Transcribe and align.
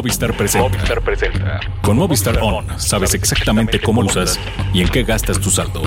people 0.00 0.10
today. 0.10 0.60
Movistar 0.60 1.02
presenta. 1.02 1.60
Con 1.82 1.96
Movistar 1.96 2.38
On 2.40 2.80
sabes 2.80 3.14
exactamente 3.14 3.80
cómo 3.80 4.02
lo 4.02 4.08
usas 4.08 4.38
y 4.72 4.80
en 4.80 4.88
qué 4.88 5.02
gastas 5.02 5.40
tu 5.40 5.50
saldo. 5.50 5.82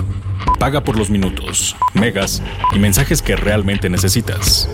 Paga 0.59 0.81
por 0.81 0.97
los 0.97 1.09
minutos, 1.09 1.75
megas 1.93 2.41
y 2.73 2.79
mensajes 2.79 3.21
que 3.21 3.35
realmente 3.35 3.89
necesitas. 3.89 4.69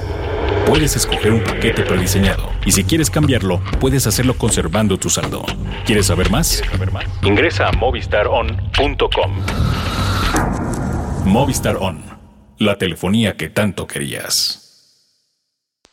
Puedes 0.65 0.95
escoger 0.95 1.31
un 1.33 1.43
paquete 1.43 1.83
prediseñado 1.83 2.51
y 2.65 2.71
si 2.71 2.83
quieres 2.83 3.09
cambiarlo, 3.09 3.61
puedes 3.79 4.07
hacerlo 4.07 4.35
conservando 4.37 4.97
tu 4.97 5.09
saldo. 5.09 5.45
¿Quieres 5.85 6.07
saber 6.07 6.29
más? 6.29 6.61
Ingresa 7.23 7.67
a 7.67 7.71
movistaron.com. 7.71 9.45
Movistar 11.25 11.77
On, 11.77 12.03
la 12.57 12.77
telefonía 12.77 13.37
que 13.37 13.49
tanto 13.49 13.87
querías. 13.87 14.57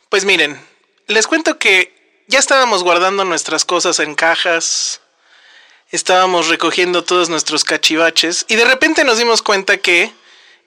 Pues 0.09 0.25
miren, 0.25 0.57
les 1.07 1.27
cuento 1.27 1.59
que 1.59 1.98
ya 2.29 2.37
estábamos 2.37 2.83
guardando 2.83 3.25
nuestras 3.25 3.65
cosas 3.65 3.97
en 3.97 4.13
cajas, 4.13 5.01
estábamos 5.89 6.47
recogiendo 6.47 7.03
todos 7.03 7.27
nuestros 7.27 7.63
cachivaches 7.63 8.45
y 8.47 8.55
de 8.55 8.65
repente 8.65 9.03
nos 9.03 9.17
dimos 9.17 9.41
cuenta 9.41 9.77
que 9.77 10.13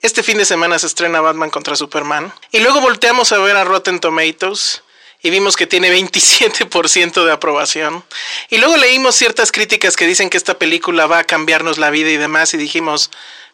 este 0.01 0.23
fin 0.23 0.37
de 0.37 0.43
semana 0.43 0.77
se 0.77 0.87
estrena 0.87 1.21
Batman 1.21 1.49
contra 1.49 1.77
Superman 1.77 2.33
y 2.51 2.59
luego 2.59 2.81
volteamos 2.81 3.31
a 3.31 3.37
ver 3.37 3.55
a 3.55 3.63
Rotten 3.63 4.01
Tomatoes 4.01 4.83
y 5.21 5.29
vimos 5.29 5.55
que 5.55 5.65
tiene 5.65 5.89
27% 5.89 7.23
de 7.23 7.31
aprobación 7.31 8.03
y 8.49 8.57
luego 8.57 8.75
leímos 8.75 9.15
ciertas 9.15 9.53
críticas 9.53 9.95
que 9.95 10.05
dicen 10.05 10.29
que 10.29 10.35
esta 10.35 10.59
película 10.59 11.07
va 11.07 11.19
a 11.19 11.23
cambiarnos 11.23 11.77
la 11.77 11.91
vida 11.91 12.09
y 12.09 12.17
demás 12.17 12.53
y 12.53 12.57
dijimos, 12.57 13.09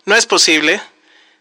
no 0.05 0.16
es 0.16 0.25
posible, 0.25 0.81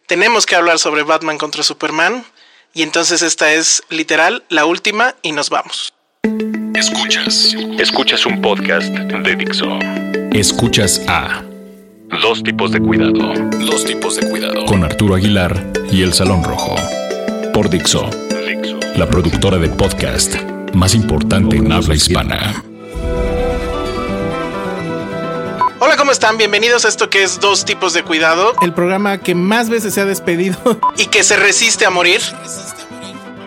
tenemos 0.06 0.44
que 0.44 0.54
hablar 0.54 0.78
sobre 0.78 1.02
Batman 1.02 1.38
contra 1.38 1.62
Superman 1.62 2.26
y 2.74 2.82
entonces 2.82 3.22
esta 3.22 3.54
es 3.54 3.82
literal 3.88 4.44
la 4.50 4.66
última 4.66 5.14
y 5.22 5.32
nos 5.32 5.48
vamos. 5.48 5.94
Escuchas. 6.78 7.56
Escuchas 7.80 8.24
un 8.24 8.40
podcast 8.40 8.86
de 8.94 9.34
Dixo. 9.34 9.80
Escuchas 10.30 11.02
a 11.08 11.42
Dos 12.22 12.44
tipos 12.44 12.70
de 12.70 12.78
cuidado. 12.78 13.34
Dos 13.66 13.84
tipos 13.84 14.14
de 14.14 14.30
cuidado. 14.30 14.64
Con 14.64 14.84
Arturo 14.84 15.16
Aguilar 15.16 15.72
y 15.90 16.02
El 16.02 16.12
Salón 16.14 16.44
Rojo. 16.44 16.76
Por 17.52 17.68
Dixo. 17.68 18.08
La 18.96 19.08
productora 19.08 19.58
de 19.58 19.68
podcast 19.70 20.36
más 20.72 20.94
importante 20.94 21.56
en 21.56 21.72
habla 21.72 21.96
hispana. 21.96 22.62
Hola, 25.80 25.96
¿cómo 25.96 26.12
están? 26.12 26.38
Bienvenidos 26.38 26.84
a 26.84 26.88
esto 26.88 27.10
que 27.10 27.24
es 27.24 27.40
Dos 27.40 27.64
tipos 27.64 27.92
de 27.92 28.04
cuidado 28.04 28.52
el 28.62 28.72
programa 28.72 29.18
que 29.18 29.34
más 29.34 29.68
veces 29.68 29.94
se 29.94 30.00
ha 30.00 30.04
despedido. 30.04 30.56
y 30.96 31.06
que 31.06 31.24
se 31.24 31.36
resiste 31.36 31.86
a 31.86 31.90
morir. 31.90 32.20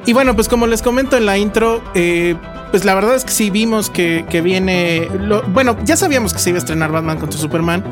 Y 0.06 0.12
bueno, 0.12 0.36
pues 0.36 0.50
como 0.50 0.68
les 0.68 0.82
comento 0.82 1.16
en 1.16 1.26
la 1.26 1.38
intro, 1.38 1.82
eh, 1.94 2.36
pues 2.72 2.86
la 2.86 2.96
verdad 2.96 3.16
es 3.16 3.24
que 3.26 3.32
sí 3.32 3.50
vimos 3.50 3.90
que, 3.90 4.26
que 4.30 4.42
viene. 4.42 5.08
lo- 5.20 5.44
bueno, 5.44 5.78
ya 5.86 5.96
sabíamos 5.98 6.34
que 6.34 6.40
se 6.40 6.50
iba 6.50 6.58
a 6.58 6.60
estrenar 6.60 6.92
Batman 6.92 7.20
contra 7.20 7.40
Superman. 7.40 7.84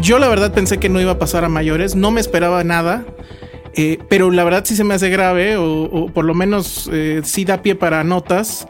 Yo 0.00 0.18
la 0.18 0.28
verdad 0.28 0.52
pensé 0.52 0.78
que 0.78 0.88
no 0.88 1.00
iba 1.00 1.12
a 1.12 1.18
pasar 1.18 1.44
a 1.44 1.48
mayores, 1.48 1.94
no 1.96 2.10
me 2.10 2.20
esperaba 2.20 2.62
nada. 2.64 3.04
eh, 3.74 3.98
pero 4.08 4.30
la 4.30 4.42
verdad 4.44 4.62
sí 4.64 4.74
se 4.76 4.84
me 4.84 4.94
hace 4.94 5.10
grave, 5.10 5.56
o, 5.58 5.82
o 5.84 6.06
por 6.08 6.24
lo 6.24 6.32
menos 6.34 6.88
eh, 6.92 7.20
sí 7.24 7.44
da 7.44 7.60
pie 7.62 7.74
para 7.74 8.02
notas, 8.04 8.66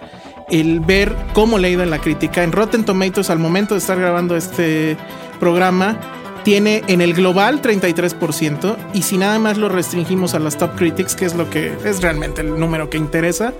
el 0.51 0.81
ver 0.81 1.15
cómo 1.33 1.59
le 1.59 1.69
ha 1.69 1.83
en 1.83 1.91
la 1.91 2.01
crítica. 2.01 2.43
En 2.43 2.51
Rotten 2.53 2.85
Tomatoes, 2.85 3.31
al 3.31 3.39
momento 3.39 3.75
de 3.75 3.79
estar 3.79 3.99
grabando 4.01 4.35
este 4.37 4.97
programa, 5.39 5.97
tiene 6.43 6.83
en 6.89 7.01
el 7.01 7.15
global 7.15 7.61
33%, 7.63 8.77
y 8.95 9.03
si 9.03 9.17
nada 9.19 9.39
más 9.39 9.59
lo 9.59 9.69
restringimos 9.69 10.35
a 10.35 10.39
las 10.41 10.57
top 10.59 10.75
critics, 10.77 11.15
que 11.17 11.25
es 11.27 11.35
lo 11.35 11.51
que 11.51 11.73
es 11.85 12.01
realmente 12.03 12.41
el 12.41 12.59
número 12.59 12.89
que 12.91 12.99
interesa, 12.99 13.53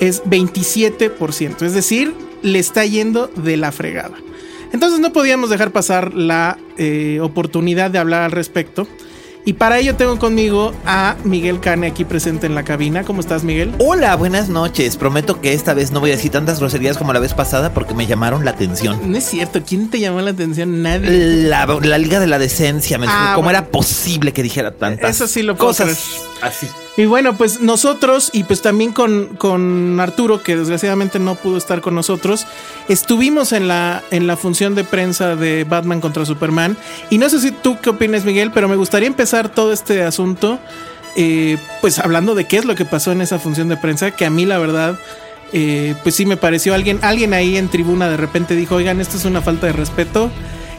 es 0.00 0.22
27%. 0.24 1.62
Es 1.62 1.74
decir, 1.74 2.14
le 2.42 2.58
está 2.58 2.84
yendo 2.84 3.28
de 3.36 3.56
la 3.56 3.72
fregada. 3.72 4.16
Entonces 4.72 5.00
no 5.00 5.12
podíamos 5.12 5.50
dejar 5.50 5.70
pasar 5.70 6.12
la 6.14 6.58
eh, 6.76 7.18
oportunidad 7.22 7.90
de 7.90 7.98
hablar 7.98 8.22
al 8.22 8.32
respecto. 8.32 8.86
Y 9.44 9.52
para 9.52 9.78
ello 9.78 9.94
tengo 9.94 10.18
conmigo 10.18 10.74
a 10.86 11.14
Miguel 11.22 11.60
Cane 11.60 11.86
aquí 11.86 12.04
presente 12.04 12.46
en 12.48 12.56
la 12.56 12.64
cabina. 12.64 13.04
¿Cómo 13.04 13.20
estás, 13.20 13.44
Miguel? 13.44 13.72
Hola, 13.78 14.16
buenas 14.16 14.48
noches. 14.48 14.96
Prometo 14.96 15.40
que 15.40 15.52
esta 15.52 15.72
vez 15.72 15.92
no 15.92 16.00
voy 16.00 16.10
a 16.10 16.16
decir 16.16 16.32
tantas 16.32 16.58
groserías 16.58 16.98
como 16.98 17.12
la 17.12 17.20
vez 17.20 17.32
pasada 17.32 17.72
porque 17.72 17.94
me 17.94 18.08
llamaron 18.08 18.44
la 18.44 18.50
atención. 18.50 18.98
No 19.08 19.16
es 19.16 19.22
cierto, 19.24 19.62
¿quién 19.64 19.88
te 19.88 20.00
llamó 20.00 20.20
la 20.20 20.32
atención? 20.32 20.82
Nadie. 20.82 21.44
La, 21.48 21.64
la 21.64 21.96
Liga 21.96 22.18
de 22.18 22.26
la 22.26 22.40
Decencia, 22.40 22.98
me 22.98 23.06
Ah, 23.08 23.34
¿cómo 23.36 23.44
bueno. 23.44 23.60
era 23.60 23.68
posible 23.68 24.32
que 24.32 24.42
dijera 24.42 24.72
tantas 24.72 25.08
Eso 25.14 25.28
sí 25.28 25.42
lo 25.42 25.54
puedo 25.54 25.68
cosas 25.68 26.22
así? 26.42 26.66
Y 26.96 27.04
bueno, 27.04 27.36
pues 27.36 27.60
nosotros 27.60 28.30
y 28.32 28.44
pues 28.44 28.62
también 28.62 28.92
con, 28.92 29.36
con 29.36 30.00
Arturo, 30.00 30.42
que 30.42 30.56
desgraciadamente 30.56 31.18
no 31.18 31.34
pudo 31.34 31.58
estar 31.58 31.80
con 31.80 31.94
nosotros, 31.94 32.46
estuvimos 32.88 33.52
en 33.52 33.68
la, 33.68 34.02
en 34.10 34.26
la 34.26 34.36
función 34.36 34.74
de 34.74 34.84
prensa 34.84 35.36
de 35.36 35.64
Batman 35.64 36.00
contra 36.00 36.24
Superman. 36.24 36.76
Y 37.10 37.18
no 37.18 37.28
sé 37.28 37.40
si 37.40 37.50
tú 37.50 37.78
qué 37.82 37.90
opinas, 37.90 38.24
Miguel, 38.24 38.50
pero 38.52 38.68
me 38.68 38.76
gustaría 38.76 39.08
empezar 39.08 39.50
todo 39.50 39.72
este 39.72 40.02
asunto, 40.04 40.58
eh, 41.16 41.58
pues 41.80 41.98
hablando 41.98 42.34
de 42.34 42.44
qué 42.44 42.56
es 42.56 42.64
lo 42.64 42.74
que 42.74 42.84
pasó 42.84 43.12
en 43.12 43.20
esa 43.20 43.38
función 43.38 43.68
de 43.68 43.76
prensa, 43.76 44.10
que 44.12 44.24
a 44.24 44.30
mí 44.30 44.46
la 44.46 44.58
verdad... 44.58 44.98
eh, 45.52 45.94
pues 46.02 46.14
sí 46.14 46.26
me 46.26 46.36
pareció 46.36 46.74
alguien, 46.74 46.98
alguien 47.02 47.32
ahí 47.32 47.56
en 47.56 47.68
tribuna 47.68 48.08
de 48.08 48.16
repente 48.16 48.56
dijo, 48.56 48.74
oigan, 48.76 49.00
esto 49.00 49.16
es 49.16 49.24
una 49.24 49.40
falta 49.42 49.66
de 49.66 49.72
respeto. 49.72 50.30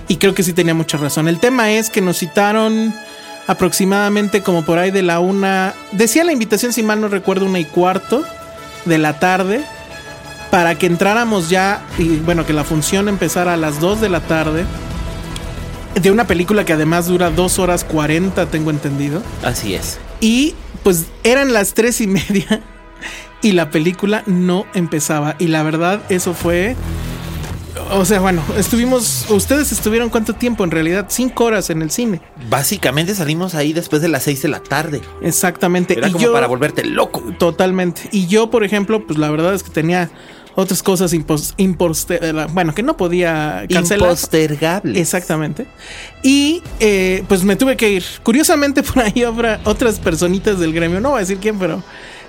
Y 0.10 0.18
creo 0.18 0.34
que 0.34 0.44
sí 0.44 0.54
tenía 0.54 0.74
mucha 0.74 0.98
razón. 0.98 1.28
El 1.28 1.40
tema 1.40 1.72
es 1.72 1.90
que 1.90 2.02
nos 2.02 2.18
citaron 2.18 2.94
aproximadamente 3.48 4.44
como 4.44 4.64
por 4.64 4.78
ahí 4.78 4.92
de 4.92 5.02
la 5.02 5.20
una. 5.20 5.74
Decía 5.94 6.24
la 6.24 6.34
invitación, 6.34 6.74
si 6.74 6.84
mal 6.84 7.02
no 7.02 7.08
recuerdo, 7.08 7.46
una 7.46 7.60
y 7.60 7.66
cuarto 7.66 8.24
de 8.86 8.98
la 8.98 9.20
tarde. 9.20 9.64
Para 10.52 10.76
que 10.76 10.86
entráramos 10.86 11.50
ya. 11.50 11.82
Y 11.98 12.18
bueno, 12.18 12.46
que 12.46 12.54
la 12.54 12.64
función 12.64 13.10
empezara 13.10 13.54
a 13.54 13.58
las 13.58 13.80
2 13.80 14.02
de 14.02 14.10
la 14.10 14.22
tarde. 14.22 14.66
De 15.96 16.12
una 16.12 16.28
película 16.28 16.64
que 16.64 16.74
además 16.74 17.08
dura 17.08 17.32
2 17.32 17.60
horas 17.60 17.84
40, 17.84 18.46
tengo 18.48 18.70
entendido. 18.70 19.24
Así 19.44 19.74
es. 19.74 19.98
Y 20.20 20.54
pues 20.84 21.06
eran 21.24 21.54
las 21.54 21.74
tres 21.74 22.02
y 22.02 22.08
media. 22.08 22.62
Y 23.40 23.52
la 23.52 23.70
película 23.70 24.24
no 24.26 24.66
empezaba. 24.74 25.36
Y 25.38 25.48
la 25.48 25.62
verdad, 25.62 26.02
eso 26.10 26.34
fue. 26.34 26.76
O 27.92 28.06
sea, 28.06 28.20
bueno, 28.20 28.42
estuvimos. 28.58 29.26
Ustedes 29.30 29.72
estuvieron 29.72 30.10
cuánto 30.10 30.34
tiempo 30.34 30.64
en 30.64 30.72
realidad? 30.72 31.06
Cinco 31.10 31.46
horas 31.46 31.70
en 31.70 31.82
el 31.82 31.92
cine. 31.92 32.22
Básicamente 32.50 33.16
salimos 33.16 33.56
ahí 33.56 33.74
después 33.74 34.02
de 34.02 34.08
las 34.10 34.24
6 34.24 34.42
de 34.44 34.48
la 34.50 34.60
tarde. 34.60 35.02
Exactamente. 35.22 35.98
Era 35.98 36.08
y 36.10 36.12
como 36.12 36.24
yo, 36.26 36.34
para 36.34 36.48
volverte 36.48 36.84
loco. 36.86 37.24
Totalmente. 37.38 38.02
Y 38.12 38.28
yo, 38.28 38.50
por 38.50 38.64
ejemplo, 38.64 39.06
pues 39.06 39.18
la 39.20 39.30
verdad 39.30 39.54
es 39.54 39.64
que 39.64 39.70
tenía 39.72 40.10
otras 40.56 40.82
cosas 40.82 41.14
impos- 41.14 41.54
eh, 42.10 42.48
bueno, 42.52 42.74
que 42.74 42.82
no 42.82 42.98
podía 42.98 43.66
cancelar. 43.72 44.10
Impostergable. 44.10 45.00
Exactamente. 45.00 45.68
Y 46.24 46.64
eh, 46.80 47.24
pues 47.28 47.44
me 47.44 47.56
tuve 47.56 47.78
que 47.78 47.92
ir. 47.92 48.04
Curiosamente, 48.24 48.82
por 48.84 49.04
ahí 49.04 49.24
habrá 49.24 49.60
otras 49.66 50.00
personitas 50.00 50.60
del 50.60 50.74
gremio, 50.74 51.00
no 51.00 51.10
voy 51.12 51.18
a 51.18 51.20
decir 51.22 51.38
quién, 51.38 51.60
pero 51.60 51.84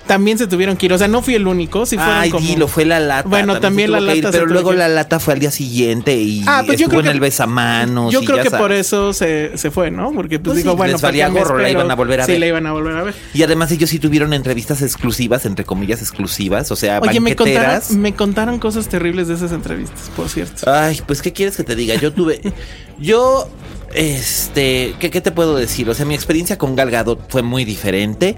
también 0.09 0.39
se 0.39 0.47
tuvieron 0.47 0.75
que 0.75 0.87
ir. 0.87 0.93
O 0.93 0.97
sea, 0.97 1.07
no 1.07 1.21
fui 1.21 1.35
el 1.35 1.45
único. 1.45 1.85
Si 1.85 1.95
fueron 1.95 2.15
Ay, 2.15 2.31
como... 2.31 2.47
dilo, 2.47 2.67
fue 2.67 2.83
la 2.83 2.99
lata. 2.99 3.29
Bueno, 3.29 3.59
también 3.59 3.91
la 3.91 3.99
ir, 3.99 4.05
lata 4.23 4.31
se 4.31 4.39
Pero 4.39 4.47
luego 4.51 4.69
que 4.71 4.73
ir. 4.75 4.79
la 4.79 4.87
lata 4.87 5.19
fue 5.19 5.35
al 5.35 5.39
día 5.39 5.51
siguiente 5.51 6.15
y 6.15 6.43
Ah, 6.47 6.63
pues 6.65 6.79
yo 6.79 6.85
estuvo 6.87 6.89
creo 6.89 6.99
en 7.01 7.05
que- 7.05 7.11
el 7.11 7.19
besamanos. 7.19 8.11
Yo 8.11 8.21
creo 8.21 8.37
que 8.37 8.49
sabes. 8.49 8.59
por 8.59 8.71
eso 8.71 9.13
se, 9.13 9.55
se 9.55 9.69
fue, 9.69 9.91
¿no? 9.91 10.11
Porque 10.11 10.39
pues, 10.39 10.53
Pues 10.53 10.57
digo, 10.57 10.71
sí, 10.71 10.77
bueno, 10.77 10.93
les 10.93 11.01
¿para 11.01 11.11
valía 11.11 11.27
gorro, 11.29 11.59
la 11.59 11.69
iban 11.69 11.91
a 11.91 11.93
volver 11.95 12.21
a 12.21 12.25
sí, 12.25 12.31
ver. 12.31 12.39
la 12.39 12.47
iban 12.47 12.65
a 12.65 12.71
volver 12.71 12.95
a 12.97 13.03
ver. 13.03 13.13
Y 13.35 13.43
además 13.43 13.71
ellos 13.71 13.89
sí 13.91 13.99
tuvieron 13.99 14.33
entrevistas 14.33 14.81
exclusivas, 14.81 15.45
entre 15.45 15.63
comillas 15.63 16.01
exclusivas, 16.01 16.71
o 16.71 16.75
sea, 16.75 16.99
Oye, 17.01 17.19
me 17.19 17.35
contaron, 17.35 17.81
me 18.01 18.13
contaron 18.15 18.57
cosas 18.57 18.87
terribles 18.89 19.27
de 19.27 19.35
esas 19.35 19.51
entrevistas, 19.51 20.09
por 20.15 20.27
cierto. 20.27 20.71
Ay, 20.73 20.99
pues, 21.05 21.21
¿qué 21.21 21.31
quieres 21.33 21.55
que 21.55 21.63
te 21.63 21.75
diga? 21.75 21.93
Yo 21.95 22.11
tuve. 22.11 22.41
Yo. 22.99 23.47
Este. 23.93 24.95
¿qué, 24.99 25.09
qué 25.09 25.21
te 25.21 25.31
puedo 25.31 25.55
decir? 25.55 25.89
O 25.89 25.93
sea, 25.93 26.05
mi 26.05 26.15
experiencia 26.15 26.57
con 26.57 26.75
Gal 26.75 26.91
Gadot 26.91 27.29
fue 27.29 27.41
muy 27.41 27.65
diferente. 27.65 28.37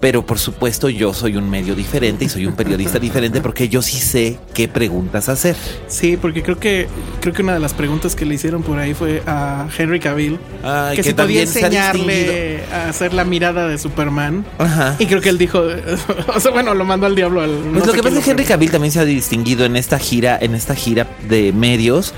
Pero 0.00 0.26
por 0.26 0.40
supuesto, 0.40 0.88
yo 0.88 1.14
soy 1.14 1.36
un 1.36 1.48
medio 1.48 1.76
diferente 1.76 2.24
y 2.24 2.28
soy 2.28 2.44
un 2.46 2.54
periodista 2.54 2.98
diferente 3.00 3.40
porque 3.40 3.68
yo 3.68 3.82
sí 3.82 3.98
sé 3.98 4.36
qué 4.52 4.66
preguntas 4.66 5.28
hacer. 5.28 5.54
Sí, 5.86 6.16
porque 6.16 6.42
creo 6.42 6.58
que 6.58 6.88
creo 7.20 7.32
que 7.32 7.42
una 7.42 7.54
de 7.54 7.60
las 7.60 7.72
preguntas 7.72 8.16
que 8.16 8.26
le 8.26 8.34
hicieron 8.34 8.64
por 8.64 8.80
ahí 8.80 8.94
fue 8.94 9.22
a 9.26 9.68
Henry 9.78 10.00
Cavill 10.00 10.40
Ay, 10.64 10.96
que, 10.96 11.02
que 11.02 11.10
si 11.10 11.14
podía 11.14 11.42
enseñarle 11.42 12.64
a 12.72 12.88
hacer 12.88 13.14
la 13.14 13.24
mirada 13.24 13.68
de 13.68 13.78
Superman. 13.78 14.44
Ajá. 14.58 14.96
Y 14.98 15.06
creo 15.06 15.20
que 15.20 15.28
él 15.28 15.38
dijo, 15.38 15.62
o 16.34 16.40
sea, 16.40 16.50
bueno, 16.50 16.74
lo 16.74 16.84
mandó 16.84 17.06
al 17.06 17.14
diablo 17.14 17.40
al. 17.40 17.72
no 17.72 17.78
Pues 17.78 17.86
lo 17.86 17.92
que 17.92 18.02
pasa 18.02 18.18
es 18.18 18.24
que 18.24 18.30
Henry. 18.32 18.42
Cavill 18.44 18.72
también 18.72 18.90
se 18.90 18.98
ha 18.98 19.04
distinguido 19.04 19.64
en 19.64 19.76
esta 19.76 20.00
gira, 20.00 20.36
en 20.40 20.56
esta 20.56 20.74
gira 20.74 21.06
de 21.28 21.52
medios 21.52 22.12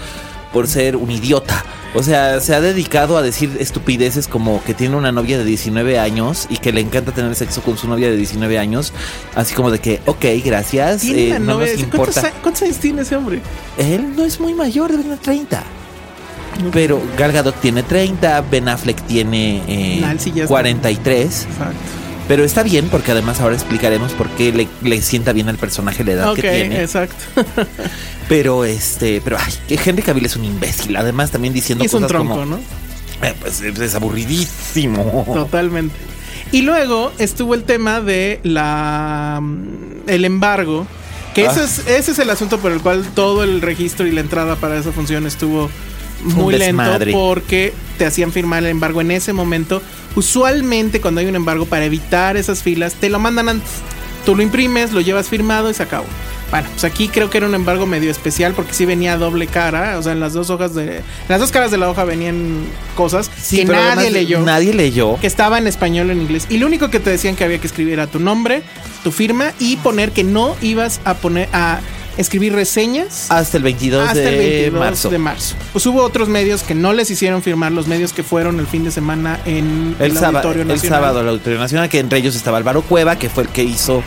por 0.54 0.68
ser 0.68 0.96
un 0.96 1.10
idiota. 1.10 1.62
O 1.94 2.02
sea, 2.02 2.40
se 2.40 2.54
ha 2.54 2.60
dedicado 2.60 3.16
a 3.16 3.22
decir 3.22 3.56
estupideces 3.60 4.26
como 4.26 4.62
que 4.64 4.72
tiene 4.72 4.96
una 4.96 5.12
novia 5.12 5.36
de 5.36 5.44
19 5.44 5.98
años 5.98 6.46
y 6.48 6.56
que 6.56 6.72
le 6.72 6.80
encanta 6.80 7.12
tener 7.12 7.34
sexo 7.34 7.60
con 7.62 7.76
su 7.76 7.86
novia 7.88 8.10
de 8.10 8.16
19 8.16 8.58
años. 8.58 8.92
Así 9.34 9.54
como 9.54 9.70
de 9.70 9.80
que, 9.80 10.00
ok, 10.06 10.24
gracias. 10.44 11.02
Tiene 11.02 11.24
eh, 11.24 11.30
una 11.30 11.38
no 11.40 11.52
novia. 11.58 11.72
nos 11.72 11.84
¿Cuántos, 11.84 12.16
importa. 12.16 12.32
cuántos 12.42 12.62
años 12.62 12.78
tiene 12.78 13.02
ese 13.02 13.16
hombre? 13.16 13.42
Él 13.76 14.16
no 14.16 14.24
es 14.24 14.40
muy 14.40 14.54
mayor, 14.54 14.90
debe 14.90 15.02
tener 15.02 15.18
30. 15.18 15.62
Pero 16.72 17.02
Gal 17.18 17.32
Gadot 17.32 17.60
tiene 17.60 17.82
30, 17.82 18.40
Ben 18.42 18.68
Affleck 18.68 19.00
tiene 19.02 19.62
eh, 19.66 20.00
Nancy 20.00 20.30
ya 20.32 20.44
está. 20.44 20.48
43. 20.54 21.24
Exacto. 21.24 22.03
Pero 22.28 22.42
está 22.44 22.62
bien 22.62 22.88
porque 22.88 23.12
además 23.12 23.40
ahora 23.40 23.54
explicaremos 23.54 24.12
por 24.12 24.28
qué 24.30 24.50
le, 24.52 24.66
le 24.82 25.02
sienta 25.02 25.32
bien 25.32 25.48
al 25.50 25.56
personaje 25.58 26.04
la 26.04 26.12
edad 26.12 26.34
que 26.34 26.42
tiene. 26.42 26.82
exacto. 26.82 27.16
Pero 28.28 28.64
este, 28.64 29.20
pero 29.22 29.36
ay, 29.38 29.52
que 29.68 29.78
Henry 29.84 30.00
Cavill 30.02 30.24
es 30.24 30.34
un 30.36 30.46
imbécil. 30.46 30.96
Además, 30.96 31.30
también 31.30 31.52
diciendo 31.52 31.84
es 31.84 31.92
un 31.92 31.98
cosas 32.00 32.08
tronco, 32.08 32.34
como, 32.36 32.46
¿no? 32.46 32.56
"Eh, 33.22 33.34
pues 33.38 33.60
es 33.60 33.94
aburridísimo. 33.94 35.24
Totalmente. 35.34 35.94
Y 36.50 36.62
luego 36.62 37.12
estuvo 37.18 37.54
el 37.54 37.64
tema 37.64 38.00
de 38.00 38.40
la 38.42 39.40
mm, 39.42 40.08
el 40.08 40.24
embargo. 40.24 40.86
Que 41.34 41.44
ese, 41.44 41.60
Ah. 41.60 41.64
es, 41.64 41.78
ese 41.86 42.12
es 42.12 42.18
el 42.18 42.30
asunto 42.30 42.58
por 42.60 42.72
el 42.72 42.80
cual 42.80 43.04
todo 43.14 43.42
el 43.44 43.60
registro 43.60 44.06
y 44.06 44.12
la 44.12 44.20
entrada 44.22 44.56
para 44.56 44.78
esa 44.78 44.90
función 44.92 45.26
estuvo 45.26 45.68
muy 46.22 46.56
lento 46.56 46.98
porque 47.12 47.72
te 47.98 48.06
hacían 48.06 48.32
firmar 48.32 48.62
el 48.62 48.70
embargo 48.70 49.00
en 49.00 49.10
ese 49.10 49.32
momento. 49.32 49.82
Usualmente 50.16 51.00
cuando 51.00 51.20
hay 51.20 51.26
un 51.26 51.36
embargo 51.36 51.66
para 51.66 51.84
evitar 51.84 52.36
esas 52.36 52.62
filas, 52.62 52.94
te 52.94 53.10
lo 53.10 53.18
mandan 53.18 53.48
antes. 53.48 53.70
Tú 54.24 54.34
lo 54.34 54.42
imprimes, 54.42 54.92
lo 54.92 55.00
llevas 55.00 55.28
firmado 55.28 55.70
y 55.70 55.74
se 55.74 55.82
acabó. 55.82 56.06
Bueno, 56.50 56.68
pues 56.70 56.84
aquí 56.84 57.08
creo 57.08 57.30
que 57.30 57.38
era 57.38 57.46
un 57.46 57.54
embargo 57.54 57.84
medio 57.84 58.10
especial 58.10 58.52
porque 58.54 58.74
sí 58.74 58.86
venía 58.86 59.16
doble 59.16 59.46
cara, 59.48 59.98
o 59.98 60.02
sea, 60.02 60.12
en 60.12 60.20
las 60.20 60.34
dos 60.34 60.50
hojas 60.50 60.74
de 60.74 60.98
en 60.98 61.02
las 61.28 61.40
dos 61.40 61.50
caras 61.50 61.70
de 61.70 61.78
la 61.78 61.90
hoja 61.90 62.04
venían 62.04 62.64
cosas 62.94 63.28
que 63.50 63.64
pero 63.66 63.82
nadie 63.82 64.10
leyó 64.10 64.40
Nadie 64.40 64.72
leyó. 64.72 65.18
que 65.20 65.26
estaba 65.26 65.58
en 65.58 65.66
español 65.66 66.10
o 66.10 66.12
en 66.12 66.22
inglés. 66.22 66.46
Y 66.48 66.58
lo 66.58 66.66
único 66.66 66.90
que 66.90 67.00
te 67.00 67.10
decían 67.10 67.34
que 67.34 67.44
había 67.44 67.58
que 67.58 67.66
escribir 67.66 67.94
era 67.94 68.06
tu 68.06 68.20
nombre, 68.20 68.62
tu 69.02 69.10
firma 69.10 69.52
y 69.58 69.76
poner 69.78 70.12
que 70.12 70.22
no 70.22 70.54
ibas 70.62 71.00
a 71.04 71.14
poner 71.14 71.48
a 71.52 71.80
escribir 72.16 72.52
reseñas 72.54 73.30
Hasta 73.30 73.56
el 73.56 73.62
22 73.62 74.08
hasta 74.08 74.18
de 74.18 74.28
el 74.28 74.38
22 74.70 74.80
marzo. 74.80 75.10
de 75.10 75.18
marzo. 75.18 75.54
Pues 75.72 75.84
hubo 75.86 76.02
otros 76.02 76.28
medios 76.28 76.62
que 76.62 76.74
no 76.74 76.92
les 76.92 77.10
hicieron 77.10 77.42
firmar, 77.42 77.72
los 77.72 77.86
medios 77.86 78.12
que 78.12 78.22
fueron 78.22 78.60
el 78.60 78.66
fin 78.66 78.84
de 78.84 78.90
semana 78.90 79.40
en 79.44 79.96
El, 79.98 80.12
el, 80.12 80.12
sábado, 80.14 80.38
Auditorio 80.48 80.62
el 80.62 80.68
Nacional. 80.68 81.00
sábado 81.00 81.20
al 81.20 81.28
Auditorio 81.28 81.58
Nacional, 81.58 81.88
que 81.88 81.98
entre 81.98 82.18
ellos 82.18 82.36
estaba 82.36 82.58
Álvaro 82.58 82.82
Cueva, 82.82 83.16
que 83.16 83.28
fue 83.28 83.44
el 83.44 83.48
que 83.48 83.64
hizo 83.64 84.02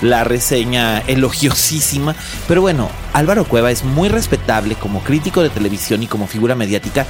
la 0.00 0.24
reseña 0.24 0.98
elogiosísima. 1.06 2.14
Pero 2.48 2.60
bueno, 2.60 2.90
Álvaro 3.12 3.44
Cueva 3.44 3.70
es 3.70 3.84
muy 3.84 4.08
respetable 4.08 4.74
como 4.74 5.00
crítico 5.02 5.42
de 5.42 5.50
televisión 5.50 6.02
y 6.02 6.06
como 6.06 6.26
figura 6.26 6.54
mediática. 6.54 7.06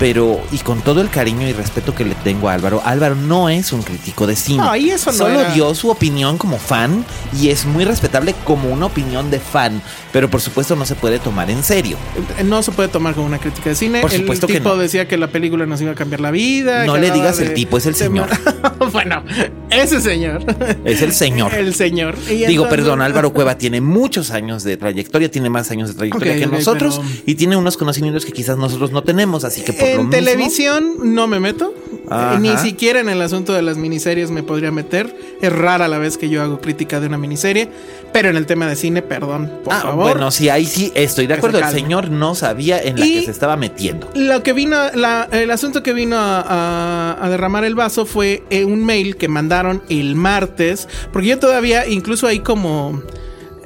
Pero, 0.00 0.40
y 0.50 0.56
con 0.58 0.80
todo 0.80 1.02
el 1.02 1.10
cariño 1.10 1.46
y 1.46 1.52
respeto 1.52 1.94
que 1.94 2.04
le 2.06 2.14
tengo 2.16 2.48
a 2.48 2.54
Álvaro, 2.54 2.80
Álvaro 2.84 3.14
no 3.14 3.50
es 3.50 3.70
un 3.72 3.82
crítico 3.82 4.26
de 4.26 4.34
cine. 4.34 4.62
No, 4.64 4.74
y 4.74 4.90
eso 4.90 5.12
no 5.12 5.18
Solo 5.18 5.40
era- 5.40 5.52
dio 5.52 5.74
su 5.74 5.90
opinión 5.90 6.38
como 6.38 6.56
fan 6.58 7.04
y 7.38 7.50
es 7.50 7.66
muy 7.66 7.84
respetable 7.84 8.34
como 8.44 8.70
una 8.70 8.86
opinión 8.86 9.30
de 9.30 9.38
fan. 9.38 9.82
Pero 10.12 10.28
por 10.30 10.40
supuesto 10.40 10.74
no 10.74 10.86
se 10.86 10.94
puede 10.96 11.18
tomar 11.18 11.50
en 11.50 11.62
serio. 11.62 11.98
No 12.44 12.62
se 12.62 12.72
puede 12.72 12.88
tomar 12.88 13.14
como 13.14 13.26
una 13.26 13.38
crítica 13.38 13.68
de 13.70 13.76
cine. 13.76 14.00
Por 14.00 14.12
el 14.12 14.20
supuesto 14.22 14.46
que 14.46 14.54
tipo 14.54 14.70
no. 14.70 14.76
decía 14.78 15.06
que 15.06 15.16
la 15.18 15.28
película 15.28 15.66
nos 15.66 15.80
iba 15.82 15.92
a 15.92 15.94
cambiar 15.94 16.20
la 16.20 16.30
vida. 16.30 16.86
No 16.86 16.96
le 16.96 17.10
digas 17.10 17.38
el 17.38 17.52
tipo, 17.54 17.76
es 17.76 17.84
el 17.86 17.94
señor. 17.94 18.28
bueno, 18.92 19.22
ese 19.70 20.00
señor. 20.00 20.42
Es 20.84 21.02
el 21.02 21.12
señor. 21.12 21.54
El 21.54 21.74
señor. 21.74 22.16
Y 22.28 22.34
Digo, 22.46 22.64
entonces- 22.64 22.70
perdón, 22.70 23.02
Álvaro 23.02 23.32
Cueva 23.34 23.58
tiene 23.58 23.80
muchos 23.82 24.30
años 24.30 24.64
de 24.64 24.76
trayectoria, 24.78 25.30
tiene 25.30 25.50
más 25.50 25.70
años 25.70 25.90
de 25.90 25.94
trayectoria 25.94 26.36
que 26.38 26.46
nosotros 26.46 27.00
pero- 27.02 27.22
y 27.26 27.34
tiene 27.34 27.56
unos 27.56 27.76
conocimientos 27.76 28.24
que 28.24 28.32
quizás 28.32 28.56
nosotros 28.56 28.90
no 28.92 29.02
tenemos, 29.04 29.44
así 29.44 29.62
que 29.62 29.74
por 29.74 29.89
en 29.94 30.10
televisión 30.10 30.94
no 31.14 31.26
me 31.26 31.40
meto. 31.40 31.74
Ajá. 32.08 32.40
Ni 32.40 32.56
siquiera 32.56 32.98
en 32.98 33.08
el 33.08 33.22
asunto 33.22 33.52
de 33.52 33.62
las 33.62 33.76
miniseries 33.76 34.32
me 34.32 34.42
podría 34.42 34.72
meter. 34.72 35.14
Es 35.40 35.52
rara 35.52 35.86
la 35.86 35.98
vez 35.98 36.18
que 36.18 36.28
yo 36.28 36.42
hago 36.42 36.60
crítica 36.60 36.98
de 36.98 37.06
una 37.06 37.18
miniserie. 37.18 37.68
Pero 38.12 38.28
en 38.30 38.36
el 38.36 38.46
tema 38.46 38.66
de 38.66 38.74
cine, 38.74 39.00
perdón, 39.02 39.48
por 39.62 39.72
Ah, 39.72 39.80
favor. 39.82 40.10
bueno, 40.10 40.30
sí, 40.32 40.48
ahí 40.48 40.66
sí 40.66 40.90
estoy 40.96 41.28
de 41.28 41.34
acuerdo. 41.34 41.58
se 41.60 41.64
El 41.64 41.70
señor 41.70 42.10
no 42.10 42.34
sabía 42.34 42.82
en 42.82 42.98
la 42.98 43.06
Y- 43.06 43.20
que 43.20 43.24
se 43.26 43.30
estaba 43.30 43.56
metiendo. 43.56 44.10
Lo 44.16 44.42
que 44.42 44.52
vino, 44.52 44.76
la- 44.94 45.28
el 45.30 45.50
asunto 45.52 45.84
que 45.84 45.92
vino 45.92 46.16
a, 46.16 46.40
a- 46.40 47.24
a 47.24 47.28
derramar 47.30 47.64
el 47.64 47.76
vaso 47.76 48.06
fue 48.06 48.42
eh, 48.50 48.64
un 48.64 48.84
mail 48.84 49.16
que 49.16 49.28
mandaron 49.28 49.80
el 49.88 50.16
martes, 50.16 50.88
porque 51.12 51.28
yo 51.28 51.38
todavía, 51.38 51.86
incluso 51.86 52.26
ahí 52.26 52.40
como, 52.40 53.00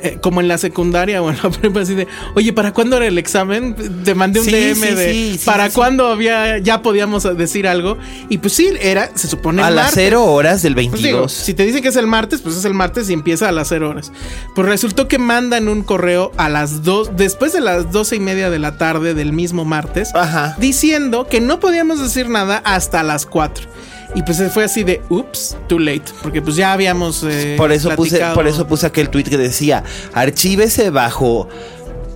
eh, 0.04 0.18
como 0.22 0.40
en 0.40 0.48
la 0.48 0.58
secundaria 0.58 1.20
o 1.22 1.30
en 1.30 1.36
la 1.42 1.50
prepa, 1.60 1.80
así 1.80 1.94
de, 1.94 2.06
oye, 2.34 2.52
¿para 2.52 2.72
cuándo 2.72 2.96
era 2.96 3.06
el 3.06 3.18
examen? 3.18 3.74
Te 4.04 4.14
mandé 4.14 4.40
un 4.40 4.46
Sí, 4.46 4.52
DM 4.52 4.74
sí, 4.74 4.94
de, 4.94 5.12
sí, 5.38 5.40
¿para 5.44 5.70
cuándo 5.70 6.06
había, 6.08 6.58
ya 6.58 6.82
podíamos 6.82 7.22
decir 7.36 7.66
algo? 7.66 7.98
Y 8.28 8.38
pues 8.38 8.52
sí, 8.52 8.68
era, 8.80 9.10
se 9.14 9.26
supone 9.28 9.62
A 9.62 9.68
el 9.68 9.74
las 9.76 9.84
martes. 9.86 10.04
cero 10.04 10.24
horas 10.24 10.62
del 10.62 10.74
Pues 10.74 10.90
22. 10.90 11.02
digo, 11.02 11.28
si 11.28 11.54
te 11.54 11.64
dicen 11.64 11.82
que 11.82 11.88
es 11.88 11.96
el 11.96 12.06
martes, 12.06 12.40
pues 12.40 12.56
es 12.56 12.64
el 12.64 12.74
martes 12.74 13.08
y 13.10 13.12
empieza 13.12 13.48
a 13.48 13.52
las 13.52 13.68
0 13.68 13.90
horas. 13.90 14.12
Pues 14.54 14.68
resultó 14.68 15.08
que 15.08 15.18
mandan 15.18 15.68
un 15.68 15.82
correo 15.82 16.30
a 16.36 16.48
las 16.48 16.82
2, 16.82 17.16
después 17.16 17.52
de 17.52 17.60
las 17.60 17.90
doce 17.90 18.16
y 18.16 18.20
media 18.20 18.50
de 18.50 18.58
la 18.58 18.76
tarde 18.78 19.14
del 19.14 19.32
mismo 19.32 19.64
martes, 19.64 20.14
Ajá. 20.14 20.56
diciendo 20.58 21.26
que 21.26 21.40
no 21.40 21.60
podíamos 21.60 22.00
decir 22.00 22.28
nada 22.28 22.58
hasta 22.64 23.02
las 23.02 23.26
4. 23.26 23.66
Y 24.14 24.22
pues 24.22 24.40
fue 24.52 24.64
así 24.64 24.84
de, 24.84 25.02
ups, 25.08 25.56
too 25.68 25.78
late, 25.78 26.04
porque 26.22 26.40
pues 26.40 26.54
ya 26.56 26.72
habíamos... 26.72 27.24
eh, 27.24 27.54
por 27.56 27.72
eso 27.72 27.90
puse, 27.96 28.18
por 28.34 28.46
eso 28.46 28.66
puse 28.66 28.86
aquel 28.86 29.08
tweet 29.08 29.24
que 29.24 29.36
decía, 29.38 29.82
archívese 30.12 30.90
bajo 30.90 31.48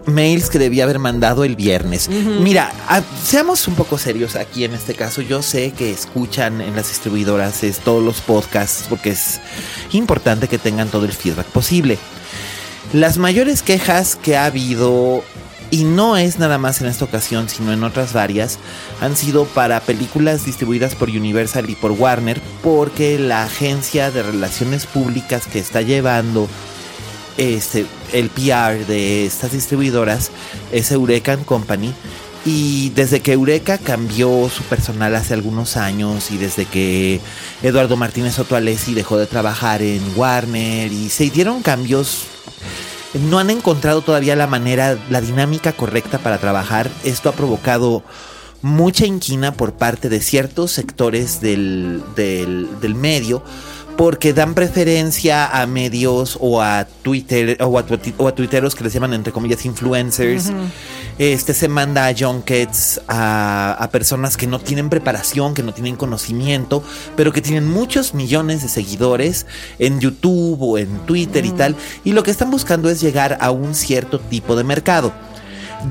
mails 0.07 0.49
que 0.49 0.59
debía 0.59 0.85
haber 0.85 0.99
mandado 1.01 1.45
el 1.45 1.55
viernes. 1.57 2.09
Mira, 2.09 2.73
a- 2.89 3.03
seamos 3.23 3.67
un 3.69 3.75
poco 3.75 3.99
serios 3.99 4.37
aquí 4.37 4.65
en 4.65 4.73
este 4.75 4.95
caso. 4.95 5.21
Yo 5.23 5.43
sé 5.43 5.73
que 5.73 5.91
escuchan 5.91 6.61
en 6.61 6.77
las 6.77 6.89
distribuidoras 6.89 7.63
es, 7.65 7.79
todos 7.81 8.03
los 8.03 8.21
podcasts 8.21 8.87
porque 8.89 9.11
es 9.11 9.41
importante 9.93 10.49
que 10.49 10.57
tengan 10.59 10.89
todo 10.89 11.05
el 11.05 11.13
feedback 11.13 11.47
posible. 11.49 11.99
Las 12.95 13.19
mayores 13.19 13.63
quejas 13.63 14.17
que 14.17 14.37
ha 14.39 14.47
habido, 14.47 15.23
y 15.71 15.85
no 15.85 16.17
es 16.17 16.39
nada 16.39 16.59
más 16.59 16.81
en 16.81 16.87
esta 16.87 17.05
ocasión, 17.05 17.49
sino 17.49 17.73
en 17.73 17.85
otras 17.85 18.13
varias, 18.13 18.59
han 19.01 19.17
sido 19.17 19.45
para 19.45 19.81
películas 19.81 20.45
distribuidas 20.45 20.95
por 20.95 21.11
Universal 21.11 21.69
y 21.69 21.75
por 21.75 21.93
Warner, 21.93 22.41
porque 22.63 23.19
la 23.19 23.45
agencia 23.45 24.11
de 24.11 24.23
relaciones 24.23 24.87
públicas 24.87 25.47
que 25.47 25.59
está 25.59 25.83
llevando 25.83 26.49
este, 27.37 27.87
el 28.13 28.31
PR 28.31 28.87
de 28.87 29.27
estas 29.27 29.53
distribuidoras 29.53 30.31
es 30.73 30.91
Eureka 30.91 31.37
Company. 31.39 31.93
Y 32.47 32.91
desde 32.91 33.21
que 33.21 33.33
Eureka 33.33 33.77
cambió 33.77 34.49
su 34.49 34.63
personal 34.63 35.15
hace 35.17 35.35
algunos 35.35 35.77
años 35.77 36.31
y 36.31 36.39
desde 36.39 36.65
que 36.65 37.21
Eduardo 37.63 37.97
Martínez 37.97 38.37
Soto 38.37 38.57
Alessi 38.57 38.95
dejó 38.95 39.19
de 39.19 39.27
trabajar 39.27 39.83
en 39.83 40.01
Warner 40.17 40.91
y 40.91 41.11
se 41.11 41.29
dieron 41.29 41.63
cambios 41.63 42.25
no 43.15 43.39
han 43.39 43.51
encontrado 43.51 44.03
todavía 44.03 44.37
la 44.37 44.47
manera, 44.47 44.99
la 45.11 45.21
dinámica 45.21 45.73
correcta 45.73 46.19
para 46.19 46.39
trabajar. 46.39 46.91
Esto 47.05 47.29
ha 47.29 47.33
provocado 47.33 48.03
mucha 48.63 49.07
inquina 49.07 49.53
por 49.53 49.73
parte 49.75 50.09
de 50.09 50.21
ciertos 50.21 50.73
sectores 50.73 51.41
del, 51.41 52.03
del, 52.17 52.69
del 52.81 52.95
medio 52.95 53.43
porque 53.97 54.33
dan 54.33 54.55
preferencia 54.55 55.47
a 55.61 55.67
medios 55.67 56.39
o 56.41 56.61
a 56.63 56.87
Twitter 57.03 57.57
o 57.61 57.79
a, 57.79 57.85
tuiti- 57.87 58.15
o 58.17 58.29
a 58.29 58.35
tuiteros 58.35 58.75
que 58.77 58.85
les 58.85 58.93
llaman 58.93 59.13
entre 59.13 59.33
comillas 59.33 59.65
influencers 59.65 60.53
Este 61.19 61.53
se 61.53 61.67
manda 61.67 62.07
a 62.07 62.15
junkets 62.17 63.01
a, 63.09 63.73
a 63.73 63.91
personas 63.91 64.37
que 64.37 64.47
no 64.47 64.61
tienen 64.61 64.89
preparación, 64.89 65.53
que 65.53 65.65
no 65.65 65.75
tienen 65.75 65.97
conocimiento, 65.97 66.83
pero 67.17 67.33
que 67.33 67.43
tienen 67.43 67.67
muchos 67.67 68.15
millones 68.15 68.63
de 68.63 68.69
seguidores 68.69 69.47
en 69.81 69.99
YouTube 69.99 70.59
o 70.61 70.79
en 70.79 70.89
Twitter 71.07 71.45
y 71.45 71.51
tal. 71.51 71.75
Y 72.05 72.13
lo 72.13 72.23
que 72.23 72.31
están 72.31 72.51
buscando 72.53 72.89
es 72.89 73.01
llegar 73.01 73.37
a 73.41 73.51
un 73.51 73.75
cierto 73.75 74.21
tipo 74.21 74.55
de 74.55 74.63
mercado. 74.65 75.13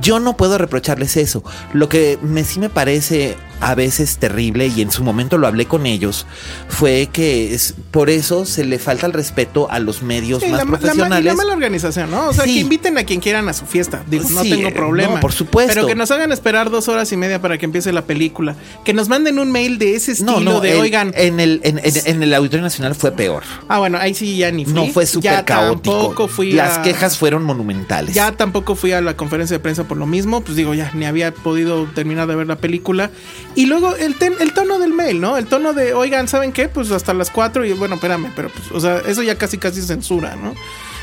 Yo 0.01 0.19
no 0.19 0.37
puedo 0.37 0.57
reprocharles 0.57 1.17
eso. 1.17 1.43
Lo 1.73 1.89
que 1.89 2.17
me 2.21 2.43
sí 2.43 2.59
me 2.59 2.69
parece 2.69 3.35
a 3.59 3.75
veces 3.75 4.17
terrible 4.17 4.67
y 4.67 4.81
en 4.81 4.91
su 4.91 5.03
momento 5.03 5.37
lo 5.37 5.47
hablé 5.47 5.65
con 5.65 5.85
ellos 5.85 6.25
fue 6.67 7.09
que 7.11 7.53
es 7.53 7.73
por 7.91 8.09
eso 8.09 8.45
se 8.45 8.65
le 8.65 8.77
falta 8.79 9.05
el 9.07 9.13
respeto 9.13 9.67
a 9.71 9.79
los 9.79 10.03
medios 10.03 10.43
Sí, 10.43 10.49
más 10.49 10.59
la, 10.59 10.65
ma- 10.65 10.71
la 10.73 10.77
profesionales. 10.79 11.25
la 11.25 11.33
mala 11.35 11.53
organización, 11.53 12.11
¿no? 12.11 12.27
O 12.29 12.33
sea, 12.33 12.43
Sí. 12.45 12.53
que 12.55 12.59
inviten 12.59 12.97
a 12.97 13.03
quien 13.03 13.19
quieran 13.19 13.49
a 13.49 13.53
su 13.53 13.65
fiesta. 13.65 14.03
Digo, 14.07 14.29
no 14.29 14.41
tengo 14.43 14.71
problema. 14.73 15.15
no, 15.15 15.19
por 15.19 15.31
supuesto. 15.31 15.73
Pero 15.73 15.87
que 15.87 15.95
nos 15.95 16.11
hagan 16.11 16.31
esperar 16.31 16.69
dos 16.69 16.87
horas 16.87 17.11
y 17.11 17.17
media 17.17 17.41
para 17.41 17.57
que 17.57 17.65
empiece 17.65 17.91
la 17.91 18.03
película. 18.03 18.55
Que 18.85 18.93
nos 18.93 19.09
manden 19.09 19.39
un 19.39 19.51
mail 19.51 19.77
de 19.79 19.95
ese 19.95 20.11
estilo 20.11 20.39
no, 20.39 20.53
no, 20.53 20.59
de, 20.59 20.75
en- 20.75 20.81
oigan. 20.81 21.11
En 21.15 21.39
el, 21.39 21.59
en, 21.63 21.79
en- 21.79 21.93
en 22.05 22.23
el 22.23 22.33
Auditorio 22.33 22.63
Nacional 22.63 22.93
fue 22.95 23.11
peor. 23.11 23.43
ah, 23.67 23.79
bueno, 23.79 23.97
ahí 23.97 24.13
sí 24.13 24.37
ya 24.37 24.51
ni 24.51 24.65
fui. 24.65 24.73
No 24.73 24.85
fue 24.87 25.05
súper 25.05 25.43
caótico. 25.45 25.95
Tampoco 25.97 26.27
fui 26.27 26.51
Las 26.51 26.77
a- 26.77 26.81
quejas 26.83 27.17
fueron 27.17 27.43
monumentales. 27.43 28.13
Ya 28.13 28.31
tampoco 28.33 28.75
fui 28.75 28.91
a 28.91 29.01
la 29.01 29.15
conferencia 29.17 29.55
de 29.57 29.59
prensa 29.59 29.85
por 29.85 29.97
lo 29.97 30.05
mismo, 30.05 30.41
pues 30.41 30.55
digo, 30.55 30.73
ya 30.73 30.91
ni 30.93 31.05
había 31.05 31.33
podido 31.33 31.85
terminar 31.95 32.27
de 32.27 32.35
ver 32.35 32.47
la 32.47 32.57
película. 32.57 33.09
Y 33.57 33.65
luego 33.65 33.95
el, 33.95 34.15
ten- 34.15 34.35
el 34.39 34.53
tono 34.53 34.77
del 34.79 34.93
mail, 34.93 35.19
¿no? 35.19 35.35
El 35.35 35.47
tono 35.47 35.73
de, 35.73 35.93
oigan, 35.93 36.27
¿saben 36.27 36.51
qué? 36.53 36.69
Pues 36.69 36.91
hasta 36.91 37.13
las 37.13 37.31
4 37.31 37.65
y 37.65 37.73
bueno, 37.73 37.95
espérame, 37.95 38.31
pero 38.35 38.49
pues, 38.49 38.71
o 38.71 38.79
sea, 38.79 38.99
eso 38.99 39.23
ya 39.23 39.35
casi 39.37 39.57
casi 39.57 39.81
censura, 39.81 40.35
¿no? 40.35 40.53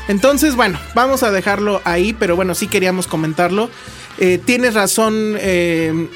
Entonces, 0.07 0.55
bueno, 0.55 0.79
vamos 0.93 1.21
a 1.23 1.31
dejarlo 1.31 1.81
ahí, 1.83 2.13
pero 2.13 2.35
bueno, 2.35 2.55
sí 2.55 2.67
queríamos 2.67 3.07
comentarlo. 3.07 3.69
Eh, 4.19 4.39
tienes 4.43 4.73
razón, 4.73 5.35
eh, 5.39 6.07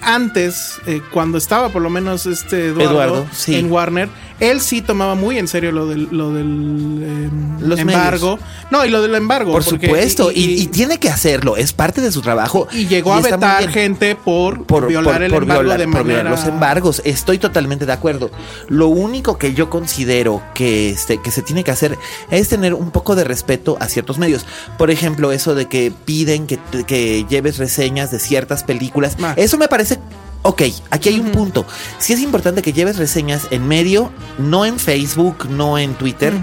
antes, 0.00 0.80
eh, 0.86 1.00
cuando 1.12 1.38
estaba 1.38 1.68
por 1.68 1.80
lo 1.82 1.90
menos 1.90 2.26
este 2.26 2.66
Eduardo, 2.68 2.90
Eduardo, 2.92 3.26
sí. 3.32 3.54
en 3.54 3.70
Warner, 3.70 4.08
él 4.40 4.60
sí 4.60 4.82
tomaba 4.82 5.14
muy 5.14 5.38
en 5.38 5.46
serio 5.48 5.70
lo 5.72 5.86
del, 5.86 6.08
lo 6.10 6.32
del 6.32 7.00
eh, 7.02 7.30
Los 7.60 7.78
embargo. 7.78 8.38
No, 8.70 8.84
y 8.84 8.90
lo 8.90 9.00
del 9.02 9.14
embargo. 9.14 9.52
Por 9.52 9.64
porque- 9.64 9.86
supuesto, 9.86 10.32
y, 10.32 10.60
y 10.60 10.66
tiene 10.66 10.98
que 10.98 11.08
hacerlo, 11.08 11.56
es 11.56 11.72
parte 11.72 12.00
de 12.00 12.10
su 12.10 12.20
trabajo. 12.20 12.66
y 12.72 12.86
llegó 12.86 13.14
a 13.14 13.20
vetar 13.20 13.68
gente 13.68 14.16
por, 14.16 14.64
por 14.66 14.88
violar 14.88 15.14
por- 15.14 15.22
el 15.22 15.30
por 15.32 15.42
embargo 15.44 15.62
violar- 15.62 15.78
de 15.78 15.84
por 15.86 16.04
violar 16.04 16.24
manera. 16.24 16.30
los 16.30 16.44
embargos. 16.46 17.02
Estoy 17.04 17.38
totalmente 17.38 17.86
de 17.86 17.92
acuerdo. 17.92 18.30
Lo 18.68 18.88
único 18.88 19.38
que 19.38 19.54
yo 19.54 19.70
considero 19.70 20.42
que, 20.54 20.90
este, 20.90 21.22
que 21.22 21.30
se 21.30 21.42
tiene 21.42 21.62
que 21.64 21.70
hacer 21.70 21.96
es 22.30 22.48
tener 22.48 22.74
un 22.74 22.90
poco 22.90 23.14
de 23.16 23.24
respeto 23.24 23.76
a 23.80 23.88
ciertos 23.88 24.18
medios. 24.18 24.46
Por 24.78 24.90
ejemplo, 24.90 25.30
eso 25.32 25.54
de 25.54 25.66
que 25.66 25.92
piden 26.04 26.46
que, 26.46 26.58
que 26.86 27.24
lleves 27.28 27.58
reseñas 27.58 28.10
de 28.10 28.18
ciertas 28.18 28.64
películas. 28.64 29.16
Ah. 29.22 29.34
Eso 29.36 29.58
me 29.58 29.68
parece. 29.68 29.98
Ok, 30.46 30.62
aquí 30.90 31.08
hay 31.08 31.18
un 31.20 31.32
punto. 31.32 31.64
Sí 31.98 32.12
es 32.12 32.20
importante 32.20 32.60
que 32.60 32.74
lleves 32.74 32.98
reseñas 32.98 33.46
en 33.50 33.66
medio, 33.66 34.12
no 34.38 34.66
en 34.66 34.78
Facebook, 34.78 35.48
no 35.48 35.78
en 35.78 35.94
Twitter, 35.94 36.34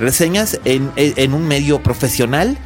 reseñas 0.00 0.58
en, 0.64 0.90
en- 0.96 1.12
en 1.16 1.34
un 1.34 1.46
medio 1.46 1.82
profesional, 1.82 2.56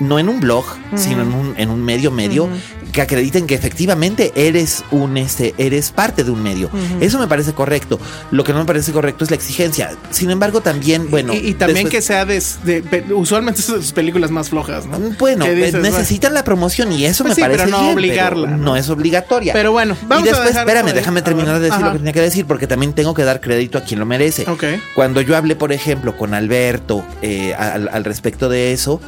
no 0.00 0.18
en 0.18 0.28
un 0.28 0.40
blog, 0.40 0.64
sino 0.96 1.22
en 1.22 1.32
un, 1.32 1.54
en 1.56 1.70
un 1.70 1.84
medio 1.84 2.10
medio, 2.10 2.48
que 2.90 3.00
acrediten 3.02 3.46
que 3.46 3.54
efectivamente 3.54 4.32
eres 4.34 4.84
un 4.90 5.16
este, 5.16 5.54
eres 5.58 5.90
parte 5.90 6.24
de 6.24 6.30
un 6.30 6.42
medio. 6.42 6.70
Eso 7.00 7.18
me 7.18 7.26
parece 7.26 7.52
correcto. 7.52 7.98
Lo 8.30 8.44
que 8.44 8.52
no 8.52 8.60
me 8.60 8.64
parece 8.64 8.92
correcto 8.92 9.24
es 9.24 9.30
la 9.30 9.36
exigencia. 9.36 9.90
Sin 10.10 10.30
embargo, 10.30 10.60
también, 10.60 11.10
bueno. 11.10 11.32
y, 11.34 11.36
y 11.38 11.54
también 11.54 11.84
después- 11.86 11.90
que 11.90 12.02
sea 12.02 12.24
de, 12.24 12.42
de- 12.64 13.14
usualmente 13.14 13.62
son 13.62 13.82
sus 13.82 13.92
películas 13.92 14.30
más 14.30 14.48
flojas, 14.50 14.86
¿no? 14.86 14.98
Bueno, 15.18 15.44
dices, 15.46 15.74
eh, 15.74 15.78
necesitan 15.78 16.34
la 16.34 16.44
promoción 16.44 16.92
y 16.92 17.04
eso 17.04 17.24
Pues 17.24 17.30
me 17.32 17.34
sí, 17.36 17.40
parece 17.42 17.64
pero 17.64 17.70
no 17.76 17.82
bien, 17.84 17.94
obligarla, 17.94 18.46
pero 18.46 18.56
¿no? 18.58 18.64
no 18.64 18.76
es 18.76 18.88
obligatoria. 18.90 19.52
Pero 19.52 19.72
bueno, 19.72 19.96
vamos 20.06 20.24
y 20.26 20.28
a 20.28 20.32
después, 20.32 20.48
dejar 20.48 20.66
espérame, 20.68 20.92
déjame 20.94 21.20
A 21.20 21.24
terminar 21.24 21.54
de 21.54 21.60
decir 21.60 21.74
ajá. 21.74 21.86
lo 21.86 21.92
que 21.92 21.98
tenía 21.98 22.12
que 22.12 22.20
decir 22.20 22.46
porque 22.46 22.66
también 22.66 22.92
tengo 22.92 23.14
que 23.14 23.24
dar 23.24 23.40
crédito 23.40 23.78
a 23.78 23.82
quien 23.82 24.00
lo 24.00 24.06
merece. 24.06 24.44
Ok. 24.48 24.64
Cuando 24.94 25.20
yo 25.20 25.36
hablé, 25.36 25.56
por 25.56 25.72
ejemplo, 25.72 26.16
con 26.16 26.34
Alberto 26.34 27.04
eh, 27.22 27.54
al, 27.54 27.88
al 27.88 28.04
respecto 28.04 28.48
de 28.48 28.72
eso, 28.72 29.00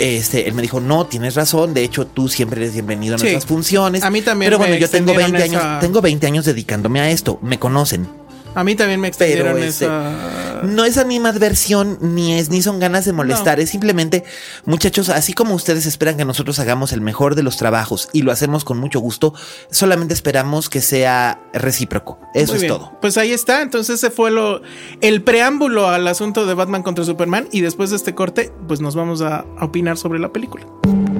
este, 0.00 0.48
él 0.48 0.54
me 0.54 0.62
dijo, 0.62 0.80
no, 0.80 1.06
tienes 1.06 1.34
razón, 1.34 1.74
de 1.74 1.82
hecho 1.84 2.06
tú 2.06 2.28
siempre 2.28 2.60
eres 2.60 2.72
bienvenido 2.72 3.14
a 3.16 3.18
Sí. 3.18 3.24
nuestras 3.24 3.46
funciones. 3.46 4.02
A 4.02 4.10
mí 4.10 4.22
también 4.22 4.48
Pero 4.48 4.58
bueno, 4.58 4.74
yo 4.76 4.88
tengo 4.88 5.14
20 5.14 5.36
extendieron 5.36 5.66
años, 5.66 5.80
tengo 5.80 6.00
20 6.00 6.26
años 6.26 6.44
dedicándome 6.44 7.00
a 7.00 7.10
esto, 7.10 7.38
me 7.42 7.58
conocen. 7.58 8.06
A 8.54 8.64
mí 8.64 8.74
también 8.74 9.00
me 9.00 9.10
Pero 9.10 9.24
extendieron 9.24 9.62
este, 9.62 9.84
esa. 9.84 10.49
No 10.62 10.84
es 10.84 10.98
animadversión 10.98 11.98
ni 12.00 12.34
es 12.34 12.50
ni 12.50 12.62
son 12.62 12.78
ganas 12.78 13.04
de 13.04 13.12
molestar, 13.12 13.60
es 13.60 13.70
simplemente 13.70 14.24
muchachos, 14.64 15.08
así 15.08 15.32
como 15.32 15.54
ustedes 15.54 15.86
esperan 15.86 16.16
que 16.16 16.24
nosotros 16.24 16.58
hagamos 16.58 16.92
el 16.92 17.00
mejor 17.00 17.34
de 17.34 17.42
los 17.42 17.56
trabajos 17.56 18.08
y 18.12 18.22
lo 18.22 18.32
hacemos 18.32 18.64
con 18.64 18.78
mucho 18.78 19.00
gusto, 19.00 19.34
solamente 19.70 20.14
esperamos 20.14 20.68
que 20.68 20.80
sea 20.80 21.40
recíproco. 21.52 22.18
Eso 22.34 22.52
Muy 22.52 22.56
es 22.56 22.62
bien. 22.62 22.74
todo. 22.74 22.92
Pues 23.00 23.16
ahí 23.16 23.32
está. 23.32 23.62
Entonces 23.62 23.96
ese 23.96 24.10
fue 24.10 24.30
lo 24.30 24.60
el 25.00 25.22
preámbulo 25.22 25.88
al 25.88 26.06
asunto 26.08 26.46
de 26.46 26.54
Batman 26.54 26.82
contra 26.82 27.04
Superman. 27.04 27.48
Y 27.52 27.60
después 27.60 27.90
de 27.90 27.96
este 27.96 28.14
corte, 28.14 28.52
pues 28.68 28.80
nos 28.80 28.94
vamos 28.94 29.22
a, 29.22 29.44
a 29.58 29.64
opinar 29.64 29.96
sobre 29.96 30.18
la 30.18 30.32
película. 30.32 30.66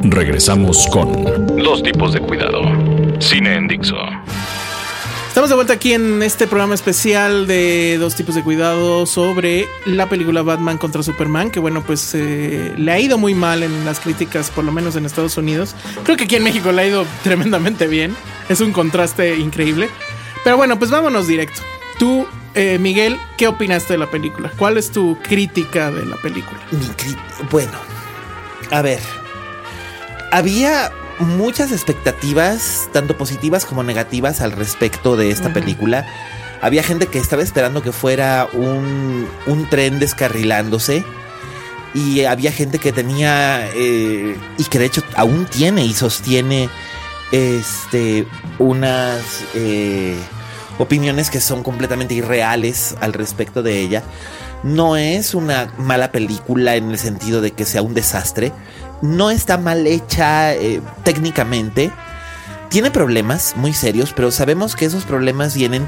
Regresamos 0.02 0.87
con 0.88 1.25
Dos 1.56 1.82
tipos 1.82 2.12
de 2.12 2.20
cuidado. 2.20 2.62
Cine 3.20 3.54
en 3.56 3.68
Dixo. 3.68 3.97
Estamos 5.30 5.49
de 5.49 5.54
vuelta 5.54 5.75
aquí 5.75 5.92
en 5.92 6.25
este 6.25 6.49
programa 6.49 6.75
especial 6.75 7.46
de 7.46 7.99
dos 8.00 8.16
tipos 8.16 8.34
de 8.34 8.42
cuidado 8.42 9.06
sobre 9.06 9.68
la 9.87 10.08
película 10.08 10.42
Batman 10.42 10.76
contra 10.76 11.04
Superman, 11.04 11.52
que 11.52 11.60
bueno, 11.60 11.84
pues 11.84 12.16
eh, 12.16 12.75
le 12.76 12.90
ha 12.90 12.99
ido 12.99 13.16
muy 13.16 13.32
mal 13.32 13.62
en 13.62 13.84
las 13.84 14.00
críticas, 14.00 14.50
por 14.50 14.64
lo 14.64 14.72
menos 14.72 14.96
en 14.96 15.06
Estados 15.06 15.37
Unidos. 15.37 15.76
Creo 16.02 16.16
que 16.16 16.25
aquí 16.25 16.34
en 16.34 16.42
México 16.42 16.72
le 16.72 16.82
ha 16.82 16.87
ido 16.88 17.06
tremendamente 17.22 17.87
bien. 17.87 18.16
Es 18.49 18.60
un 18.60 18.72
contraste 18.72 19.37
increíble. 19.37 19.88
Pero 20.42 20.56
bueno, 20.56 20.80
pues 20.80 20.90
vámonos 20.90 21.28
directo. 21.28 21.62
Tú, 21.96 22.26
eh, 22.56 22.78
Miguel, 22.80 23.16
¿qué 23.38 23.46
opinaste 23.46 23.92
de 23.92 24.00
la 24.00 24.10
película? 24.10 24.50
¿Cuál 24.58 24.78
es 24.78 24.90
tu 24.90 25.16
crítica 25.22 25.92
de 25.92 26.06
la 26.06 26.16
película? 26.16 26.60
Mi 26.72 27.14
Bueno, 27.52 27.78
a 28.72 28.82
ver. 28.82 29.00
Había 30.32 30.90
muchas 31.20 31.72
expectativas, 31.72 32.88
tanto 32.92 33.16
positivas 33.16 33.64
como 33.64 33.82
negativas, 33.82 34.40
al 34.40 34.52
respecto 34.52 35.16
de 35.16 35.30
esta 35.30 35.52
película. 35.52 36.06
Había 36.62 36.82
gente 36.82 37.06
que 37.06 37.18
estaba 37.18 37.42
esperando 37.42 37.82
que 37.82 37.92
fuera 37.92 38.48
un, 38.52 39.28
un 39.46 39.68
tren 39.68 39.98
descarrilándose. 39.98 41.04
Y 41.92 42.24
había 42.24 42.52
gente 42.52 42.78
que 42.78 42.92
tenía, 42.92 43.68
eh, 43.74 44.36
y 44.58 44.64
que 44.64 44.78
de 44.78 44.86
hecho 44.86 45.02
aún 45.16 45.46
tiene 45.46 45.84
y 45.84 45.92
sostiene, 45.92 46.68
este, 47.32 48.26
unas 48.58 49.44
eh, 49.54 50.16
opiniones 50.78 51.30
que 51.30 51.40
son 51.40 51.62
completamente 51.62 52.14
irreales 52.14 52.96
al 53.00 53.12
respecto 53.12 53.62
de 53.62 53.80
ella. 53.80 54.02
No 54.62 54.96
es 54.96 55.34
una 55.34 55.72
mala 55.78 56.12
película 56.12 56.76
en 56.76 56.90
el 56.90 56.98
sentido 56.98 57.40
de 57.40 57.52
que 57.52 57.64
sea 57.64 57.82
un 57.82 57.94
desastre. 57.94 58.52
No 59.02 59.30
está 59.30 59.59
mal 59.59 59.87
hecha 59.87 60.54
eh, 60.54 60.80
técnicamente. 61.04 61.90
Tiene 62.69 62.90
problemas 62.90 63.54
muy 63.57 63.73
serios, 63.73 64.12
pero 64.12 64.30
sabemos 64.30 64.76
que 64.76 64.85
esos 64.85 65.04
problemas 65.04 65.54
vienen 65.54 65.87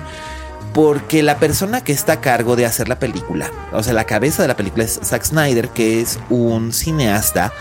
porque 0.73 1.23
la 1.23 1.37
persona 1.37 1.83
que 1.83 1.93
está 1.93 2.15
a 2.15 2.21
cargo 2.21 2.57
de 2.57 2.67
hacer 2.67 2.89
la 2.89 2.99
película, 2.99 3.51
o 3.73 3.83
sea, 3.83 3.93
la 3.93 4.05
cabeza 4.05 4.43
de 4.43 4.49
la 4.49 4.57
película 4.57 4.85
es 4.85 5.01
Zack 5.03 5.25
Snyder, 5.25 5.69
que 5.69 6.01
es 6.01 6.19
un 6.31 6.73
cineasta 6.73 7.53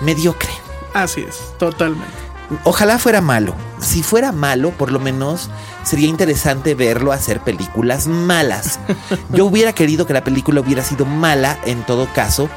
mediocre. 0.00 0.50
Así 0.94 1.24
es, 1.26 1.38
totalmente. 1.58 2.28
Ojalá 2.64 2.98
fuera 2.98 3.20
malo. 3.20 3.54
Si 3.80 4.02
fuera 4.02 4.32
malo, 4.32 4.70
por 4.70 4.90
lo 4.90 4.98
menos 5.00 5.50
sería 5.82 6.08
interesante 6.08 6.74
verlo 6.74 7.12
hacer 7.12 7.40
películas 7.40 8.06
malas. 8.06 8.80
Yo 9.30 9.44
hubiera 9.46 9.72
querido 9.72 10.06
que 10.06 10.14
la 10.14 10.24
película 10.24 10.60
hubiera 10.60 10.82
sido 10.82 11.04
mala 11.04 11.58
en 11.66 11.84
todo 11.84 12.08
caso. 12.14 12.48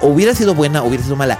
O 0.00 0.08
hubiera 0.08 0.34
sido 0.34 0.54
buena 0.54 0.82
o 0.82 0.88
hubiera 0.88 1.04
sido 1.04 1.16
mala. 1.16 1.38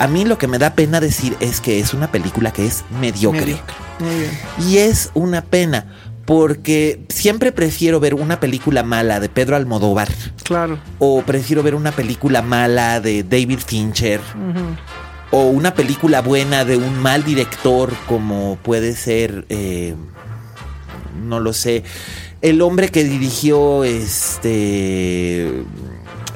A 0.00 0.06
mí 0.06 0.24
lo 0.24 0.38
que 0.38 0.46
me 0.48 0.58
da 0.58 0.74
pena 0.74 0.98
decir 0.98 1.36
es 1.40 1.60
que 1.60 1.78
es 1.78 1.92
una 1.92 2.10
película 2.10 2.54
que 2.54 2.64
es 2.64 2.84
mediocre. 3.02 3.40
Mediocre. 3.40 3.74
Muy 3.98 4.14
bien. 4.14 4.30
Y 4.66 4.78
es 4.78 5.10
una 5.12 5.42
pena. 5.42 5.92
Porque 6.24 7.04
siempre 7.10 7.52
prefiero 7.52 8.00
ver 8.00 8.14
una 8.14 8.40
película 8.40 8.82
mala 8.82 9.20
de 9.20 9.28
Pedro 9.28 9.56
Almodóvar. 9.56 10.08
Claro. 10.42 10.78
O 11.00 11.20
prefiero 11.20 11.62
ver 11.62 11.74
una 11.74 11.92
película 11.92 12.40
mala 12.40 13.02
de 13.02 13.24
David 13.24 13.58
Fincher. 13.58 14.22
O 15.32 15.50
una 15.50 15.74
película 15.74 16.22
buena 16.22 16.64
de 16.64 16.78
un 16.78 16.98
mal 16.98 17.22
director 17.22 17.92
como 18.08 18.56
puede 18.62 18.96
ser, 18.96 19.44
eh, 19.50 19.94
no 21.22 21.40
lo 21.40 21.52
sé, 21.52 21.84
el 22.40 22.62
hombre 22.62 22.88
que 22.88 23.04
dirigió 23.04 23.84
este... 23.84 25.62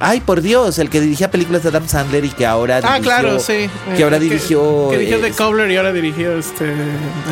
Ay, 0.06 0.20
por 0.20 0.42
Dios, 0.42 0.78
el 0.78 0.90
que 0.90 1.00
dirigía 1.00 1.30
películas 1.30 1.62
de 1.62 1.70
Adam 1.70 1.88
Sandler 1.88 2.24
y 2.24 2.28
que 2.30 2.44
ahora 2.46 2.76
Ah, 2.82 2.98
dirigió- 2.98 3.02
claro, 3.02 3.40
sí. 3.40 3.70
Que 3.96 4.02
ahora 4.04 4.18
Eh, 4.18 4.20
dirigió... 4.20 4.88
Que, 4.90 4.98
dirigió 4.98 5.20
The 5.20 5.28
eh, 5.28 5.32
Cobbler 5.32 5.70
y 5.70 5.76
ahora 5.76 5.92
dirigió 5.92 6.36
este 6.38 6.72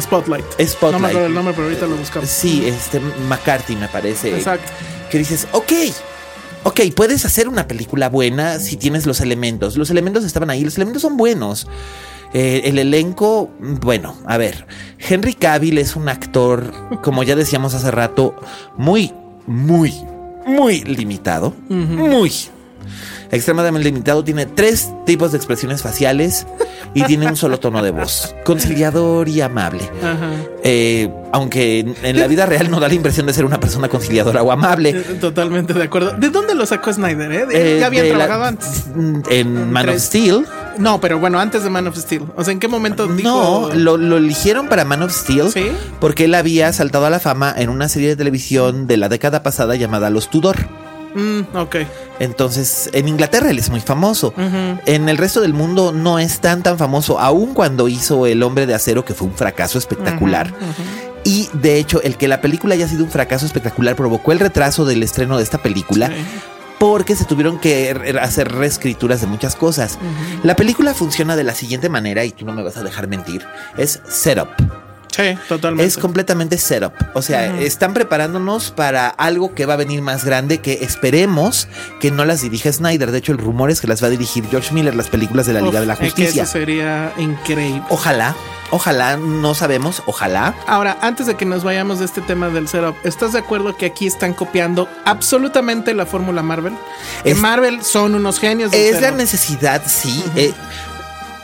Spotlight. 0.01 0.45
Spotlight. 0.61 0.93
No 0.93 0.99
me 0.99 1.09
acuerdo 1.09 1.27
el 1.27 1.35
nombre, 1.35 1.55
pero 1.55 1.67
ahorita 1.69 1.87
lo 1.87 1.97
buscamos. 1.97 2.29
Sí, 2.29 2.65
este 2.67 3.01
McCarthy 3.29 3.77
me 3.77 3.89
parece. 3.89 4.35
Exacto. 4.37 4.71
que 5.11 5.19
dices, 5.19 5.47
ok, 5.53 5.73
ok, 6.65 6.81
puedes 6.97 7.25
hacer 7.27 7.49
una 7.49 7.69
película 7.69 8.09
buena 8.09 8.59
si 8.59 8.77
tienes 8.79 9.05
los 9.07 9.21
elementos. 9.21 9.77
Los 9.77 9.91
elementos 9.91 10.25
estaban 10.25 10.49
ahí, 10.49 10.65
los 10.65 10.77
elementos 10.77 11.03
son 11.03 11.17
buenos. 11.19 11.67
Eh, 12.35 12.63
el 12.65 12.79
elenco, 12.79 13.51
bueno, 13.61 14.17
a 14.25 14.39
ver, 14.39 14.67
Henry 14.99 15.35
Cavill 15.35 15.77
es 15.77 15.97
un 15.97 16.09
actor, 16.09 16.73
como 17.03 17.23
ya 17.25 17.37
decíamos 17.37 17.75
hace 17.75 17.91
rato, 17.91 18.35
muy, 18.79 19.13
muy, 19.47 19.93
muy 20.47 20.83
limitado. 20.85 21.53
Muy 21.69 22.33
extremadamente 23.31 23.89
limitado. 23.89 24.25
Tiene 24.25 24.47
tres 24.47 24.91
tipos 25.07 25.33
de 25.33 25.39
expresiones 25.39 25.83
faciales 25.83 26.47
y 26.95 27.03
tiene 27.05 27.27
un 27.27 27.37
solo 27.37 27.59
tono 27.59 27.83
de 27.83 27.91
voz. 27.91 28.35
Conciliador 28.45 29.29
y 29.29 29.41
amable. 29.41 29.83
Eh, 30.63 31.11
aunque 31.33 31.81
en 32.03 32.19
la 32.19 32.27
vida 32.27 32.47
real 32.47 32.71
no 32.71 32.79
da 32.79 32.89
la 32.89 32.95
impresión 32.95 33.27
de 33.27 33.33
ser 33.33 33.45
una 33.45 33.59
persona 33.59 33.89
conciliadora 33.89 34.43
o 34.43 34.53
amable. 34.53 34.91
Eh, 34.91 35.19
totalmente 35.21 35.73
de 35.73 35.85
acuerdo. 35.85 36.13
¿De 36.13 36.29
dónde 36.31 36.55
lo 36.55 36.67
sacó 36.67 36.93
Snyder? 36.93 37.49
Eh? 37.51 37.79
ya 37.81 37.87
había 37.87 38.07
trabajado 38.09 38.45
antes. 38.45 38.85
En 39.31 39.73
Man 39.73 39.89
of 39.89 39.99
Steel. 39.99 40.47
No, 40.79 41.01
pero 41.01 41.19
bueno, 41.19 41.39
antes 41.39 41.65
de 41.65 41.71
Man 41.71 41.87
of 41.87 41.97
Steel. 41.97 42.25
O 42.37 42.45
sea, 42.45 42.53
¿en 42.53 42.61
qué 42.61 42.69
momento 42.69 43.07
dijo? 43.07 43.29
No, 43.29 43.75
lo, 43.75 43.97
lo 43.97 44.17
eligieron 44.17 44.69
para 44.69 44.85
Man 44.85 45.03
of 45.03 45.13
Steel. 45.13 45.51
¿Sí? 45.51 45.71
Porque 46.01 46.25
él 46.25 46.35
había 46.35 46.73
saltado 46.73 47.07
a 47.07 47.11
la 47.11 47.21
fama 47.21 47.55
en 47.57 47.69
una 47.69 47.89
serie 47.89 48.09
de 48.09 48.17
televisión 48.17 48.87
de 48.87 48.97
la 48.97 49.09
década 49.09 49.43
pasada 49.43 49.77
llamada 49.77 50.11
Los 50.11 50.31
Tudor. 50.31 50.57
Mm, 51.15 51.57
ok. 51.57 51.77
Entonces, 52.21 52.89
en 52.93 53.09
Inglaterra 53.09 53.51
él 53.51 53.59
es 53.59 53.71
muy 53.71 53.81
famoso. 53.81 54.33
En 54.87 55.09
el 55.09 55.19
resto 55.19 55.41
del 55.41 55.55
mundo 55.55 55.93
no 55.93 56.19
es 56.19 56.41
tan 56.41 56.63
tan 56.63 56.79
famoso, 56.79 57.19
aun 57.19 57.55
cuando 57.55 57.89
hizo 57.89 58.27
El 58.27 58.43
hombre 58.43 58.67
de 58.67 58.75
acero, 58.75 59.05
que 59.05 59.15
fue 59.15 59.29
un 59.29 59.35
fracaso 59.35 59.79
espectacular. 59.79 60.53
Y 61.25 61.49
de 61.53 61.79
hecho, 61.79 62.03
el 62.03 62.17
que 62.17 62.29
la 62.29 62.41
película 62.41 62.75
haya 62.75 62.89
sido 62.89 63.05
un 63.05 63.11
fracaso 63.11 63.47
espectacular 63.47 63.95
provocó 63.95 64.33
el 64.33 64.41
retraso 64.41 64.85
del 64.85 65.03
estreno 65.03 65.37
de 65.37 65.45
esta 65.45 65.59
película. 65.59 66.11
Porque 66.79 67.15
se 67.15 67.25
tuvieron 67.25 67.61
que 67.61 68.17
hacer 68.21 68.51
reescrituras 68.51 69.21
de 69.21 69.29
muchas 69.29 69.55
cosas. 69.55 69.99
La 70.43 70.57
película 70.57 70.95
funciona 70.95 71.37
de 71.37 71.45
la 71.45 71.55
siguiente 71.55 71.89
manera, 71.89 72.25
y 72.25 72.33
tú 72.33 72.45
no 72.45 72.53
me 72.53 72.63
vas 72.63 72.77
a 72.77 72.83
dejar 72.83 73.07
mentir: 73.07 73.45
es 73.77 74.01
setup. 74.09 74.49
Sí, 75.15 75.37
totalmente. 75.49 75.87
Es 75.87 75.99
completamente 75.99 76.59
setup. 76.59 76.93
O 77.15 77.23
sea, 77.23 77.61
están 77.61 77.95
preparándonos 77.95 78.71
para 78.71 79.09
algo 79.09 79.55
que 79.55 79.67
va 79.67 79.75
a 79.75 79.77
venir 79.77 80.01
más 80.03 80.25
grande 80.25 80.59
que 80.59 80.79
esperemos 80.83 81.69
que 82.01 82.11
no 82.11 82.25
las 82.25 82.43
dirija 82.43 82.73
Snyder. 82.73 83.11
De 83.11 83.19
hecho, 83.19 83.33
el 83.33 83.39
rumor 83.39 83.71
es 83.71 83.81
que 83.81 83.87
las 83.87 84.03
va 84.03 84.07
a 84.07 84.11
dirigir 84.11 84.45
George 84.51 84.73
Miller, 84.73 84.95
las 84.95 85.09
películas 85.09 85.47
de 85.47 85.53
la 85.53 85.61
Liga 85.61 85.81
de 85.81 85.87
la 85.87 85.97
Justicia. 85.97 86.43
eso 86.43 86.53
sería 86.53 87.13
increíble. 87.19 87.83
Ojalá. 87.91 88.35
Ojalá, 88.75 89.19
no 89.19 89.55
sabemos, 89.55 90.03
ojalá. 90.07 90.55
Ahora, 90.67 90.97
antes 91.03 91.27
de 91.27 91.35
que 91.35 91.45
nos 91.45 91.63
vayamos 91.63 91.99
de 91.99 92.07
este 92.07 92.23
tema 92.23 92.49
del 92.49 92.69
setup, 92.69 92.97
¿estás 93.05 93.35
de 93.35 93.41
acuerdo 93.41 93.77
que 93.77 93.85
aquí 93.85 94.07
están 94.07 94.33
copiando 94.33 94.89
absolutamente 95.05 95.93
la 95.93 96.07
fórmula 96.07 96.43
Marvel? 96.43 96.73
Que 97.23 97.35
Marvel 97.35 97.85
son 97.85 98.15
unos 98.15 98.41
genios. 98.41 98.73
es 98.73 99.03
la 99.03 99.11
necesidad, 99.11 99.83
sí 99.87 100.25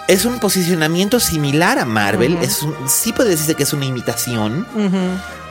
es 0.09 0.25
un 0.25 0.41
posicionamiento 0.41 1.21
similar 1.21 1.79
a 1.79 1.85
Marvel. 1.85 2.39
es 2.43 2.67
sí 2.87 3.13
puede 3.13 3.31
decirse 3.31 3.55
que 3.55 3.63
es 3.63 3.73
una 3.73 3.85
imitación. 3.85 4.67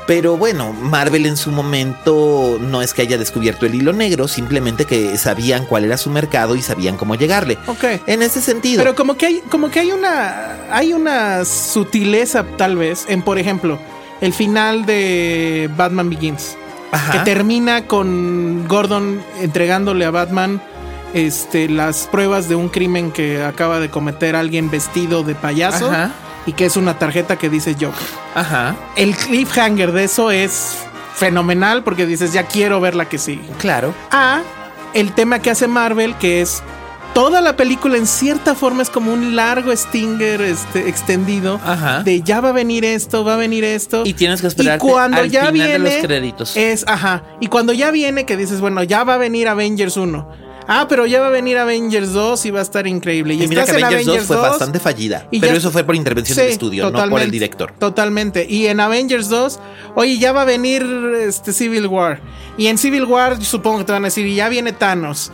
Pero 0.07 0.37
bueno, 0.37 0.71
Marvel 0.71 1.25
en 1.25 1.35
su 1.35 1.51
momento 1.51 2.57
no 2.61 2.81
es 2.81 2.93
que 2.93 3.01
haya 3.01 3.17
descubierto 3.17 3.65
el 3.65 3.75
hilo 3.75 3.91
negro, 3.91 4.29
simplemente 4.29 4.85
que 4.85 5.17
sabían 5.17 5.65
cuál 5.65 5.83
era 5.83 5.97
su 5.97 6.09
mercado 6.09 6.55
y 6.55 6.61
sabían 6.61 6.95
cómo 6.95 7.15
llegarle. 7.15 7.57
Ok. 7.67 7.83
En 8.07 8.21
ese 8.21 8.41
sentido. 8.41 8.81
Pero 8.81 8.95
como 8.95 9.17
que 9.17 9.25
hay, 9.25 9.43
como 9.49 9.69
que 9.69 9.81
hay 9.81 9.91
una. 9.91 10.55
hay 10.71 10.93
una 10.93 11.43
sutileza, 11.43 12.45
tal 12.55 12.77
vez, 12.77 13.05
en 13.09 13.21
por 13.21 13.37
ejemplo, 13.37 13.79
el 14.21 14.33
final 14.33 14.85
de 14.85 15.69
Batman 15.75 16.09
Begins. 16.09 16.55
Que 17.11 17.19
termina 17.19 17.85
con 17.85 18.65
Gordon 18.67 19.21
entregándole 19.41 20.05
a 20.05 20.09
Batman 20.09 20.61
este, 21.13 21.69
las 21.69 22.07
pruebas 22.07 22.49
de 22.49 22.55
un 22.55 22.69
crimen 22.69 23.11
que 23.11 23.43
acaba 23.43 23.79
de 23.79 23.89
cometer 23.89 24.35
alguien 24.35 24.69
vestido 24.69 25.23
de 25.23 25.35
payaso 25.35 25.91
y 26.45 26.53
que 26.53 26.65
es 26.65 26.77
una 26.77 26.97
tarjeta 26.97 27.37
que 27.37 27.49
dice 27.49 27.73
Joker. 27.73 28.07
Ajá. 28.35 28.75
El 28.95 29.15
cliffhanger 29.15 29.91
de 29.91 30.05
eso 30.05 30.31
es 30.31 30.77
fenomenal 31.15 31.83
porque 31.83 32.05
dices, 32.05 32.33
ya 32.33 32.43
quiero 32.43 32.79
ver 32.79 32.95
la 32.95 33.09
que 33.09 33.17
sigue. 33.17 33.47
Claro. 33.59 33.93
A 34.11 34.41
el 34.93 35.11
tema 35.13 35.39
que 35.39 35.51
hace 35.51 35.67
Marvel, 35.67 36.15
que 36.15 36.41
es 36.41 36.63
toda 37.13 37.41
la 37.41 37.55
película 37.55 37.97
en 37.97 38.07
cierta 38.07 38.55
forma 38.55 38.83
es 38.83 38.89
como 38.89 39.11
un 39.11 39.35
largo 39.35 39.75
stinger 39.75 40.41
este, 40.41 40.87
extendido 40.87 41.59
ajá. 41.63 42.03
de 42.03 42.21
ya 42.21 42.41
va 42.41 42.49
a 42.49 42.51
venir 42.51 42.85
esto, 42.85 43.23
va 43.25 43.33
a 43.33 43.37
venir 43.37 43.63
esto. 43.63 44.03
Y 44.05 44.13
tienes 44.13 44.41
que 44.41 44.47
esperar 44.47 44.79
cuando 44.79 45.25
ya 45.25 45.51
viene, 45.51 45.79
los 45.79 45.93
créditos. 45.95 46.55
Es, 46.55 46.85
ajá. 46.87 47.23
Y 47.39 47.47
cuando 47.47 47.73
ya 47.73 47.91
viene 47.91 48.25
que 48.25 48.37
dices, 48.37 48.61
bueno, 48.61 48.83
ya 48.83 49.03
va 49.03 49.15
a 49.15 49.17
venir 49.17 49.47
Avengers 49.47 49.97
1 49.97 50.46
ah, 50.67 50.85
pero 50.87 51.05
ya 51.05 51.21
va 51.21 51.27
a 51.27 51.31
venir 51.31 51.57
Avengers 51.57 52.13
2 52.13 52.45
y 52.45 52.51
va 52.51 52.59
a 52.59 52.63
estar 52.63 52.87
increíble. 52.87 53.33
Y, 53.33 53.47
mira 53.47 53.65
que 53.65 53.71
Avengers, 53.71 54.05
2 54.05 54.23
fue 54.23 54.37
bastante 54.37 54.79
fallida. 54.79 55.27
pero 55.29 55.57
eso 55.57 55.71
fue 55.71 55.83
por 55.83 55.95
intervención 55.95 56.37
del 56.37 56.49
estudio, 56.49 56.89
no 56.89 57.09
por 57.09 57.21
el 57.21 57.31
director. 57.31 57.73
Totalmente. 57.77 58.45
Y 58.49 58.67
en 58.67 58.79
Avengers 58.79 59.29
2, 59.29 59.59
oye, 59.95 60.17
ya 60.17 60.31
va 60.31 60.43
a 60.43 60.45
venir 60.45 60.83
este 61.19 61.53
Civil 61.53 61.87
War. 61.87 62.19
Y 62.57 62.67
en 62.67 62.77
Civil 62.77 63.05
War, 63.05 63.43
supongo 63.43 63.79
que 63.79 63.83
te 63.85 63.91
van 63.91 64.03
a 64.03 64.07
decir, 64.07 64.25
y 64.25 64.35
ya 64.35 64.49
viene 64.49 64.73
Thanos. 64.73 65.31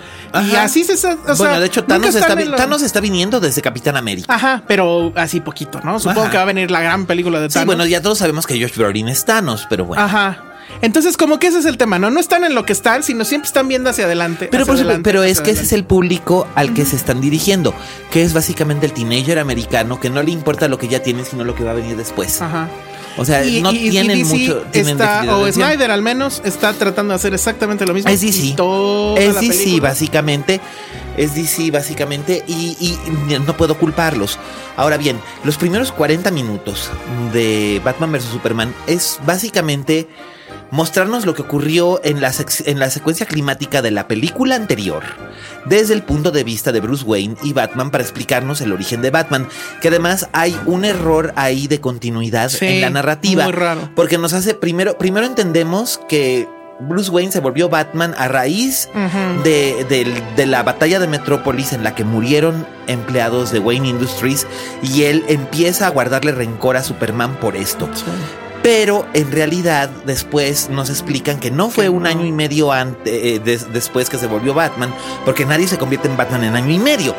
Y 0.52 0.56
así 0.56 0.84
se 0.84 0.94
está. 0.94 1.16
bueno, 1.38 1.60
de 1.60 1.68
hecho, 1.68 1.84
Thanos 1.84 2.16
está, 2.16 2.36
Thanos 2.56 2.82
está 2.82 3.00
viniendo 3.00 3.40
desde 3.40 3.62
Capitán 3.62 3.96
América. 3.96 4.34
Ajá, 4.34 4.64
pero 4.68 5.14
así 5.16 5.40
poquito, 5.40 5.80
¿no? 5.84 6.00
Supongo 6.00 6.30
que 6.30 6.38
va 6.38 6.44
a 6.44 6.46
venir 6.48 6.70
la 6.70 6.82
gran 6.82 7.06
película 7.06 7.40
de 7.40 7.48
Thanos. 7.48 7.62
Sí, 7.62 7.66
bueno, 7.66 7.86
ya 7.86 8.02
todos 8.02 8.18
sabemos 8.18 8.46
que 8.46 8.62
Josh 8.62 8.76
Brolin 8.76 9.08
es 9.08 9.24
Thanos, 9.26 9.66
pero 9.70 9.86
bueno. 9.86 10.04
Ajá. 10.04 10.53
Entonces, 10.82 11.18
como 11.18 11.40
que 11.40 11.48
ese 11.48 11.60
es 11.60 11.66
el 11.66 11.78
tema, 11.78 12.00
¿no? 12.00 12.10
No 12.10 12.20
están 12.20 12.44
en 12.44 12.56
lo 12.56 12.66
que 12.66 12.74
están, 12.74 13.04
sino 13.04 13.26
siempre 13.26 13.48
están 13.48 13.68
viendo 13.68 13.90
hacia 13.90 14.06
adelante. 14.06 14.50
Pero, 14.52 14.66
pero 15.02 15.24
es 15.24 15.42
que 15.42 15.52
ese 15.52 15.64
es 15.64 15.74
el 15.74 15.86
público 15.86 16.48
al 16.56 16.74
que 16.74 16.86
se 16.86 16.96
están 16.96 17.22
dirigiendo, 17.22 17.74
que 18.12 18.24
es 18.24 18.34
básicamente 18.34 18.86
el 18.86 18.94
teenager 18.94 19.40
americano 19.40 20.00
que 20.00 20.10
no 20.10 20.22
le 20.22 20.32
importa 20.32 20.68
lo 20.68 20.78
que 20.78 20.88
ya 20.88 21.02
tiene, 21.02 21.26
sino 21.26 21.44
lo 21.44 21.56
que 21.56 21.64
va 21.64 21.72
a 21.72 21.76
venir 21.76 21.96
después. 21.96 22.42
Ajá. 22.42 22.70
O 23.18 23.26
sea, 23.26 23.44
no 23.62 23.72
tienen 23.72 24.28
mucho. 24.28 24.64
o 25.30 25.52
Snyder 25.52 25.92
al 25.92 26.02
menos 26.02 26.42
está 26.44 26.74
tratando 26.74 27.14
de 27.14 27.16
hacer 27.16 27.34
exactamente 27.34 27.86
lo 27.86 27.94
mismo. 27.94 28.10
Es 28.10 28.22
DC. 28.22 28.56
Es 29.18 29.40
DC, 29.40 29.80
básicamente. 29.80 30.60
Es 31.16 31.36
DC, 31.36 31.70
básicamente. 31.72 32.44
Y, 32.48 32.76
y, 32.80 32.98
no 33.46 33.56
puedo 33.56 33.78
culparlos. 33.78 34.40
Ahora 34.76 34.98
bien, 34.98 35.20
los 35.44 35.58
primeros 35.58 35.92
40 35.92 36.32
minutos 36.32 36.90
de 37.32 37.82
Batman 37.84 38.12
vs. 38.14 38.24
Superman 38.26 38.74
es 38.88 39.20
básicamente 39.26 40.08
mostrarnos 40.74 41.28
lo 41.28 41.36
que 41.36 41.44
ocurrió 41.44 42.02
en 42.04 42.20
la, 42.20 42.34
en 42.66 42.80
la 42.80 42.90
secuencia 42.90 43.28
climática 43.28 43.84
de 43.84 43.92
la 43.92 44.08
película 44.08 44.56
anterior, 44.56 45.04
desde 45.66 45.94
el 45.94 46.02
punto 46.02 46.32
de 46.32 46.44
vista 46.44 46.72
de 46.72 46.80
Bruce 46.80 47.06
Wayne 47.06 47.36
y 47.44 47.54
Batman 47.54 47.92
para 47.92 48.04
explicarnos 48.04 48.60
el 48.60 48.74
origen 48.74 49.04
de 49.04 49.12
Batman, 49.12 49.48
que 49.82 49.90
además 49.90 50.28
hay 50.34 50.60
un 50.66 50.84
error 50.84 51.32
ahí 51.36 51.68
de 51.68 51.80
continuidad 51.80 52.52
en 52.60 52.82
la 52.82 52.90
narrativa, 52.90 53.44
muy 53.44 53.54
raro. 53.54 53.92
porque 53.94 54.18
nos 54.18 54.34
hace 54.34 54.56
primero 54.56 54.98
primero 54.98 55.28
entendemos 55.28 56.02
que 56.10 56.48
Bruce 56.80 57.12
Wayne 57.12 57.32
se 57.32 57.40
volvió 57.40 57.70
Batman 57.70 58.16
a 58.18 58.28
raíz 58.28 58.90
de, 59.44 60.46
la 60.48 60.64
batalla 60.64 61.00
de 61.00 61.08
Metrópolis 61.08 61.74
en 61.74 61.84
la 61.84 61.94
que 61.94 62.04
murieron 62.04 62.66
empleados 62.88 63.52
de 63.52 63.60
Wayne 63.60 63.90
Industries 63.90 64.48
y 64.82 65.04
él 65.04 65.24
empieza 65.28 65.86
a 65.86 65.92
guardarle 65.92 66.32
rencor 66.32 66.78
a 66.78 66.84
Superman 66.84 67.36
por 67.36 67.56
esto. 67.56 67.88
Pero 68.64 69.06
en 69.14 69.30
realidad 69.30 69.90
después 70.06 70.70
nos 70.70 70.90
explican 70.90 71.38
que 71.38 71.52
no 71.52 71.70
fue 71.70 71.90
un 71.90 72.08
año 72.08 72.26
y 72.26 72.32
medio 72.32 72.72
antes, 72.72 73.14
eh, 73.14 73.42
después 73.74 74.10
que 74.10 74.18
se 74.18 74.26
volvió 74.26 74.54
Batman, 74.54 74.94
porque 75.26 75.46
nadie 75.46 75.68
se 75.68 75.78
convierte 75.78 76.08
en 76.08 76.16
Batman 76.16 76.46
en 76.46 76.56
año 76.56 76.72
y 76.72 76.80
medio. 76.80 77.14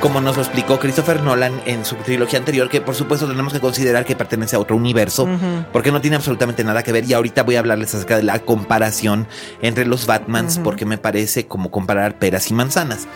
Como 0.00 0.22
nos 0.22 0.36
lo 0.36 0.42
explicó 0.42 0.78
Christopher 0.78 1.22
Nolan 1.22 1.60
en 1.66 1.84
su 1.84 1.96
trilogía 1.96 2.38
anterior, 2.38 2.70
que 2.70 2.80
por 2.80 2.94
supuesto 2.94 3.28
tenemos 3.28 3.52
que 3.52 3.60
considerar 3.60 4.06
que 4.06 4.16
pertenece 4.16 4.56
a 4.56 4.58
otro 4.58 4.74
universo, 4.74 5.28
porque 5.70 5.92
no 5.92 6.00
tiene 6.00 6.16
absolutamente 6.16 6.64
nada 6.64 6.82
que 6.82 6.92
ver. 6.92 7.04
Y 7.04 7.12
ahorita 7.12 7.42
voy 7.42 7.56
a 7.56 7.58
hablarles 7.58 7.94
acerca 7.94 8.16
de 8.16 8.22
la 8.22 8.38
comparación 8.38 9.28
entre 9.60 9.84
los 9.84 10.06
Batmans, 10.06 10.58
porque 10.60 10.86
me 10.86 10.96
parece 10.96 11.46
como 11.46 11.70
comparar 11.70 12.18
peras 12.18 12.50
y 12.50 12.54
manzanas. 12.54 13.06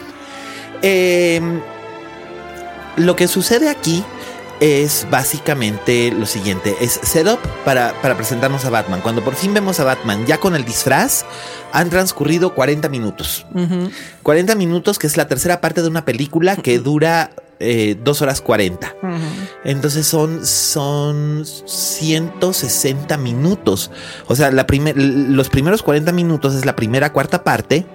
Em, 0.83 1.61
lo 2.97 3.17
que 3.17 3.27
sucede 3.27 3.71
aquí 3.71 4.05
es 4.61 5.07
básicamente 5.11 6.13
lo 6.13 6.27
siguiente, 6.27 6.77
es 6.81 7.01
setup 7.03 7.41
para, 7.65 7.95
para 8.03 8.17
presentarnos 8.17 8.65
a 8.67 8.71
Batman. 8.71 9.01
Cuando 9.01 9.23
por 9.25 9.35
fin 9.35 9.55
vemos 9.55 9.81
a 9.81 9.85
Batman 9.85 10.27
ya 10.27 10.39
con 10.39 10.55
el 10.55 10.65
disfraz, 10.65 11.25
han 11.73 11.91
transcurrido 11.91 12.55
40 12.55 12.89
minutos. 12.89 13.47
40 14.23 14.55
minutos, 14.55 14.99
que 14.99 15.07
es 15.07 15.17
la 15.17 15.27
tercera 15.27 15.61
parte 15.61 15.83
de 15.83 15.89
una 15.89 16.05
película 16.05 16.57
que 16.57 16.79
dura 16.79 17.31
eh, 17.59 17.97
2 18.03 18.23
horas 18.23 18.41
40. 18.41 18.97
Entonces 19.65 20.07
son, 20.07 20.45
son 20.47 21.45
160 21.45 23.17
minutos. 23.19 23.91
O 24.27 24.37
sea, 24.37 24.51
la 24.51 24.67
los 24.71 25.49
primeros 25.49 25.83
40 25.83 26.13
minutos 26.13 26.55
es 26.55 26.65
la 26.65 26.77
primera 26.77 27.13
cuarta 27.13 27.45
parte. 27.45 27.87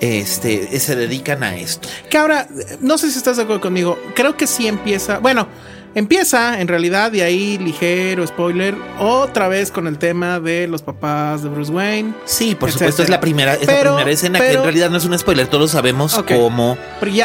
Este, 0.00 0.80
se 0.80 0.96
dedican 0.96 1.42
a 1.42 1.56
esto. 1.56 1.88
Que 2.10 2.18
ahora, 2.18 2.48
no 2.80 2.98
sé 2.98 3.10
si 3.10 3.18
estás 3.18 3.36
de 3.36 3.44
acuerdo 3.44 3.62
conmigo, 3.62 3.98
creo 4.14 4.36
que 4.36 4.46
sí 4.46 4.66
empieza, 4.66 5.18
bueno, 5.18 5.48
Empieza, 5.94 6.60
en 6.60 6.68
realidad, 6.68 7.12
de 7.12 7.22
ahí 7.22 7.58
ligero 7.58 8.26
spoiler, 8.26 8.74
otra 8.98 9.48
vez 9.48 9.70
con 9.70 9.86
el 9.86 9.98
tema 9.98 10.40
de 10.40 10.66
los 10.66 10.82
papás 10.82 11.42
de 11.42 11.48
Bruce 11.48 11.70
Wayne. 11.70 12.14
Sí, 12.24 12.54
por 12.54 12.72
supuesto, 12.72 13.02
es 13.02 13.08
la 13.08 13.20
primera, 13.20 13.56
primera 13.56 14.10
escena 14.10 14.40
que 14.40 14.52
en 14.52 14.62
realidad 14.62 14.90
no 14.90 14.96
es 14.96 15.04
un 15.04 15.18
spoiler, 15.18 15.46
todos 15.46 15.70
sabemos 15.70 16.22
cómo. 16.26 16.76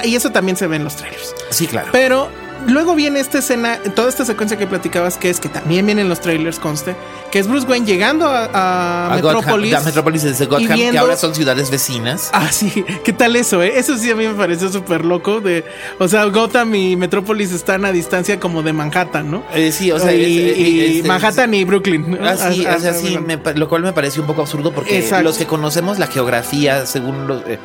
y 0.03 0.15
eso 0.15 0.31
también 0.31 0.57
se 0.57 0.67
ve 0.67 0.75
en 0.75 0.83
los 0.83 0.95
trailers. 0.95 1.35
Sí, 1.49 1.67
claro. 1.67 1.89
Pero 1.91 2.29
luego 2.67 2.95
viene 2.95 3.19
esta 3.19 3.39
escena, 3.39 3.77
toda 3.95 4.09
esta 4.09 4.25
secuencia 4.25 4.57
que 4.57 4.67
platicabas, 4.67 5.17
que 5.17 5.29
es 5.29 5.39
que 5.39 5.49
también 5.49 5.85
viene 5.85 6.01
en 6.01 6.09
los 6.09 6.21
trailers, 6.21 6.59
conste, 6.59 6.95
que 7.31 7.39
es 7.39 7.47
Bruce 7.47 7.67
Wayne 7.67 7.85
llegando 7.85 8.27
a, 8.27 8.45
a, 8.53 9.11
A 9.11 9.15
Metrópolis. 9.15 9.73
Gotham- 9.73 9.81
a 9.81 9.83
Metrópolis 9.85 10.23
desde 10.23 10.45
Gotham, 10.45 10.77
que 10.77 10.97
ahora 10.97 11.15
son 11.17 11.33
ciudades 11.35 11.69
vecinas. 11.71 12.29
Ah, 12.33 12.51
sí, 12.51 12.83
¿qué 13.03 13.13
tal 13.13 13.35
eso, 13.35 13.61
eh? 13.63 13.73
Eso 13.77 13.97
sí 13.97 14.09
a 14.11 14.15
mí 14.15 14.27
me 14.27 14.33
pareció 14.33 14.69
súper 14.69 15.05
loco. 15.05 15.39
De, 15.41 15.63
o 15.99 16.07
sea, 16.07 16.25
Gotham 16.25 16.73
y 16.75 16.95
Metrópolis 16.95 17.51
están 17.51 17.85
a 17.85 17.91
distancia 17.91 18.39
como 18.39 18.63
de 18.63 18.73
Manhattan, 18.73 19.29
¿no? 19.31 19.43
Eh, 19.53 19.71
sí, 19.71 19.91
o 19.91 19.99
sea, 19.99 20.13
y, 20.13 20.21
es- 20.23 20.57
eh, 20.57 20.59
y 20.61 20.99
es- 20.99 21.05
Manhattan 21.05 21.53
y 21.53 21.63
Brooklyn. 21.63 22.11
¿no? 22.11 22.17
Ah, 22.27 22.35
sí, 22.35 22.65
Ah, 22.67 22.75
o 22.77 22.79
sea, 22.79 22.91
ah, 22.91 22.93
sí, 22.93 23.17
me 23.19 23.39
lo 23.55 23.67
cual 23.69 23.83
me 23.83 23.93
pareció 23.93 24.21
un 24.21 24.27
poco 24.27 24.41
absurdo 24.41 24.71
porque 24.73 24.99
Exacto. 24.99 25.23
los 25.23 25.37
que 25.37 25.45
conocemos 25.45 25.99
la 25.99 26.07
geografía, 26.07 26.85
según 26.85 27.27
los... 27.27 27.41
eh, 27.47 27.59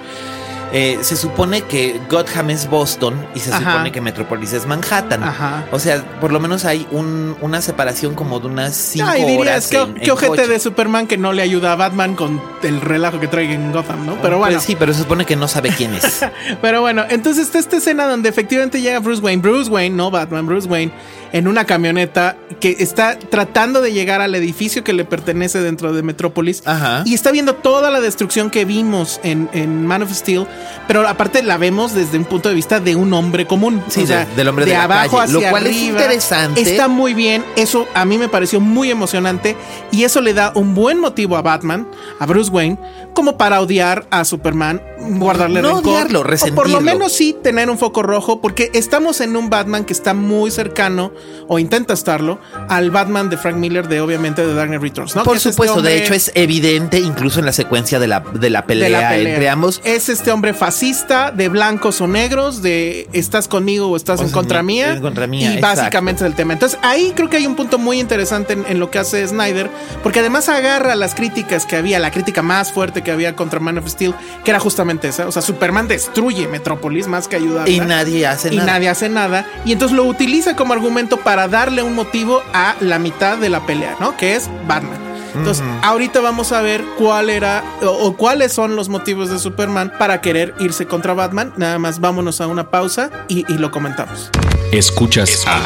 eh, 0.77 0.99
se 1.03 1.15
supone 1.17 1.63
que 1.63 2.01
Gotham 2.11 2.51
es 2.51 2.69
Boston 2.69 3.15
y 3.35 3.39
se 3.39 3.53
Ajá. 3.53 3.71
supone 3.73 3.93
que 3.93 4.01
Metrópolis 4.01 4.53
es 4.53 4.67
Manhattan. 4.67 5.23
Ajá. 5.23 5.65
O 5.71 5.79
sea, 5.79 6.03
por 6.21 6.33
lo 6.33 6.41
menos 6.41 6.65
hay 6.65 6.85
un- 6.91 7.37
una 7.41 7.63
separación 7.63 8.15
como 8.17 8.41
de 8.41 8.49
unas 8.49 8.75
cinco 8.75 9.09
dirías, 9.13 9.39
horas. 9.39 9.67
¿qué, 9.69 9.77
en- 9.79 9.95
qué 9.95 10.05
en 10.07 10.11
ojete 10.11 10.29
coche. 10.29 10.49
de 10.49 10.59
Superman 10.59 11.07
que 11.07 11.17
no 11.17 11.33
le 11.33 11.43
ayuda 11.43 11.73
a 11.73 11.77
Batman 11.77 12.17
con 12.17 12.43
el 12.65 12.81
relajo 12.81 13.21
que 13.21 13.29
trae 13.29 13.53
en 13.55 13.71
Gotham, 13.73 14.05
¿no? 14.05 14.17
Pero 14.21 14.39
bueno. 14.39 14.55
Pues 14.57 14.65
sí, 14.65 14.75
pero 14.77 14.93
se 14.93 15.01
supone 15.03 15.25
que 15.25 15.37
no 15.37 15.47
sabe 15.47 15.71
quién 15.71 15.95
es. 15.95 16.25
Pero 16.61 16.81
bueno, 16.81 17.05
entonces 17.09 17.47
está 17.47 17.59
esta 17.61 17.77
escena 17.77 18.07
donde 18.09 18.29
efectivamente 18.29 18.81
llega 18.81 18.99
Bruce 18.99 19.23
Wayne, 19.23 19.41
Bruce 19.43 19.71
Wayne, 19.71 19.95
no 19.95 20.11
Batman, 20.11 20.45
Bruce 20.47 20.67
Wayne, 20.69 20.93
en 21.35 21.49
una 21.49 21.65
camioneta 21.65 22.37
que 22.61 22.77
está 22.79 23.19
tratando 23.19 23.81
de 23.81 23.93
llegar 23.93 24.21
al 24.21 24.37
edificio 24.37 24.85
que 24.85 24.93
le 24.93 25.05
pertenece 25.05 25.61
dentro 25.61 25.93
de 25.93 26.01
Metrópolis. 26.05 26.63
Ajá. 26.65 27.03
Y 27.05 27.13
está 27.13 27.33
viendo 27.33 27.57
toda 27.57 27.91
la 27.91 28.01
destrucción 28.01 28.51
que 28.51 28.65
vimos 28.65 29.19
en, 29.25 29.51
en 29.53 29.85
Man 29.85 30.03
of 30.05 30.13
Steel, 30.13 30.47
pero 30.87 31.07
aparte 31.09 31.43
la 31.43 31.57
vemos 31.59 31.93
desde 31.93 32.19
un 32.19 32.25
punto 32.25 32.49
de 32.49 32.55
vista 32.55 32.79
de 32.79 32.95
un 32.95 33.13
hombre 33.13 33.47
común. 33.49 33.83
Sí, 33.89 34.07
de- 34.07 34.27
del 34.37 34.47
hombre 34.47 34.65
de 34.65 34.75
la 34.75 34.85
abajo 34.85 35.17
calle, 35.19 35.33
lo 35.33 35.39
hacia 35.41 35.51
cual 35.51 35.67
es 35.67 35.77
interesante. 35.77 36.61
Está 36.61 36.87
muy 36.87 37.15
bien, 37.15 37.45
eso 37.57 37.89
a 37.95 38.05
mí 38.05 38.17
me 38.17 38.29
pareció 38.29 38.61
muy 38.61 38.93
emocionante 38.93 39.57
y 39.91 40.05
eso 40.05 40.21
le 40.21 40.35
da 40.35 40.53
un 40.55 40.77
buen 40.77 41.01
motivo 41.01 41.37
a 41.37 41.43
Batman, 41.43 41.89
a 42.21 42.27
Bruce 42.27 42.51
Wayne, 42.53 42.79
como 43.13 43.37
para 43.37 43.61
odiar 43.61 44.07
a 44.11 44.25
Superman, 44.25 44.81
guardarle 45.19 45.63
No 45.63 45.75
rencor. 45.77 45.93
odiarlo, 45.95 46.21
o 46.21 46.55
por 46.55 46.71
lo 46.71 46.81
menos 46.81 47.13
sí 47.13 47.37
tener 47.43 47.69
un 47.71 47.79
foco 47.79 48.05
rojo, 48.05 48.41
porque 48.41 48.71
estamos 48.73 49.21
en 49.21 49.37
un 49.37 49.51
Batman 49.51 49.85
que 49.85 49.93
está 49.93 50.15
muy 50.15 50.51
cercano, 50.53 51.13
o 51.49 51.59
intenta 51.59 51.93
estarlo, 51.95 52.39
al 52.69 52.91
Batman 52.91 53.29
de 53.31 53.37
Frank 53.37 53.57
Miller 53.57 53.87
de 53.89 54.01
obviamente 54.01 54.47
de 54.47 54.55
Dark 54.55 54.69
Knight 54.69 54.83
Returns, 54.83 55.15
¿no? 55.17 55.25
Por 55.25 55.37
este 55.37 55.51
supuesto, 55.53 55.77
hombre 55.77 55.93
de 55.93 56.03
hecho 56.03 56.15
es 56.15 56.33
evidente 56.35 56.99
incluso 56.99 57.41
en 57.41 57.47
la 57.47 57.53
secuencia 57.53 57.99
de 57.99 58.07
la, 58.07 58.21
de 58.21 58.51
la, 58.51 58.65
pelea, 58.67 58.87
de 58.87 58.93
la 58.93 59.09
pelea. 59.11 59.33
entre 59.35 59.49
ambos. 59.49 59.81
Es 59.85 60.09
este 60.09 60.31
hombre 60.31 60.55
fascista, 60.55 61.31
de 61.31 61.49
blancos 61.49 62.01
o 62.01 62.07
negros, 62.07 62.63
de 62.63 63.09
estás 63.13 63.49
conmigo 63.49 63.89
o 63.89 63.97
estás 63.97 64.21
O 64.21 64.25
en 64.25 64.31
contra 64.31 64.63
mía. 64.63 64.93
en 64.95 65.01
contra 65.03 65.27
mía, 65.27 65.53
Y 65.53 65.55
exacto. 65.57 65.81
básicamente 65.83 66.25
es 66.25 66.31
el 66.31 66.35
tema. 66.35 66.53
Entonces 66.55 66.79
ahí 66.83 67.13
creo 67.15 67.29
que 67.29 67.37
hay 67.37 67.47
un 67.47 67.57
punto 67.57 67.79
muy 67.79 68.01
interesante 68.01 68.55
en, 68.55 68.65
en 68.69 68.79
lo 68.81 68.91
que 68.91 68.99
hace 68.99 69.27
Snyder, 69.27 69.69
porque 70.03 70.21
además 70.21 70.49
agarra 70.49 70.95
las 70.95 71.15
críticas 71.15 71.67
que 71.67 71.77
había, 71.77 71.99
la 71.99 72.11
crítica 72.11 72.43
más 72.43 72.73
fuerte 72.73 73.03
que 73.03 73.11
había 73.11 73.37
contra 73.37 73.61
Man 73.61 73.79
of 73.79 73.89
Steel, 73.89 74.15
que 74.45 74.51
era 74.51 74.61
justamente 74.61 75.09
esa. 75.09 75.27
O 75.29 75.33
sea, 75.33 75.43
Superman 75.43 75.89
destruye 75.89 76.49
Metrópolis 76.49 77.07
más 77.07 77.29
que 77.29 77.37
ayudarla. 77.37 77.71
Y 77.71 77.81
nadie 77.81 78.27
hace 78.27 78.53
y 78.53 78.57
nada. 78.57 78.73
nadie 78.73 78.89
hace 78.89 79.09
nada. 79.09 79.47
Y 79.65 79.73
entonces 79.73 79.97
lo 79.97 80.05
utiliza 80.05 80.57
como 80.57 80.73
argumento 80.73 81.14
para 81.19 81.49
darle 81.49 81.83
un 81.83 81.95
motivo 81.95 82.43
a 82.53 82.75
la 82.81 82.99
mitad 82.99 83.39
de 83.39 83.49
la 83.49 83.67
pelea, 83.67 83.97
¿no? 84.01 84.17
Que 84.17 84.37
es 84.37 84.49
Batman. 84.67 84.99
Entonces, 85.35 85.65
ahorita 85.83 86.21
vamos 86.21 86.53
a 86.53 86.63
ver 86.63 86.85
cuál 86.97 87.29
era 87.29 87.65
o, 87.83 87.89
o 87.89 88.17
cuáles 88.17 88.53
son 88.53 88.77
los 88.77 88.89
motivos 88.89 89.31
de 89.31 89.41
Superman 89.41 89.93
para 89.99 90.21
querer 90.21 90.55
irse 90.61 90.87
contra 90.87 91.13
Batman. 91.13 91.53
Nada 91.57 91.79
más 91.81 92.01
vámonos 92.01 92.41
a 92.41 92.47
una 92.47 92.71
pausa 92.71 93.11
y, 93.27 93.45
y 93.53 93.59
lo 93.59 93.73
comentamos. 93.73 94.31
Escuchas, 94.71 95.45
a 95.47 95.61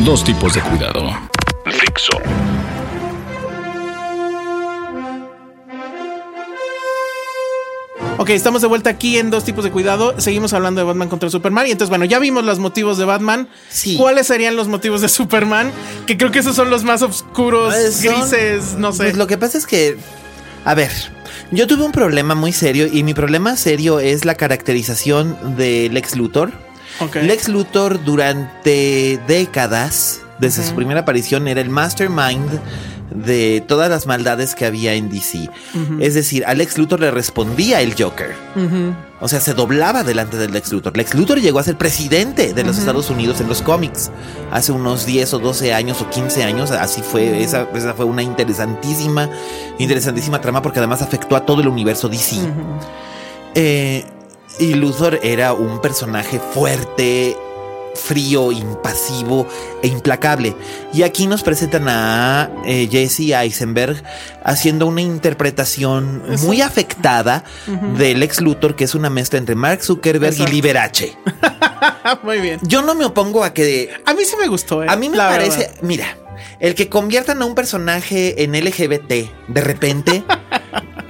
dos 0.00 0.24
tipos 0.24 0.54
de 0.54 0.60
cuidado. 0.62 1.12
Fixo. 1.64 2.12
Ok, 8.18 8.30
estamos 8.30 8.62
de 8.62 8.68
vuelta 8.68 8.90
aquí 8.90 9.16
en 9.16 9.30
dos 9.30 9.44
tipos 9.44 9.62
de 9.64 9.70
cuidado. 9.70 10.20
Seguimos 10.20 10.52
hablando 10.52 10.80
de 10.80 10.84
Batman 10.86 11.08
contra 11.08 11.30
Superman. 11.30 11.68
Y 11.68 11.70
entonces, 11.70 11.88
bueno, 11.88 12.04
ya 12.04 12.18
vimos 12.18 12.44
los 12.44 12.58
motivos 12.58 12.98
de 12.98 13.04
Batman. 13.04 13.48
Sí. 13.70 13.96
¿Cuáles 13.96 14.26
serían 14.26 14.56
los 14.56 14.66
motivos 14.66 15.00
de 15.00 15.08
Superman? 15.08 15.70
Que 16.06 16.16
creo 16.16 16.32
que 16.32 16.40
esos 16.40 16.56
son 16.56 16.68
los 16.68 16.82
más 16.82 17.02
oscuros, 17.02 17.72
Pues 17.74 17.94
son- 17.94 18.14
grises, 18.20 18.74
no 18.76 18.90
sé. 18.92 19.04
Pues 19.04 19.16
lo 19.16 19.28
que 19.28 19.38
pasa 19.38 19.56
es 19.56 19.66
que, 19.66 19.96
a 20.64 20.74
ver, 20.74 20.90
yo 21.52 21.68
tuve 21.68 21.84
un 21.84 21.92
problema 21.92 22.34
muy 22.34 22.52
serio 22.52 22.88
y 22.92 23.04
mi 23.04 23.14
problema 23.14 23.56
serio 23.56 24.00
es 24.00 24.24
la 24.24 24.34
caracterización 24.34 25.56
de 25.56 25.88
Lex 25.92 26.16
Luthor. 26.16 26.50
Lex 27.22 27.48
Luthor 27.48 28.02
durante 28.04 29.20
décadas, 29.28 30.22
desde 30.40 30.64
su 30.66 30.74
primera 30.74 31.00
aparición, 31.00 31.46
era 31.46 31.60
el 31.60 31.70
mastermind 31.70 32.50
de 33.10 33.62
todas 33.66 33.90
las 33.90 34.06
maldades 34.06 34.54
que 34.54 34.66
había 34.66 34.94
en 34.94 35.08
DC. 35.08 35.48
Es 36.00 36.14
decir, 36.14 36.44
a 36.46 36.54
Lex 36.54 36.78
Luthor 36.78 37.00
le 37.00 37.10
respondía 37.10 37.80
el 37.80 37.94
Joker. 38.00 38.34
O 39.20 39.28
sea, 39.28 39.40
se 39.40 39.54
doblaba 39.54 40.04
delante 40.04 40.36
del 40.36 40.52
Lex 40.52 40.72
Luthor. 40.72 40.96
Lex 40.96 41.14
Luthor 41.14 41.40
llegó 41.40 41.58
a 41.58 41.64
ser 41.64 41.76
presidente 41.76 42.54
de 42.54 42.64
los 42.64 42.78
Estados 42.78 43.10
Unidos 43.10 43.40
en 43.40 43.48
los 43.48 43.62
cómics 43.62 44.10
hace 44.52 44.72
unos 44.72 45.06
10 45.06 45.34
o 45.34 45.38
12 45.40 45.74
años 45.74 46.00
o 46.00 46.08
15 46.08 46.44
años. 46.44 46.70
Así 46.70 47.02
fue, 47.02 47.42
esa, 47.42 47.66
esa 47.74 47.94
fue 47.94 48.04
una 48.04 48.22
interesantísima, 48.22 49.28
interesantísima 49.78 50.40
trama 50.40 50.62
porque 50.62 50.78
además 50.78 51.02
afectó 51.02 51.34
a 51.34 51.44
todo 51.44 51.60
el 51.60 51.68
universo 51.68 52.08
DC. 52.08 52.36
Eh, 53.54 54.04
y 54.58 54.74
Luthor 54.74 55.20
era 55.22 55.52
un 55.52 55.80
personaje 55.80 56.40
fuerte, 56.40 57.36
frío, 57.98 58.52
impasivo 58.52 59.46
e 59.82 59.88
implacable. 59.88 60.54
Y 60.92 61.02
aquí 61.02 61.26
nos 61.26 61.42
presentan 61.42 61.88
a 61.88 62.50
eh, 62.64 62.88
Jesse 62.90 63.32
Eisenberg 63.34 64.02
haciendo 64.44 64.86
una 64.86 65.02
interpretación 65.02 66.22
muy 66.42 66.62
afectada 66.62 67.44
del 67.96 68.22
ex 68.22 68.40
Luthor, 68.40 68.76
que 68.76 68.84
es 68.84 68.94
una 68.94 69.10
mezcla 69.10 69.38
entre 69.38 69.54
Mark 69.54 69.82
Zuckerberg 69.82 70.32
Exacto. 70.32 70.52
y 70.52 70.54
Liberace. 70.54 71.18
Muy 72.22 72.40
bien. 72.40 72.58
Yo 72.62 72.82
no 72.82 72.94
me 72.94 73.04
opongo 73.04 73.44
a 73.44 73.52
que 73.52 73.90
A 74.06 74.14
mí 74.14 74.24
sí 74.24 74.36
me 74.40 74.46
gustó, 74.48 74.82
¿eh? 74.82 74.86
a 74.88 74.96
mí 74.96 75.08
me 75.08 75.18
parece, 75.18 75.58
verdad. 75.58 75.74
mira, 75.82 76.16
el 76.60 76.74
que 76.74 76.88
conviertan 76.88 77.42
a 77.42 77.44
un 77.44 77.54
personaje 77.54 78.42
en 78.44 78.52
LGBT 78.52 79.12
de 79.48 79.60
repente 79.60 80.24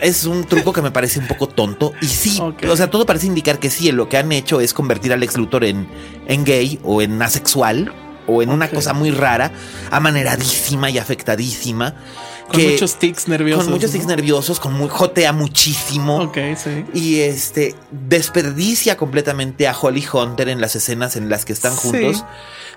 es 0.00 0.24
un 0.24 0.44
truco 0.44 0.72
que 0.72 0.82
me 0.82 0.90
parece 0.90 1.18
un 1.18 1.26
poco 1.26 1.48
tonto. 1.48 1.92
Y 2.00 2.06
sí, 2.06 2.40
o 2.40 2.76
sea, 2.76 2.90
todo 2.90 3.06
parece 3.06 3.26
indicar 3.26 3.58
que 3.58 3.70
sí, 3.70 3.90
lo 3.92 4.08
que 4.08 4.16
han 4.16 4.30
hecho 4.32 4.60
es 4.60 4.72
convertir 4.74 5.12
al 5.12 5.22
ex 5.22 5.36
Luthor 5.36 5.64
en, 5.64 5.88
en 6.26 6.44
gay 6.44 6.78
o 6.84 7.02
en 7.02 7.20
asexual 7.20 7.92
o 8.26 8.42
en 8.42 8.50
una 8.50 8.68
cosa 8.68 8.92
muy 8.92 9.10
rara, 9.10 9.52
amaneradísima 9.90 10.90
y 10.90 10.98
afectadísima. 10.98 11.94
Con 12.48 12.62
muchos 12.62 12.96
tics 12.98 13.28
nerviosos, 13.28 13.64
Con 13.64 13.72
muchos 13.74 13.90
¿no? 13.90 13.92
tics 13.94 14.06
nerviosos, 14.06 14.58
con 14.60 14.72
muy 14.74 14.88
jotea 14.88 15.32
muchísimo. 15.32 16.16
Ok, 16.22 16.38
sí. 16.56 16.84
Y 16.94 17.20
este 17.20 17.74
desperdicia 17.90 18.96
completamente 18.96 19.68
a 19.68 19.76
Holly 19.78 20.04
Hunter 20.12 20.48
en 20.48 20.60
las 20.60 20.74
escenas 20.74 21.16
en 21.16 21.28
las 21.28 21.44
que 21.44 21.52
están 21.52 21.72
Sí. 21.72 21.78
juntos. 21.88 22.24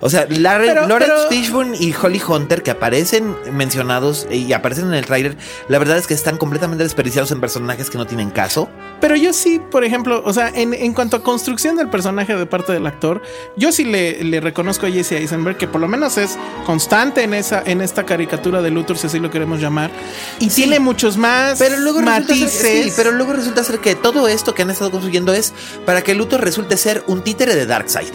O 0.04 0.10
sea, 0.10 0.26
Larry- 0.28 0.66
Pero- 0.68 0.88
Lawrence 0.88 1.14
Fishburne 1.30 1.78
y 1.80 1.94
Holly 1.94 2.20
Hunter 2.28 2.64
que 2.64 2.72
aparecen 2.72 3.36
mencionados 3.54 4.28
y 4.32 4.52
aparecen 4.52 4.86
en 4.88 4.96
el 4.96 5.06
tráiler, 5.06 5.38
la 5.70 5.78
verdad 5.78 5.98
es 5.98 6.08
que 6.08 6.16
están 6.16 6.38
completamente 6.38 6.84
desperdiciados 6.84 7.30
en 7.32 7.40
personajes 7.40 7.90
que 7.92 8.00
no 8.00 8.08
tienen 8.08 8.32
caso. 8.32 8.68
Pero 9.00 9.16
yo 9.16 9.32
sí, 9.32 9.62
por 9.70 9.84
ejemplo, 9.84 10.24
o 10.26 10.34
sea, 10.34 10.50
en, 10.50 10.74
en 10.74 10.94
cuanto 10.94 11.18
a 11.18 11.24
construcción 11.24 11.76
del 11.76 11.88
personaje 11.90 12.36
de 12.36 12.46
parte 12.48 12.74
del 12.74 12.88
actor, 12.88 13.22
yo 13.58 13.72
sí 13.72 13.84
le, 13.86 14.24
le 14.24 14.40
reconozco 14.42 14.88
a 14.88 14.90
Jesse 14.90 15.12
Eisenberg 15.14 15.58
que 15.58 15.68
por 15.68 15.80
lo 15.82 15.88
menos 15.88 16.18
es 16.18 16.36
constante 16.66 17.22
en 17.24 17.36
esa 17.36 17.62
en 17.64 17.82
esta 17.82 18.04
caricatura 18.04 18.62
de 18.64 18.72
Luthor, 18.72 18.98
si 18.98 19.06
así 19.06 19.20
lo 19.20 19.30
queremos 19.30 19.60
llamar, 19.62 19.92
y 20.40 20.50
Sí. 20.50 20.64
tiene 20.64 20.80
muchos 20.80 21.16
más 21.18 21.58
Pero 21.60 21.78
luego 21.78 22.00
ser, 22.00 22.06
matices. 22.06 22.52
sí, 22.86 22.92
pero 22.96 23.12
luego 23.12 23.34
resulta 23.34 23.64
ser 23.64 23.80
que 23.80 23.96
todo 23.96 24.28
esto 24.28 24.54
que 24.54 24.64
han 24.64 24.70
estado 24.72 24.92
construyendo 24.92 25.34
es 25.34 25.54
para 25.86 26.02
que 26.02 26.14
Luthor 26.16 26.42
resulte 26.42 26.76
ser 26.78 27.04
un 27.08 27.24
títere 27.24 27.56
de 27.56 27.66
Darkseid. 27.66 28.12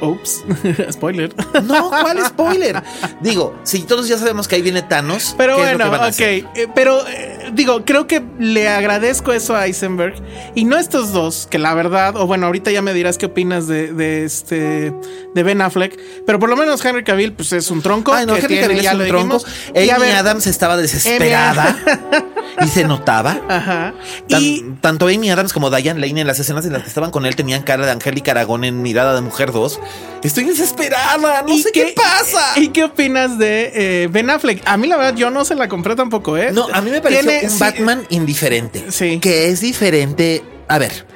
Ups, 0.00 0.44
spoiler. 0.92 1.34
No, 1.62 1.88
¿cuál 1.88 2.24
spoiler? 2.26 2.82
Digo, 3.20 3.54
si 3.62 3.82
todos 3.84 4.08
ya 4.08 4.18
sabemos 4.18 4.48
que 4.48 4.56
ahí 4.56 4.62
viene 4.62 4.82
Thanos, 4.82 5.34
Pero 5.38 5.56
¿qué 5.56 5.70
es 5.72 5.78
lo 5.78 5.88
bueno, 5.88 6.06
ok. 6.08 6.20
eh, 6.20 6.68
pero 6.74 7.06
eh, 7.08 7.33
digo, 7.54 7.84
creo 7.84 8.06
que 8.06 8.22
le 8.38 8.68
agradezco 8.68 9.32
eso 9.32 9.54
a 9.54 9.66
Eisenberg. 9.66 10.14
Y 10.54 10.64
no 10.64 10.78
estos 10.78 11.12
dos, 11.12 11.46
que 11.50 11.58
la 11.58 11.74
verdad, 11.74 12.16
o 12.16 12.26
bueno, 12.26 12.46
ahorita 12.46 12.70
ya 12.70 12.82
me 12.82 12.92
dirás 12.92 13.18
qué 13.18 13.26
opinas 13.26 13.66
de, 13.66 13.92
de 13.92 14.24
este 14.24 14.92
de 15.34 15.42
Ben 15.42 15.60
Affleck. 15.60 15.98
Pero 16.26 16.38
por 16.38 16.48
lo 16.48 16.56
menos 16.56 16.84
Henry 16.84 17.04
Cavill, 17.04 17.32
pues 17.32 17.52
es 17.52 17.70
un 17.70 17.82
tronco. 17.82 18.12
Ay, 18.12 18.26
no, 18.26 18.34
que 18.34 18.40
Henry 18.40 18.48
tiene, 18.48 18.62
Cavill 18.66 18.78
es 18.78 18.84
ya 18.84 18.92
un 18.92 19.06
tronco. 19.08 19.38
dijimos. 19.38 19.46
Y 19.74 19.90
a 19.90 19.96
Amy 19.96 20.06
ver, 20.06 20.16
Adams 20.16 20.46
estaba 20.46 20.76
desesperada 20.76 21.76
y 22.62 22.66
se 22.68 22.84
notaba. 22.84 23.38
Ajá. 23.48 23.94
Tan- 24.28 24.42
y 24.42 24.62
tanto 24.80 25.06
Amy 25.08 25.30
Adams 25.30 25.52
como 25.52 25.70
Diane 25.70 26.00
Lane 26.00 26.20
en 26.20 26.26
las 26.26 26.38
escenas 26.38 26.64
en 26.66 26.72
las 26.72 26.82
que 26.82 26.88
estaban 26.88 27.10
con 27.10 27.26
él 27.26 27.36
tenían 27.36 27.62
cara 27.62 27.84
de 27.86 27.92
Angélica 27.92 28.32
Aragón 28.32 28.64
en 28.64 28.82
Mirada 28.82 29.14
de 29.14 29.20
Mujer 29.20 29.52
2. 29.52 29.80
Estoy 30.22 30.44
desesperada, 30.44 31.42
no 31.42 31.52
¿Y 31.52 31.62
sé 31.62 31.70
qué, 31.72 31.94
pasa. 31.96 32.58
¿Y 32.60 32.68
qué 32.68 32.84
opinas 32.84 33.38
de 33.38 33.72
eh, 34.04 34.08
Ben 34.10 34.30
Affleck? 34.30 34.62
A 34.66 34.76
mí 34.76 34.86
la 34.86 34.96
verdad 34.96 35.14
yo 35.16 35.30
no 35.30 35.44
se 35.44 35.54
la 35.54 35.68
compré 35.68 35.96
tampoco, 35.96 36.36
¿eh? 36.36 36.50
No, 36.52 36.66
a 36.72 36.80
mí 36.80 36.90
me 36.90 37.00
pareció 37.00 37.28
Tiene- 37.28 37.44
un 37.44 37.50
sí, 37.50 37.58
Batman 37.60 38.06
indiferente. 38.10 38.84
Sí. 38.90 39.18
Que 39.20 39.48
es 39.48 39.60
diferente. 39.60 40.42
A 40.68 40.78
ver, 40.78 41.06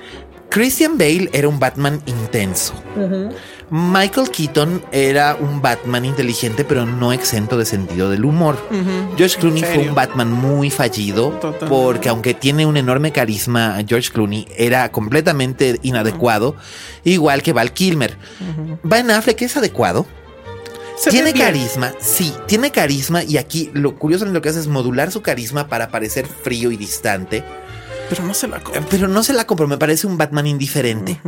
Christian 0.51 0.99
Bale 0.99 1.31
era 1.33 1.49
un 1.49 1.59
Batman 1.59 2.03
intenso. 2.07 2.75
Michael 3.71 4.31
Keaton 4.31 4.83
era 4.93 5.37
un 5.39 5.61
Batman 5.61 6.05
inteligente, 6.05 6.65
pero 6.65 6.87
no 6.87 7.13
exento 7.13 7.59
de 7.59 7.65
sentido 7.67 8.09
del 8.11 8.25
humor. 8.25 8.57
George 9.17 9.39
Clooney 9.39 9.63
fue 9.63 9.89
un 9.89 9.95
Batman 9.95 10.33
muy 10.33 10.71
fallido, 10.71 11.31
Totalmente. 11.31 11.67
porque 11.67 12.09
aunque 12.09 12.35
tiene 12.35 12.65
un 12.67 12.77
enorme 12.77 13.13
carisma, 13.13 13.79
George 13.87 14.11
Clooney 14.11 14.47
era 14.57 14.91
completamente 14.91 15.79
inadecuado, 15.83 16.57
igual 17.05 17.43
que 17.43 17.53
Val 17.53 17.73
Kilmer. 17.73 18.17
Ben 18.83 19.11
Affleck 19.11 19.43
es 19.43 19.57
adecuado. 19.57 20.07
Se 20.97 21.11
tiene 21.11 21.33
carisma, 21.33 21.93
sí, 22.01 22.33
tiene 22.47 22.73
carisma 22.73 23.23
y 23.23 23.37
aquí 23.37 23.71
lo 23.73 23.97
curioso 23.97 24.27
en 24.27 24.33
lo 24.33 24.43
que 24.43 24.49
hace 24.49 24.59
es 24.59 24.67
modular 24.67 25.13
su 25.13 25.23
carisma 25.23 25.69
para 25.69 25.91
parecer 25.91 26.27
frío 26.27 26.73
y 26.73 26.77
distante. 26.77 27.45
Pero 28.09 28.25
no 28.25 28.35
se 28.35 28.49
la 28.49 28.61
compro. 28.61 28.85
Pero 28.91 29.09
no 29.09 29.23
se 29.23 29.33
la 29.33 29.47
compro, 29.47 29.67
me 29.69 29.77
parece 29.79 30.07
un 30.07 30.17
Batman 30.19 30.47
indiferente. 30.47 31.21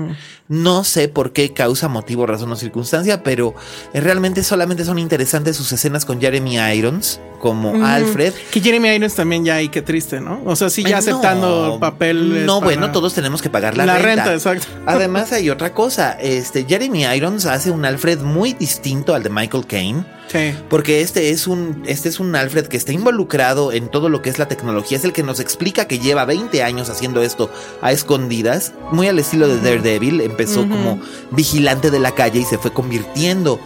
No 0.48 0.82
sé 0.84 1.08
por 1.08 1.32
qué 1.32 1.52
causa, 1.52 1.88
motivo, 1.88 2.26
razón 2.26 2.50
o 2.52 2.56
circunstancia, 2.56 3.22
pero 3.22 3.54
realmente 3.94 4.42
solamente 4.42 4.84
son 4.84 4.98
interesantes 4.98 5.56
sus 5.56 5.70
escenas 5.72 6.04
con 6.04 6.20
Jeremy 6.20 6.56
Irons 6.74 7.20
como 7.40 7.84
Alfred. 7.86 8.32
Que 8.50 8.60
Jeremy 8.60 8.88
Irons 8.90 9.14
también 9.14 9.44
ya, 9.44 9.60
y 9.62 9.68
qué 9.68 9.82
triste, 9.82 10.20
¿no? 10.20 10.40
O 10.44 10.56
sea, 10.56 10.68
sí, 10.70 10.82
ya 10.82 10.88
Ay, 10.88 10.94
aceptando 10.94 11.66
no, 11.68 11.74
el 11.74 11.80
papel. 11.80 12.44
No, 12.46 12.60
para- 12.60 12.64
bueno, 12.64 12.92
todos 12.92 13.14
tenemos 13.14 13.40
que 13.42 13.50
pagar 13.50 13.76
la, 13.76 13.86
La 13.86 13.94
renta. 13.98 14.24
renta, 14.24 14.32
exacto. 14.34 14.66
Además, 14.86 15.32
hay 15.32 15.48
otra 15.50 15.72
cosa. 15.72 16.12
Este 16.20 16.64
Jeremy 16.64 17.04
Irons 17.04 17.46
hace 17.46 17.70
un 17.70 17.84
Alfred 17.84 18.20
muy 18.20 18.52
distinto 18.54 19.14
al 19.14 19.22
de 19.22 19.30
Michael 19.30 19.66
Caine. 19.66 20.04
Sí. 20.30 20.54
Porque 20.68 21.00
este 21.00 21.30
es 21.30 21.46
un 21.46 21.82
este 21.86 22.08
es 22.08 22.20
un 22.20 22.36
Alfred 22.36 22.66
que 22.66 22.76
está 22.76 22.92
involucrado 22.92 23.72
en 23.72 23.88
todo 23.88 24.08
lo 24.08 24.22
que 24.22 24.30
es 24.30 24.38
la 24.38 24.46
tecnología, 24.46 24.96
es 24.96 25.04
el 25.04 25.12
que 25.12 25.22
nos 25.22 25.40
explica 25.40 25.86
que 25.86 25.98
lleva 25.98 26.24
20 26.24 26.62
años 26.62 26.88
haciendo 26.88 27.22
esto 27.22 27.50
a 27.80 27.90
escondidas, 27.90 28.72
muy 28.92 29.08
al 29.08 29.18
estilo 29.18 29.48
de 29.48 29.56
Daredevil, 29.56 30.20
empezó 30.20 30.68
como 30.68 31.00
vigilante 31.32 31.90
de 31.90 31.98
la 31.98 32.12
calle 32.12 32.40
y 32.40 32.44
se 32.44 32.58
fue 32.58 32.72
convirtiendo 32.72 33.58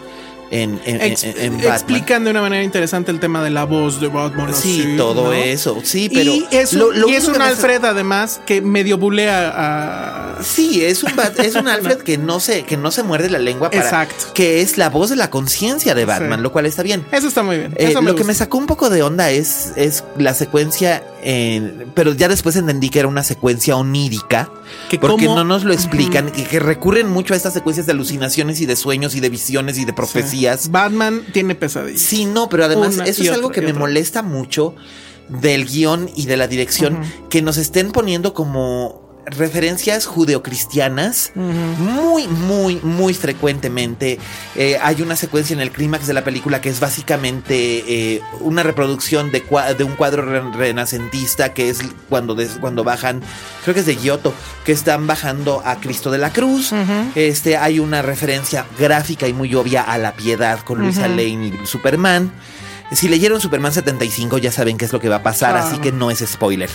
en, 0.51 0.81
en- 0.85 1.01
Ex- 1.01 1.25
en- 1.25 1.61
explican 1.61 2.25
de 2.25 2.31
una 2.31 2.41
manera 2.41 2.63
interesante 2.63 3.11
el 3.11 3.21
tema 3.21 3.43
de 3.43 3.51
la 3.51 3.65
voz 3.65 4.01
de 4.01 4.09
Batman. 4.09 4.55
Sí, 4.55 4.81
así, 4.83 4.97
todo 4.97 5.25
¿no? 5.27 5.33
eso, 5.33 5.81
sí, 5.83 6.09
pero 6.13 6.33
y 6.35 6.47
es 6.51 6.73
un, 6.75 6.79
lo- 6.81 6.93
lo 6.93 7.09
y 7.09 7.15
es 7.15 7.25
único 7.25 7.27
un 7.29 7.33
que 7.35 7.39
me- 7.39 7.45
Alfred, 7.47 7.85
además, 7.85 8.41
que 8.47 8.61
medio 8.61 8.99
bulea 8.99 9.53
a. 9.55 10.43
Sí, 10.43 10.85
es 10.85 11.03
un 11.03 11.13
es 11.43 11.55
un 11.55 11.69
Alfred 11.69 11.99
que 11.99 12.19
no 12.19 12.41
se 12.41 12.65
que 12.65 12.77
no 12.77 12.91
se 12.91 13.03
muerde 13.03 13.31
la 13.31 13.39
lengua 13.39 13.71
para 13.71 13.83
Exacto. 13.83 14.27
que 14.35 14.61
es 14.61 14.77
la 14.79 14.91
voz 14.91 15.11
de 15.11 15.17
la 15.17 15.31
conciencia 15.31 15.95
de 15.95 16.05
Batman, 16.05 16.41
Sí. 16.41 16.43
lo 16.43 16.53
cual 16.53 16.67
está 16.67 16.83
bien. 16.83 17.05
Eso 17.13 17.29
está 17.29 17.43
muy 17.43 17.57
bien. 17.59 17.73
Eh, 17.77 17.95
lo 18.03 18.15
que 18.15 18.25
me 18.25 18.35
sacó 18.35 18.59
un 18.59 18.67
poco 18.67 18.91
de 18.91 19.03
onda 19.03 19.31
es, 19.31 19.73
es 19.77 20.05
la 20.19 20.35
secuencia, 20.35 21.03
en- 21.23 21.87
pero 21.95 22.13
ya 22.15 22.29
después 22.29 22.57
entendí 22.57 22.91
que 22.91 22.99
era 22.99 23.09
una 23.09 23.23
secuencia 23.23 23.77
onírica, 23.77 24.51
Que 24.91 24.99
porque 24.99 25.27
cómo- 25.27 25.37
no 25.39 25.45
nos 25.45 25.65
lo 25.65 25.73
explican, 25.73 26.31
y 26.37 26.43
que 26.43 26.59
recurren 26.61 27.09
mucho 27.09 27.33
a 27.35 27.37
estas 27.37 27.55
secuencias 27.55 27.87
de 27.87 27.93
alucinaciones 27.93 28.61
y 28.61 28.67
de 28.67 28.77
sueños 28.77 29.15
y 29.15 29.21
de 29.21 29.31
visiones 29.31 29.79
y 29.79 29.85
de 29.85 29.93
profecías. 29.93 30.44
Batman 30.71 31.25
tiene 31.33 31.55
pesadillas. 31.55 32.01
Sí, 32.01 32.25
no, 32.25 32.49
pero 32.49 32.65
además 32.65 32.95
Una 32.95 33.05
eso 33.05 33.23
es 33.23 33.31
algo 33.31 33.51
que 33.51 33.61
me 33.61 33.69
otra. 33.69 33.81
molesta 33.81 34.23
mucho 34.23 34.75
del 35.29 35.65
guion 35.67 36.11
y 36.15 36.27
de 36.27 36.37
la 36.37 36.47
dirección, 36.49 37.01
que 37.31 37.43
nos 37.43 37.57
estén 37.57 37.93
poniendo 37.93 38.35
como 38.35 39.04
referencias 39.27 40.07
judeocristianas 40.07 41.33
muy, 41.35 42.29
muy, 42.29 42.77
muy 42.83 43.15
frecuentemente. 43.15 44.19
Eh, 44.57 44.79
hay 44.83 45.03
una 45.03 45.17
secuencia 45.17 45.55
en 45.55 45.61
el 45.61 45.71
clímax 45.71 46.07
de 46.07 46.15
la 46.15 46.25
película 46.25 46.61
que 46.61 46.69
es 46.69 46.81
básicamente 46.81 47.55
eh, 48.17 48.21
una 48.41 48.63
reproducción 48.63 49.31
de, 49.31 49.43
un 49.85 49.97
cuadro 49.97 50.23
re- 50.25 50.57
renacentista 50.57 51.53
que 51.55 51.71
es 51.71 51.81
cuando, 52.09 52.37
cuando 52.61 52.85
bajan, 52.85 53.23
creo 53.63 53.75
que 53.75 53.81
es 53.81 53.87
de 53.87 53.97
Giotto, 53.97 54.35
que 54.65 54.73
están 54.73 55.07
bajando 55.07 55.63
a 55.65 55.77
Cristo 55.81 56.11
de 56.11 56.19
la 56.19 56.33
Cruz. 56.33 56.73
Este, 57.15 57.57
hay 57.57 57.79
una 57.79 58.03
referencia 58.03 58.67
gráfica 58.79 59.27
y 59.29 59.33
muy 59.33 59.55
obvia 59.55 59.83
a 59.83 59.99
la 59.99 60.13
piedad 60.15 60.61
con 60.61 60.79
Luisa 60.81 61.09
Lane 61.09 61.53
y 61.63 61.67
Superman. 61.67 62.33
Si 62.95 63.09
leyeron 63.09 63.41
Superman 63.41 63.73
75 63.73 64.39
ya 64.39 64.53
saben 64.53 64.77
qué 64.79 64.85
es 64.85 64.93
lo 64.93 65.01
que 65.01 65.09
va 65.09 65.17
a 65.17 65.23
pasar, 65.23 65.57
así 65.57 65.79
que 65.79 65.93
no 65.93 66.11
es 66.11 66.25
spoiler. 66.27 66.71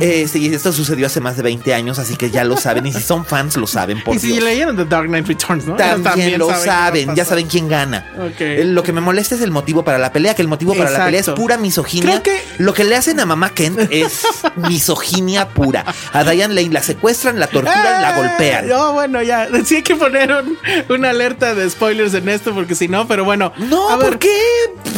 Este, 0.00 0.38
y 0.38 0.54
esto 0.54 0.72
sucedió 0.72 1.06
hace 1.06 1.20
más 1.20 1.36
de 1.36 1.42
20 1.42 1.74
años, 1.74 1.98
así 1.98 2.16
que 2.16 2.30
ya 2.30 2.44
lo 2.44 2.56
saben. 2.56 2.86
Y 2.86 2.92
si 2.92 3.02
son 3.02 3.24
fans, 3.24 3.56
lo 3.56 3.66
saben, 3.66 4.02
por 4.02 4.14
y 4.16 4.18
si 4.18 4.40
leyeron 4.40 4.76
The 4.76 4.84
Dark 4.84 5.06
Knight 5.08 5.26
Returns, 5.26 5.66
¿no? 5.66 5.76
También, 5.76 6.38
lo 6.38 6.46
va 6.48 6.54
a 6.56 6.58
saben, 6.60 7.14
ya 7.14 7.24
saben 7.24 7.46
quién 7.46 7.68
gana. 7.68 8.06
Ok. 8.18 8.40
Eh, 8.40 8.64
Lo 8.64 8.82
que 8.82 8.92
me 8.92 9.00
molesta 9.00 9.34
es 9.34 9.40
el 9.42 9.50
motivo 9.50 9.84
para 9.84 9.98
la 9.98 10.12
pelea, 10.12 10.34
que 10.34 10.42
el 10.42 10.48
motivo 10.48 10.74
para 10.74 10.90
la 10.90 11.04
pelea 11.04 11.20
es 11.20 11.28
pura 11.30 11.56
misoginia. 11.56 12.20
Creo 12.20 12.22
que- 12.22 12.42
Lo 12.58 12.74
que 12.74 12.84
le 12.84 12.96
hacen 12.96 13.20
a 13.20 13.26
mamá 13.26 13.50
Kent 13.50 13.80
es 13.90 14.22
misoginia 14.56 15.48
pura. 15.48 15.84
A 16.12 16.24
Diane 16.24 16.54
Lane 16.54 16.70
la 16.70 16.82
secuestran, 16.82 17.38
la 17.38 17.46
torturan, 17.46 18.02
la 18.02 18.10
¡Eh! 18.10 18.16
golpean. 18.20 18.68
No, 18.68 18.92
bueno, 18.92 19.22
ya. 19.22 19.48
Sí 19.64 19.76
hay 19.76 19.82
que 19.82 19.94
poner 19.94 20.32
un- 20.32 20.58
una 20.88 21.10
alerta 21.10 21.54
de 21.54 21.68
spoilers 21.68 22.14
en 22.14 22.28
esto, 22.28 22.54
porque 22.54 22.74
si 22.74 22.88
no, 22.88 23.06
pero 23.06 23.24
bueno. 23.24 23.52
No, 23.58 23.90
a 23.90 23.96
ver, 23.96 24.06
¿por 24.10 24.18
qué? 24.18 24.30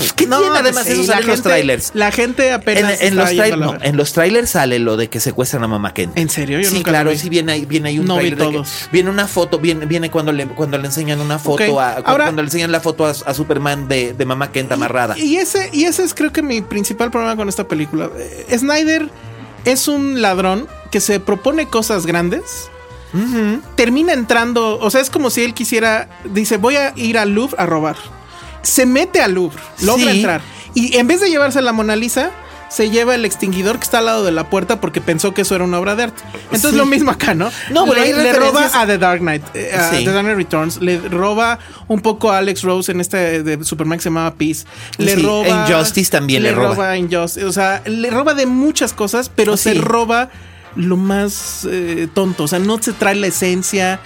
Pff, 0.03 0.13
¿Qué 0.13 0.27
No, 0.27 0.41
tiene? 0.41 0.59
Además, 0.59 0.85
sí, 0.85 0.93
eso 0.93 1.05
sale 1.05 1.23
en 1.23 1.27
los 1.29 1.43
trailers. 1.43 1.91
La 1.95 2.11
gente 2.13 2.49
En, 2.49 2.55
apenas. 2.55 3.01
en 3.01 3.17
los 3.17 3.31
trailers, 3.31 3.59
no, 3.59 3.77
en 3.81 3.97
los 3.97 4.13
trailers 4.13 4.51
sale 4.51 4.79
lo 4.79 4.97
de 4.97 5.09
que 5.09 5.21
secuestran 5.21 5.63
a 5.65 5.69
mamá 5.69 5.95
Kent. 5.95 6.17
¿En 6.19 6.29
serio? 6.31 6.61
Yo 6.61 6.69
sí, 6.69 6.77
nunca 6.77 6.91
claro, 6.91 7.15
sí 7.17 7.29
viene 7.29 7.53
ahí, 7.53 7.65
viene 7.65 7.89
ahí 7.91 7.99
un 7.99 8.07
No 8.07 8.15
vi 8.17 8.31
trailer 8.31 8.39
de 8.39 8.45
que- 8.47 8.53
todos. 8.53 8.89
viene 8.93 9.11
una 9.11 9.27
foto, 9.29 9.59
viene, 9.59 9.87
viene 9.87 10.11
cuando 10.11 10.33
le 10.33 10.47
cuando 10.47 10.79
le 10.79 10.87
enseñan 10.87 11.21
una 11.21 11.39
foto 11.39 11.81
a 11.81 11.93
ahora- 11.95 12.25
cuando 12.25 12.43
le 12.43 12.47
enseñan 12.47 12.73
la 12.73 12.81
foto 12.81 13.07
a, 13.07 13.11
a 13.11 13.35
Superman 13.35 13.89
de, 13.89 14.13
de 14.13 14.25
mamá 14.25 14.53
Kent 14.53 14.73
amarrada. 14.73 15.17
Y 15.19 15.37
ese, 15.37 15.71
y 15.73 15.85
ese 15.85 16.03
es 16.05 16.15
creo 16.15 16.33
que 16.33 16.43
mi 16.43 16.61
principal 16.63 17.11
problema 17.11 17.37
con 17.37 17.49
esta 17.49 17.67
película. 17.69 18.11
Eh, 18.19 18.59
Snyder 18.59 19.09
es 19.65 19.89
un 19.89 20.21
ladrón 20.23 20.67
que 20.91 21.01
se 21.01 21.21
propone 21.21 21.67
cosas 21.69 22.05
grandes. 22.07 22.69
Termina 23.77 24.13
entrando, 24.15 24.79
o 24.79 24.91
sea, 24.91 25.01
es 25.01 25.11
como 25.11 25.29
si 25.31 25.43
él 25.45 25.53
quisiera, 25.55 26.09
dice, 26.25 26.57
voy 26.57 26.77
a 26.77 26.93
ir 26.97 27.19
al 27.19 27.31
Louvre 27.35 27.57
a 27.59 27.67
robar. 27.67 27.97
Se 28.63 28.87
mete 28.87 29.21
al 29.21 29.33
Louvre, 29.35 29.59
logra 29.83 30.11
Sí. 30.13 30.17
entrar. 30.19 30.41
Y 30.75 30.97
en 30.97 31.07
vez 31.07 31.21
de 31.21 31.29
llevarse 31.31 31.61
la 31.63 31.73
Mona 31.73 31.97
Lisa, 31.97 32.31
se 32.71 32.89
lleva 32.89 33.15
el 33.15 33.27
extinguidor 33.27 33.77
que 33.79 33.85
está 33.85 33.99
al 33.99 34.07
lado 34.07 34.25
de 34.25 34.33
la 34.33 34.49
puerta 34.49 34.81
porque 34.81 35.03
pensó 35.03 35.35
que 35.35 35.43
eso 35.43 35.55
era 35.55 35.65
una 35.65 35.79
obra 35.79 35.95
de 35.95 36.05
arte. 36.05 36.23
Entonces 36.45 36.71
Sí. 36.71 36.77
lo 36.77 36.87
mismo 36.87 37.11
acá, 37.11 37.35
¿no? 37.35 37.51
No, 37.71 37.85
pero 37.87 38.01
le, 38.01 38.15
le 38.15 38.33
roba 38.33 38.71
a 38.73 38.87
The 38.87 38.97
Dark 38.97 39.21
Knight, 39.21 39.43
eh, 39.53 39.73
a 39.75 39.91
Sí. 39.91 40.05
The 40.05 40.11
Dark 40.11 40.23
Knight 40.25 40.39
Returns, 40.39 40.81
le 40.81 40.99
roba 40.99 41.59
un 41.89 42.01
poco 42.01 42.31
a 42.33 42.39
Alex 42.39 42.63
Rose 42.63 42.91
en 42.91 43.03
este 43.03 43.43
de 43.43 43.63
Superman 43.63 43.99
que 43.99 44.05
se 44.05 44.09
llamaba 44.09 44.33
Peace, 44.37 44.65
le 44.97 45.17
Sí, 45.17 45.23
roba 45.23 45.49
Injustice 45.69 46.11
también 46.11 46.43
le 46.45 46.53
roba. 46.53 46.97
Injustice, 46.97 47.45
o 47.45 47.53
sea, 47.53 47.83
le 47.85 48.09
roba 48.09 48.33
de 48.33 48.47
muchas 48.47 48.95
cosas, 48.95 49.29
pero 49.29 49.59
se 49.59 49.73
Sí. 49.75 49.79
roba 49.79 50.31
lo 50.75 50.97
más 50.97 51.69
eh, 51.71 52.09
tonto, 52.15 52.45
o 52.45 52.49
sea, 52.49 52.59
no 52.59 52.81
se 52.83 52.95
trae 52.95 53.17
la 53.17 53.27
esencia. 53.27 54.01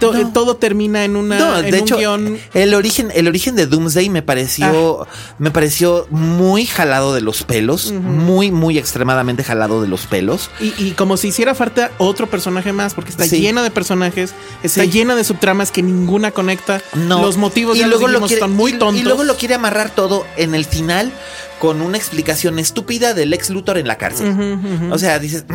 To- 0.00 0.12
No. 0.12 0.32
Todo 0.32 0.56
termina 0.56 1.04
en 1.04 1.16
una 1.16 1.38
No, 1.38 1.58
en 1.58 1.64
de 1.70 1.78
un 1.78 1.84
hecho, 1.84 1.96
guion. 1.96 2.38
el 2.54 2.74
origen, 2.74 3.10
el 3.14 3.26
origen 3.26 3.56
de 3.56 3.66
Doomsday 3.66 4.08
me 4.10 4.22
pareció, 4.22 5.02
Ah. 5.02 5.06
me 5.38 5.50
pareció 5.50 6.06
muy 6.10 6.66
jalado 6.66 7.14
de 7.14 7.20
los 7.20 7.42
pelos, 7.42 7.90
muy, 7.92 8.50
muy 8.52 8.78
extremadamente 8.78 9.42
jalado 9.44 9.82
de 9.82 9.88
los 9.88 10.06
pelos. 10.06 10.50
Y, 10.60 10.72
y 10.78 10.92
como 10.92 11.16
si 11.16 11.28
hiciera 11.28 11.54
falta 11.54 11.90
otro 11.98 12.28
personaje 12.28 12.72
más, 12.72 12.94
porque 12.94 13.10
está 13.10 13.24
Sí. 13.26 13.40
llena 13.40 13.62
de 13.62 13.70
personajes, 13.70 14.34
está 14.62 14.84
Sí. 14.84 14.90
llena 14.90 15.16
de 15.16 15.24
subtramas 15.24 15.70
que 15.72 15.82
ninguna 15.82 16.30
conecta. 16.30 16.80
No. 16.94 17.20
Los 17.22 17.36
motivos 17.36 17.76
y 17.76 17.80
ya 17.80 17.86
luego 17.88 18.06
los 18.08 18.20
lo 18.20 18.26
quiere, 18.28 18.40
son 18.40 18.52
muy 18.52 18.72
tontos. 18.74 19.00
Y 19.00 19.04
luego 19.04 19.24
lo 19.24 19.36
quiere 19.36 19.54
amarrar 19.54 19.90
todo 19.90 20.24
en 20.36 20.54
el 20.54 20.64
final 20.64 21.12
con 21.58 21.80
una 21.82 21.96
explicación 21.96 22.58
estúpida 22.60 23.14
del 23.14 23.32
ex 23.32 23.50
Luthor 23.50 23.78
en 23.78 23.88
la 23.88 23.98
cárcel. 23.98 24.58
O 24.92 24.98
sea, 24.98 25.18
dices, 25.18 25.44
"Mm". 25.48 25.54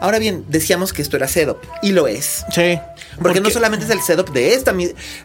Ahora 0.00 0.18
bien, 0.18 0.44
decíamos 0.48 0.92
que 0.92 1.02
esto 1.02 1.16
era 1.16 1.28
setup 1.28 1.58
y 1.82 1.92
lo 1.92 2.08
es. 2.08 2.44
Sí. 2.52 2.78
Porque, 3.20 3.40
no 3.40 3.50
solamente 3.50 3.84
es 3.84 3.90
el 3.90 4.00
setup 4.00 4.32
de 4.32 4.54
esta, 4.54 4.74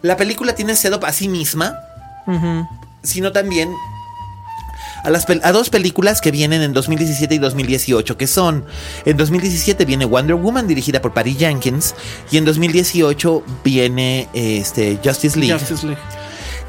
la 0.02 0.18
película 0.18 0.54
tiene 0.54 0.76
setup 0.76 1.04
a 1.06 1.14
sí 1.14 1.28
misma, 1.28 1.80
sino 3.04 3.32
también 3.32 3.70
a, 5.04 5.10
las 5.10 5.26
a 5.30 5.52
dos 5.52 5.70
películas 5.70 6.20
que 6.20 6.32
vienen 6.32 6.62
en 6.62 6.74
2017 6.74 7.36
y 7.36 7.38
2018, 7.38 8.18
que 8.18 8.28
son, 8.28 8.66
en 9.06 9.18
2017 9.18 9.86
viene 9.86 10.06
Wonder 10.06 10.36
Woman 10.36 10.68
dirigida 10.68 11.02
por 11.02 11.14
Patty 11.14 11.36
Jenkins 11.36 11.94
y 12.32 12.38
en 12.38 12.46
2018 12.46 13.44
viene 13.64 14.28
este, 14.34 15.00
Justice 15.04 15.40
League. 15.40 15.60
Justice 15.60 15.86
League. 15.86 16.02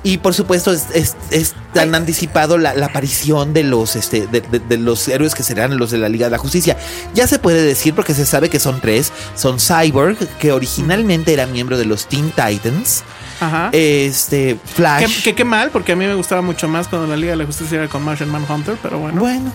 Y 0.07 0.19
por 0.19 0.35
supuesto 0.35 0.73
es, 0.73 0.85
es- 0.95 1.16
es 1.31 1.55
tan 1.75 1.92
anticipado 1.97 2.59
la, 2.59 2.75
la 2.75 2.87
aparición 2.87 3.53
de 3.53 3.64
los 3.64 3.97
este 3.97 4.29
de, 4.29 4.40
de- 4.40 4.61
de 4.61 4.77
los 4.79 5.09
héroes 5.09 5.35
que 5.35 5.42
serán 5.42 5.79
los 5.79 5.90
de 5.90 5.99
la 5.99 6.09
Liga 6.09 6.27
de 6.27 6.31
la 6.31 6.38
Justicia. 6.38 6.77
Ya 7.12 7.27
se 7.27 7.40
puede 7.40 7.61
decir 7.62 7.92
porque 7.92 8.14
se 8.14 8.25
sabe 8.25 8.49
que 8.49 8.61
son 8.61 8.81
tres. 8.81 9.12
Son 9.35 9.59
Cyborg, 9.59 10.16
que 10.38 10.53
originalmente 10.53 11.33
era 11.33 11.47
miembro 11.47 11.77
de 11.77 11.87
los 11.87 12.07
Teen 12.07 12.31
Titans. 12.31 13.03
Ajá. 13.40 13.70
Este, 13.72 14.59
Flash. 14.75 15.22
Que, 15.22 15.35
qué 15.35 15.44
mal, 15.44 15.70
porque 15.70 15.92
a 15.92 15.96
mí 15.96 16.05
me 16.07 16.14
gustaba 16.14 16.42
mucho 16.42 16.68
más 16.68 16.88
cuando 16.88 17.07
la 17.07 17.16
Liga 17.16 17.33
de 17.33 17.37
la 17.38 17.46
Justicia 17.46 17.79
era 17.79 17.88
con 17.88 18.03
Martian 18.03 18.31
Manhunter, 18.31 18.77
pero 18.83 18.99
bueno. 18.99 19.20
Bueno. 19.20 19.53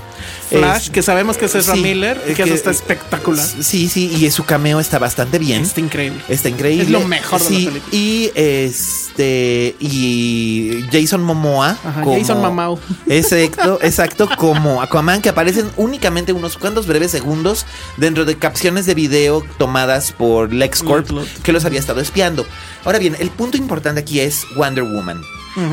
Flash, 0.49 0.83
Es- 0.85 0.89
que 0.89 1.01
sabemos 1.01 1.37
que 1.37 1.45
es 1.45 1.55
Ezra 1.55 1.75
sí, 1.75 1.81
Miller, 1.81 2.21
y 2.27 2.31
es 2.31 2.35
que 2.35 2.43
eso 2.43 2.51
que- 2.51 2.57
está 2.57 2.71
espectacular. 2.71 3.45
Sí, 3.45 3.87
sí, 3.89 4.11
y 4.19 4.29
su 4.31 4.43
cameo 4.45 4.79
está 4.79 4.99
bastante 4.99 5.39
bien. 5.39 5.61
Está 5.63 5.79
increíble. 5.79 6.21
Está 6.29 6.49
increíble. 6.49 6.83
Es 6.83 6.89
lo 6.89 7.01
mejor 7.07 7.39
de 7.39 7.49
la 7.49 7.55
película. 7.71 7.83
Y 7.91 8.31
este. 8.35 9.75
Y 9.79 10.85
Jason 10.91 11.23
Momoa. 11.23 11.77
Ajá, 11.83 12.03
Jason 12.05 12.41
Mamau. 12.41 12.79
Exacto, 13.07 13.79
exacto, 13.81 14.29
como 14.37 14.81
Aquaman, 14.81 15.21
que 15.21 15.29
aparecen 15.29 15.69
únicamente 15.77 16.33
unos 16.33 16.57
cuantos 16.57 16.87
breves 16.87 17.11
segundos 17.11 17.65
dentro 17.97 18.25
de 18.25 18.37
capciones 18.37 18.85
de 18.85 18.93
video 18.93 19.43
tomadas 19.57 20.11
por 20.11 20.53
LexCorp, 20.53 21.09
Lex 21.09 21.11
Luthor. 21.11 21.41
que 21.43 21.51
los 21.53 21.65
había 21.65 21.79
estado 21.79 22.01
espiando. 22.01 22.45
Ahora 22.85 22.99
bien, 22.99 23.15
el 23.19 23.29
punto 23.29 23.57
importante 23.57 24.01
aquí 24.01 24.19
es 24.19 24.45
Wonder 24.55 24.83
Woman. 24.83 25.21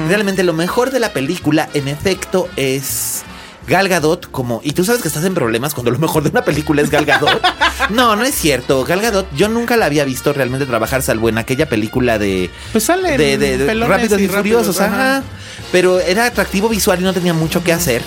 Realmente 0.08 0.42
lo 0.42 0.52
mejor 0.54 0.90
de 0.90 0.98
la 0.98 1.12
película, 1.12 1.68
en 1.74 1.88
efecto, 1.88 2.48
es. 2.56 3.22
Gal 3.68 3.86
Gadot 3.86 4.30
como 4.30 4.62
y 4.64 4.72
tú 4.72 4.82
sabes 4.82 5.02
que 5.02 5.08
estás 5.08 5.24
en 5.26 5.34
problemas 5.34 5.74
cuando 5.74 5.90
lo 5.90 5.98
mejor 5.98 6.22
de 6.22 6.30
una 6.30 6.42
película 6.42 6.80
es 6.80 6.88
Gal 6.88 7.04
Gadot. 7.04 7.42
no, 7.90 8.16
no 8.16 8.24
es 8.24 8.34
cierto. 8.34 8.82
Gal 8.84 9.02
Gadot 9.02 9.26
yo 9.36 9.48
nunca 9.50 9.76
la 9.76 9.84
había 9.84 10.04
visto 10.06 10.32
realmente 10.32 10.64
trabajar 10.64 11.02
salvo 11.02 11.28
en 11.28 11.36
aquella 11.36 11.68
película 11.68 12.18
de 12.18 12.48
Pues 12.72 12.84
salen 12.84 13.18
de, 13.18 13.36
de- 13.36 13.58
de 13.58 13.74
Rápidos 13.74 14.20
y, 14.22 14.26
Furiosos, 14.28 14.76
rápidos, 14.78 14.80
ajá. 14.80 15.16
ajá. 15.18 15.22
Pero 15.70 16.00
era 16.00 16.24
atractivo 16.24 16.70
visual 16.70 16.98
y 17.00 17.04
no 17.04 17.12
tenía 17.12 17.34
mucho 17.34 17.62
que 17.62 17.74
hacer. 17.74 18.00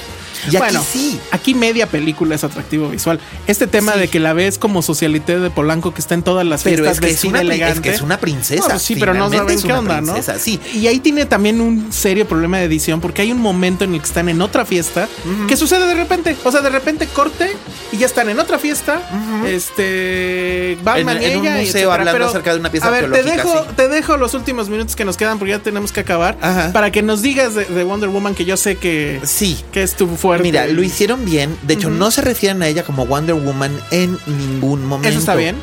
Y 0.46 0.50
aquí 0.50 0.58
bueno, 0.58 0.84
sí. 0.90 1.20
aquí 1.32 1.54
media 1.56 1.88
película 1.88 2.36
es 2.36 2.44
atractivo 2.44 2.90
visual. 2.90 3.20
Este 3.48 3.68
tema 3.68 3.94
Sí. 3.94 4.00
de 4.00 4.08
que 4.08 4.20
la 4.20 4.34
ves 4.34 4.58
como 4.58 4.82
socialité 4.82 5.40
de 5.40 5.50
Polanco 5.50 5.94
que 5.94 6.02
está 6.02 6.14
en 6.16 6.24
todas 6.24 6.46
las 6.46 6.64
Pero 6.64 6.84
fiestas 6.84 6.96
es 6.96 7.00
que 7.02 7.06
es 7.08 7.12
vestida 7.14 7.30
una, 7.32 7.40
pri- 7.40 7.48
elegante. 7.48 7.74
es 7.78 7.82
que 7.82 7.90
es 7.92 8.02
una 8.02 8.20
princesa. 8.20 8.62
No, 8.64 8.70
pues 8.70 8.82
sí, 8.82 8.96
pero 8.96 9.14
no 9.14 9.30
saben 9.30 9.56
es 9.58 9.64
qué 9.64 9.74
onda, 9.74 10.02
¿no? 10.02 10.14
princesa, 10.14 10.40
Sí. 10.40 10.60
Y 10.74 10.88
ahí 10.88 11.00
tiene 11.00 11.26
también 11.26 11.62
un 11.62 11.92
serio 11.92 12.28
problema 12.28 12.58
de 12.60 12.66
edición 12.66 13.02
porque 13.02 13.22
hay 13.22 13.32
un 13.32 13.40
momento 13.40 13.84
en 13.84 13.94
el 13.94 14.00
que 14.02 14.06
están 14.08 14.30
en 14.30 14.42
otra 14.42 14.66
fiesta 14.66 15.08
que 15.48 15.56
sucede 15.58 15.86
de 15.88 15.94
repente. 15.96 16.36
O 16.44 16.52
sea, 16.52 16.62
de 16.62 16.70
repente 16.70 17.08
corte 17.08 17.56
y 17.92 17.98
ya 17.98 18.06
están 18.06 18.30
en 18.30 18.40
otra 18.40 18.58
fiesta. 18.60 19.02
Este. 19.46 20.78
Batman 20.84 21.18
En- 21.18 21.24
y 21.24 21.26
en 21.26 21.32
ella. 21.32 21.62
y 21.62 21.66
museo 21.66 21.66
etcétera. 21.66 21.94
hablando 21.94 22.12
Pero, 22.14 22.30
acerca 22.30 22.54
de 22.54 22.60
una 22.60 22.72
pieza 22.72 22.88
A 22.88 22.92
ver, 22.92 23.12
te 23.12 23.24
dejo, 23.24 23.60
sí. 23.64 23.70
te 23.76 23.88
dejo 23.88 24.18
los 24.18 24.34
últimos 24.34 24.70
minutos 24.70 24.96
que 24.96 25.06
nos 25.06 25.18
quedan 25.18 25.38
porque 25.40 25.52
ya 25.52 25.60
tenemos 25.60 25.92
que 25.92 26.00
acabar. 26.02 26.38
Ajá. 26.42 26.72
Para 26.74 26.92
que 26.92 27.02
nos 27.02 27.22
digas 27.22 27.56
de, 27.56 27.66
de 27.66 27.84
Wonder 27.84 28.10
Woman 28.10 28.36
que 28.36 28.46
yo 28.46 28.58
sé 28.58 28.76
que, 28.78 29.20
Sí. 29.24 29.64
que 29.72 29.84
es 29.84 29.96
tu 29.96 30.08
fuerte. 30.22 30.44
Mira, 30.44 30.68
lo 30.68 30.84
hicieron 30.84 31.26
bien. 31.26 31.58
De 31.64 31.74
hecho, 31.74 31.90
no 31.90 32.12
se 32.12 32.22
refieren 32.22 32.62
a 32.62 32.68
ella 32.68 32.84
como 32.84 33.06
Wonder 33.06 33.36
Woman 33.36 33.78
en 33.90 34.18
ningún 34.28 34.86
momento. 34.86 35.10
Eso 35.10 35.20
está 35.20 35.36
bien. 35.36 35.56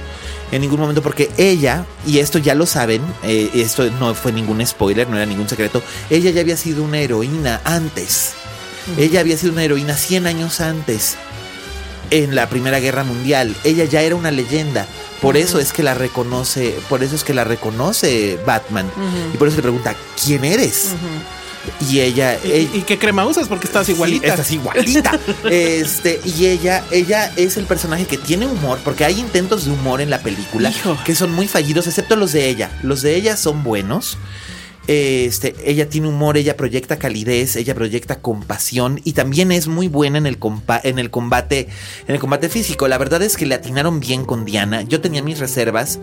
En 0.50 0.62
ningún 0.62 0.80
momento, 0.80 1.02
porque 1.02 1.30
ella, 1.36 1.84
y 2.06 2.18
esto 2.18 2.38
ya 2.38 2.54
lo 2.54 2.66
saben, 2.66 3.02
eh, 3.22 3.50
esto 3.54 3.88
no 4.00 4.14
fue 4.14 4.32
ningún 4.32 4.66
spoiler, 4.66 5.08
no 5.08 5.16
era 5.16 5.26
ningún 5.26 5.48
secreto, 5.48 5.82
ella 6.08 6.30
ya 6.30 6.40
había 6.40 6.56
sido 6.56 6.82
una 6.82 6.98
heroína 6.98 7.60
antes. 7.64 8.32
Ella 8.96 9.20
había 9.20 9.36
sido 9.36 9.52
una 9.52 9.62
heroína 9.62 9.94
100 9.94 10.26
años 10.26 10.62
antes, 10.62 11.16
en 12.10 12.34
la 12.34 12.48
Primera 12.48 12.80
Guerra 12.80 13.04
Mundial. 13.04 13.54
Ella 13.64 13.84
ya 13.84 14.00
era 14.00 14.16
una 14.16 14.30
leyenda. 14.30 14.86
Por 15.20 15.36
eso 15.36 15.58
es 15.58 15.74
que 15.74 15.82
la 15.82 15.92
reconoce, 15.94 16.74
por 16.88 17.02
eso 17.02 17.14
es 17.14 17.24
que 17.24 17.34
la 17.34 17.44
reconoce 17.44 18.38
Batman. 18.46 18.90
Y 19.34 19.36
por 19.36 19.48
eso 19.48 19.58
le 19.58 19.62
pregunta, 19.62 19.94
¿quién 20.24 20.44
eres? 20.46 20.94
Y 21.90 22.00
ella, 22.00 22.38
¿Y, 22.44 22.50
ella- 22.52 22.70
y 22.74 22.80
qué 22.82 22.98
crema 22.98 23.26
usas? 23.26 23.48
Porque 23.48 23.66
estás 23.66 23.86
Sí, 23.86 23.92
igualita. 23.92 24.26
estás 24.28 24.50
igualita. 24.50 25.18
este, 25.50 26.20
y 26.24 26.46
ella, 26.46 26.84
ella 26.90 27.32
es 27.36 27.56
el 27.56 27.64
personaje 27.66 28.06
que 28.06 28.16
tiene 28.18 28.46
humor, 28.46 28.78
porque 28.84 29.04
hay 29.04 29.18
intentos 29.20 29.64
de 29.64 29.72
humor 29.72 30.00
en 30.00 30.10
la 30.10 30.20
película 30.20 30.70
Hijo. 30.70 30.96
que 31.04 31.14
son 31.14 31.32
muy 31.32 31.48
fallidos, 31.48 31.86
excepto 31.86 32.16
los 32.16 32.32
de 32.32 32.48
ella. 32.48 32.70
Los 32.82 33.02
de 33.02 33.14
ella 33.16 33.36
son 33.36 33.62
buenos. 33.64 34.18
Este, 34.86 35.54
ella 35.66 35.86
tiene 35.90 36.08
humor, 36.08 36.38
ella 36.38 36.56
proyecta 36.56 36.98
calidez, 36.98 37.56
ella 37.56 37.74
proyecta 37.74 38.20
compasión 38.22 39.02
y 39.04 39.12
también 39.12 39.52
es 39.52 39.66
muy 39.68 39.86
buena 39.86 40.16
en 40.16 40.26
el, 40.26 40.40
compa- 40.40 40.80
en 40.82 40.98
el 40.98 41.10
combate, 41.10 41.68
en 42.06 42.14
el 42.14 42.18
combate 42.20 42.48
físico. 42.48 42.88
La 42.88 42.96
verdad 42.96 43.20
es 43.20 43.36
que 43.36 43.44
le 43.44 43.54
atinaron 43.54 44.00
bien 44.00 44.24
con 44.24 44.46
Diana. 44.46 44.80
Yo 44.82 45.02
tenía 45.02 45.22
mis 45.22 45.38
reservas 45.40 45.98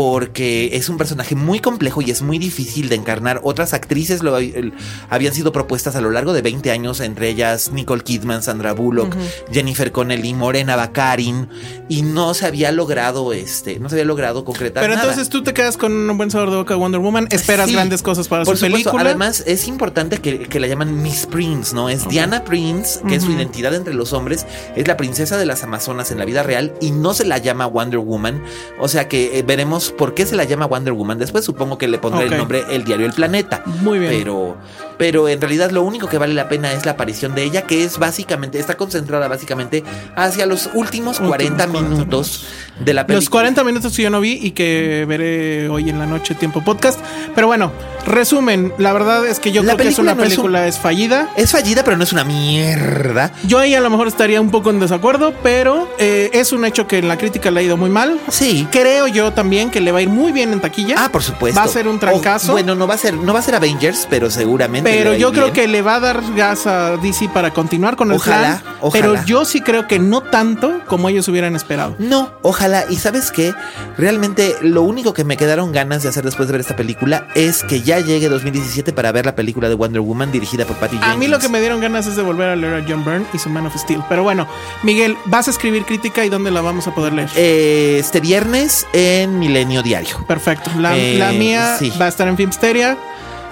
porque 0.00 0.76
es 0.76 0.90
un 0.90 0.98
personaje 0.98 1.34
muy 1.34 1.58
complejo 1.60 2.02
y 2.02 2.10
es 2.10 2.20
muy 2.20 2.38
difícil 2.38 2.90
de 2.90 2.96
encarnar. 2.96 3.40
Otras 3.44 3.72
actrices 3.72 4.22
lo 4.22 4.36
el- 4.36 4.74
habían 5.08 5.32
sido 5.32 5.52
propuestas 5.52 5.96
a 5.96 6.02
lo 6.02 6.10
largo 6.10 6.34
de 6.34 6.42
20 6.42 6.70
años, 6.70 7.00
entre 7.00 7.30
ellas 7.30 7.72
Nicole 7.72 8.02
Kidman, 8.04 8.42
Sandra 8.42 8.72
Bullock, 8.74 9.16
Jennifer 9.50 9.90
Connelly, 9.92 10.34
Morena 10.34 10.76
Baccarin, 10.76 11.48
y 11.88 12.02
no 12.02 12.34
se 12.34 12.44
había 12.44 12.72
logrado 12.72 13.32
este, 13.32 13.78
no 13.80 13.88
se 13.88 13.94
había 13.94 14.04
logrado 14.04 14.44
concretar 14.44 14.82
Pero 14.82 14.94
nada. 14.96 15.08
entonces 15.08 15.30
tú 15.30 15.42
te 15.42 15.54
quedas 15.54 15.78
con 15.78 15.92
un 16.10 16.18
buen 16.18 16.30
sabor 16.30 16.50
de 16.50 16.56
boca 16.56 16.74
de 16.74 16.80
Wonder 16.80 17.00
Woman. 17.00 17.28
Esperas 17.30 17.68
Sí, 17.68 17.72
grandes 17.72 18.02
cosas 18.02 18.28
para 18.28 18.44
por 18.44 18.58
su 18.58 18.66
supuesto. 18.66 18.90
película. 18.90 19.10
Además, 19.10 19.44
es 19.46 19.66
importante 19.66 20.18
que, 20.18 20.40
que 20.40 20.60
la 20.60 20.66
llaman 20.66 21.02
Miss 21.02 21.24
Prince, 21.24 21.74
¿no? 21.74 21.88
Es 21.88 22.06
Diana 22.06 22.44
Prince, 22.44 23.00
que 23.08 23.14
es 23.14 23.22
su 23.24 23.32
identidad 23.32 23.74
entre 23.74 23.94
los 23.94 24.12
hombres, 24.12 24.44
es 24.76 24.86
la 24.86 24.98
princesa 24.98 25.38
de 25.38 25.46
las 25.46 25.62
Amazonas 25.62 26.10
en 26.10 26.18
la 26.18 26.26
vida 26.26 26.42
real 26.42 26.74
y 26.82 26.90
no 26.90 27.14
se 27.14 27.24
la 27.24 27.38
llama 27.38 27.64
Wonder 27.66 27.98
Woman. 28.00 28.42
O 28.78 28.88
sea 28.88 29.08
que 29.08 29.38
eh, 29.38 29.42
veremos 29.42 29.85
por 29.90 30.14
qué 30.14 30.26
se 30.26 30.36
la 30.36 30.44
llama 30.44 30.66
Wonder 30.66 30.92
Woman. 30.92 31.18
Después 31.18 31.44
supongo 31.44 31.78
que 31.78 31.88
le 31.88 31.98
pondré 31.98 32.26
el 32.26 32.36
nombre 32.36 32.64
El 32.70 32.84
Diario 32.84 33.06
El 33.06 33.12
Planeta. 33.12 33.62
Muy 33.82 33.98
bien. 33.98 34.10
Pero, 34.12 34.56
pero 34.98 35.28
en 35.28 35.40
realidad 35.40 35.70
lo 35.70 35.82
único 35.82 36.08
que 36.08 36.18
vale 36.18 36.34
la 36.34 36.48
pena 36.48 36.72
es 36.72 36.84
la 36.86 36.92
aparición 36.92 37.34
de 37.34 37.42
ella, 37.44 37.62
que 37.62 37.84
es 37.84 37.98
básicamente, 37.98 38.58
está 38.58 38.76
concentrada 38.76 39.28
básicamente 39.28 39.84
hacia 40.16 40.46
los 40.46 40.70
últimos 40.74 41.18
40 41.20 41.66
40 41.66 41.66
minutos 41.88 42.46
de 42.80 42.94
la 42.94 43.06
película. 43.06 43.16
Los 43.20 43.30
40 43.30 43.64
minutos 43.64 43.96
que 43.96 44.02
yo 44.02 44.10
no 44.10 44.20
vi 44.20 44.38
y 44.42 44.50
que 44.52 45.04
veré 45.08 45.68
hoy 45.68 45.90
en 45.90 45.98
la 45.98 46.06
noche 46.06 46.34
tiempo 46.34 46.62
podcast. 46.64 46.98
Pero 47.34 47.46
bueno, 47.46 47.72
resumen, 48.06 48.72
la 48.78 48.92
verdad 48.92 49.26
es 49.26 49.40
que 49.40 49.52
yo 49.52 49.62
La 49.62 49.74
creo 49.74 49.84
que 49.84 49.88
es 49.92 49.98
una 49.98 50.14
no 50.14 50.22
es 50.22 50.28
un- 50.30 50.36
película 50.36 50.66
es 50.66 50.78
fallida. 50.78 51.28
Es 51.36 51.52
fallida, 51.52 51.82
pero 51.84 51.96
no 51.96 52.04
es 52.04 52.12
una 52.12 52.24
mierda. 52.24 53.32
Yo 53.46 53.58
ahí 53.58 53.74
a 53.74 53.80
lo 53.80 53.90
mejor 53.90 54.08
estaría 54.08 54.40
un 54.40 54.50
poco 54.50 54.70
en 54.70 54.80
desacuerdo, 54.80 55.34
pero 55.42 55.88
eh, 55.98 56.30
es 56.32 56.52
un 56.52 56.64
hecho 56.64 56.86
que 56.86 56.98
en 56.98 57.08
la 57.08 57.18
crítica 57.18 57.50
le 57.50 57.60
ha 57.60 57.62
ido 57.62 57.76
muy 57.76 57.90
mal. 57.90 58.18
Sí. 58.28 58.66
Creo 58.70 59.06
yo 59.08 59.32
también 59.32 59.70
que 59.70 59.75
le 59.80 59.92
va 59.92 59.98
a 59.98 60.02
ir 60.02 60.08
muy 60.08 60.32
bien 60.32 60.52
en 60.52 60.60
taquilla. 60.60 60.96
Ah, 60.98 61.08
por 61.10 61.22
supuesto. 61.22 61.58
Va 61.58 61.64
a 61.64 61.68
ser 61.68 61.88
un 61.88 61.98
trancazo. 61.98 62.52
O, 62.52 62.52
bueno, 62.52 62.74
no 62.74 62.86
va 62.86 62.94
a 62.94 62.98
ser, 62.98 63.14
no 63.14 63.32
va 63.32 63.40
a 63.40 63.42
ser 63.42 63.54
Avengers, 63.54 64.06
pero 64.08 64.30
seguramente. 64.30 64.90
Pero 64.90 65.14
yo 65.14 65.30
creo 65.32 65.44
bien. 65.44 65.54
que 65.54 65.68
le 65.68 65.82
va 65.82 65.96
a 65.96 66.00
dar 66.00 66.22
gas 66.34 66.66
a 66.66 66.96
DC 66.96 67.28
para 67.28 67.52
continuar 67.52 67.96
con 67.96 68.10
el 68.10 68.16
Ojalá, 68.16 68.60
plan. 68.60 68.74
ojalá. 68.80 69.02
Pero 69.12 69.24
yo 69.24 69.44
sí 69.44 69.60
creo 69.60 69.86
que 69.86 69.98
no 69.98 70.22
tanto 70.22 70.80
como 70.86 71.08
ellos 71.08 71.28
hubieran 71.28 71.56
esperado. 71.56 71.96
No, 71.98 72.32
ojalá. 72.42 72.84
Y 72.88 72.96
sabes 72.96 73.30
qué? 73.30 73.54
Realmente 73.98 74.56
lo 74.62 74.82
único 74.82 75.12
que 75.14 75.24
me 75.24 75.36
quedaron 75.36 75.72
ganas 75.72 76.02
de 76.02 76.08
hacer 76.08 76.24
después 76.24 76.48
de 76.48 76.52
ver 76.52 76.60
esta 76.60 76.76
película 76.76 77.28
es 77.34 77.62
que 77.62 77.82
ya 77.82 78.00
llegue 78.00 78.28
2017 78.28 78.92
para 78.92 79.12
ver 79.12 79.26
la 79.26 79.34
película 79.34 79.68
de 79.68 79.74
Wonder 79.74 80.00
Woman 80.00 80.32
dirigida 80.32 80.64
por 80.64 80.76
Patty 80.76 80.96
Jenkins. 80.96 81.14
A 81.14 81.16
mí 81.16 81.28
lo 81.28 81.38
que 81.38 81.48
me 81.48 81.60
dieron 81.60 81.80
ganas 81.80 82.06
es 82.06 82.16
de 82.16 82.22
volver 82.22 82.48
a 82.48 82.56
leer 82.56 82.74
a 82.74 82.84
John 82.88 83.04
Byrne 83.04 83.26
y 83.32 83.38
su 83.38 83.48
Man 83.48 83.66
of 83.66 83.76
Steel. 83.76 84.02
Pero 84.08 84.22
bueno, 84.22 84.46
Miguel, 84.82 85.16
vas 85.26 85.48
a 85.48 85.50
escribir 85.50 85.84
crítica 85.84 86.24
y 86.24 86.28
dónde 86.28 86.50
la 86.50 86.60
vamos 86.60 86.86
a 86.86 86.94
poder 86.94 87.12
leer. 87.12 87.28
Eh, 87.36 87.96
este 87.98 88.20
viernes 88.20 88.86
en 88.92 89.38
Milenio 89.56 89.82
Diario. 89.82 90.24
Perfecto. 90.26 90.70
La, 90.78 90.96
eh, 90.96 91.16
la 91.18 91.32
mía 91.32 91.76
sí. 91.78 91.90
va 92.00 92.06
a 92.06 92.08
estar 92.08 92.28
en 92.28 92.36
Filmsteria 92.36 92.98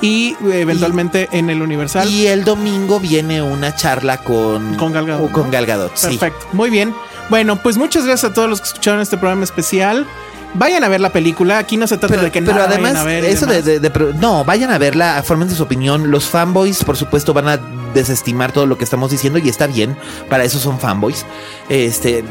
y 0.03 0.37
eh, 0.45 0.61
eventualmente 0.61 1.29
en 1.33 1.49
el 1.49 1.63
Universal. 1.63 2.09
Y 2.11 2.27
el 2.27 2.45
domingo 2.45 3.01
viene 3.01 3.41
una 3.41 3.75
charla 3.75 4.19
con 4.19 4.75
Con 4.75 4.93
Gal 4.93 5.07
Gadot, 5.07 5.31
o 5.31 5.33
Con 5.33 5.47
¿no? 5.47 5.51
Gal 5.51 5.67
Gadot, 5.67 5.97
sí. 5.97 6.09
Perfecto. 6.09 6.47
Muy 6.53 6.69
bien. 6.69 6.95
Bueno, 7.31 7.57
pues 7.57 7.79
muchas 7.79 8.05
gracias 8.05 8.31
a 8.31 8.35
todos 8.35 8.51
los 8.51 8.61
que 8.61 8.69
escucharon 8.69 9.01
este 9.01 9.17
programa 9.17 9.45
especial. 9.45 10.07
Vayan 10.53 10.85
a 10.85 10.89
ver 10.89 11.01
la 11.01 11.11
película. 11.11 11.59
Aquí 11.59 11.79
no 11.79 11.87
se 11.87 11.97
trata 11.97 12.19
de 12.19 12.31
que 12.31 12.41
no 12.41 12.49
pero 12.49 12.59
la 12.59 12.65
además, 12.67 12.93
vayan 12.93 13.03
a 13.03 13.05
ver 13.05 13.25
eso 13.25 13.47
de, 13.47 14.15
No, 14.21 14.45
vayan 14.45 14.71
a 14.71 14.79
verla, 14.79 15.23
formen 15.25 15.51
su 15.51 15.63
opinión. 15.63 16.11
Los 16.11 16.27
fanboys, 16.27 16.85
por 16.85 16.97
supuesto, 16.97 17.33
van 17.33 17.49
a 17.49 17.57
desestimar 17.95 18.53
todo 18.53 18.67
lo 18.67 18.77
que 18.77 18.85
estamos 18.85 19.11
diciendo 19.11 19.39
y 19.39 19.49
está 19.49 19.67
bien. 19.67 19.97
Para 20.29 20.45
eso 20.45 20.59
son 20.59 20.79
fanboys. 20.79 21.25
Este. 21.69 22.25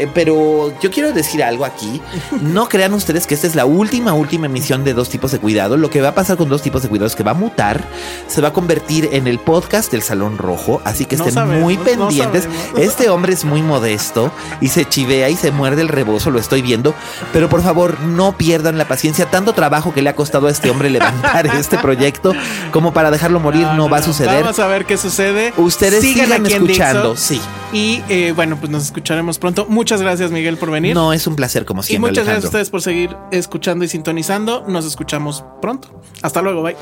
Eh, 0.00 0.08
Pero 0.12 0.72
yo 0.80 0.90
quiero 0.90 1.12
decir 1.12 1.42
algo 1.42 1.64
aquí. 1.64 2.00
No 2.40 2.68
crean 2.68 2.94
ustedes 2.94 3.26
que 3.26 3.34
esta 3.34 3.46
es 3.46 3.54
la 3.54 3.64
última, 3.64 4.12
última 4.12 4.46
emisión 4.46 4.84
de 4.84 4.94
dos 4.94 5.08
tipos 5.08 5.32
de 5.32 5.38
cuidado. 5.38 5.76
Lo 5.76 5.90
que 5.90 6.00
va 6.00 6.10
a 6.10 6.14
pasar 6.14 6.36
con 6.36 6.48
dos 6.48 6.62
tipos 6.62 6.82
de 6.82 6.88
cuidado 6.88 7.06
es 7.06 7.16
que 7.16 7.22
va 7.22 7.32
a 7.32 7.34
mutar, 7.34 7.82
se 8.26 8.40
va 8.40 8.48
a 8.48 8.52
convertir 8.52 9.08
en 9.12 9.26
el 9.26 9.38
podcast 9.38 9.90
del 9.92 10.02
Salón 10.02 10.38
Rojo. 10.38 10.80
Así 10.84 11.04
que 11.04 11.16
No 11.16 11.24
estén 11.24 11.34
sabemos, 11.34 11.62
muy 11.62 11.76
pendientes. 11.76 12.48
Este 12.76 13.08
hombre 13.08 13.32
es 13.32 13.44
muy 13.44 13.62
modesto 13.62 14.30
y 14.60 14.68
se 14.68 14.84
chivea 14.84 15.28
y 15.28 15.36
se 15.36 15.50
muerde 15.50 15.82
el 15.82 15.88
rebozo, 15.88 16.30
lo 16.30 16.38
estoy 16.38 16.62
viendo. 16.62 16.94
Pero 17.32 17.48
por 17.48 17.62
favor, 17.62 18.00
no 18.00 18.36
pierdan 18.36 18.78
la 18.78 18.86
paciencia. 18.86 19.26
Tanto 19.26 19.52
trabajo 19.52 19.92
que 19.92 20.02
le 20.02 20.10
ha 20.10 20.14
costado 20.14 20.46
a 20.46 20.50
este 20.50 20.70
hombre 20.70 20.90
levantar 20.90 21.46
este 21.58 21.78
proyecto 21.78 22.32
como 22.72 22.92
para 22.92 23.10
dejarlo 23.10 23.40
morir 23.40 23.66
no, 23.74 23.88
va 23.88 23.98
a 23.98 24.02
suceder. 24.02 24.42
Vamos 24.42 24.58
a 24.58 24.66
ver 24.66 24.86
qué 24.86 24.96
sucede. 24.96 25.52
Ustedes 25.56 26.02
sigan, 26.02 26.46
escuchando, 26.46 27.16
sí. 27.16 27.40
Y 27.72 28.02
eh, 28.08 28.32
bueno, 28.34 28.56
pues 28.56 28.70
nos 28.70 28.84
escucharemos 28.84 29.38
pronto. 29.38 29.66
Muchas 29.68 29.89
gracias, 29.98 30.30
Miguel, 30.30 30.56
por 30.58 30.70
venir. 30.70 30.94
No, 30.94 31.12
es 31.12 31.26
un 31.26 31.36
placer 31.36 31.64
como 31.64 31.80
y 31.80 31.84
siempre, 31.84 32.10
muchas 32.10 32.26
gracias 32.26 32.44
a 32.44 32.48
ustedes 32.48 32.70
por 32.70 32.82
seguir 32.82 33.16
escuchando 33.32 33.84
y 33.84 33.88
sintonizando. 33.88 34.64
Nos 34.68 34.84
escuchamos 34.84 35.42
pronto. 35.62 36.02
Hasta 36.22 36.42
luego, 36.42 36.62
bye. 36.62 36.76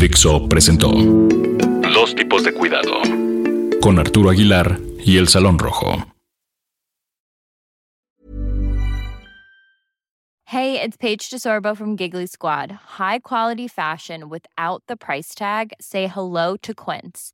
Dixo 0.00 0.48
presentó 0.48 0.90
Dos 0.90 2.14
tipos 2.14 2.42
de 2.42 2.54
cuidado 2.54 2.92
con 3.80 3.98
Arturo 3.98 4.30
Aguilar 4.30 4.80
y 5.04 5.18
El 5.18 5.28
Salón 5.28 5.58
Rojo. 5.58 6.06
Hey, 10.46 10.80
it's 10.80 10.96
Paige 10.96 11.30
DeSorbo 11.30 11.76
from 11.76 11.96
Giggly 11.96 12.26
Squad. 12.26 12.70
High 12.70 13.18
quality 13.18 13.68
fashion 13.68 14.30
without 14.30 14.82
the 14.86 14.96
price 14.96 15.34
tag. 15.34 15.72
Say 15.80 16.06
hello 16.06 16.56
to 16.62 16.72
Quince. 16.72 17.33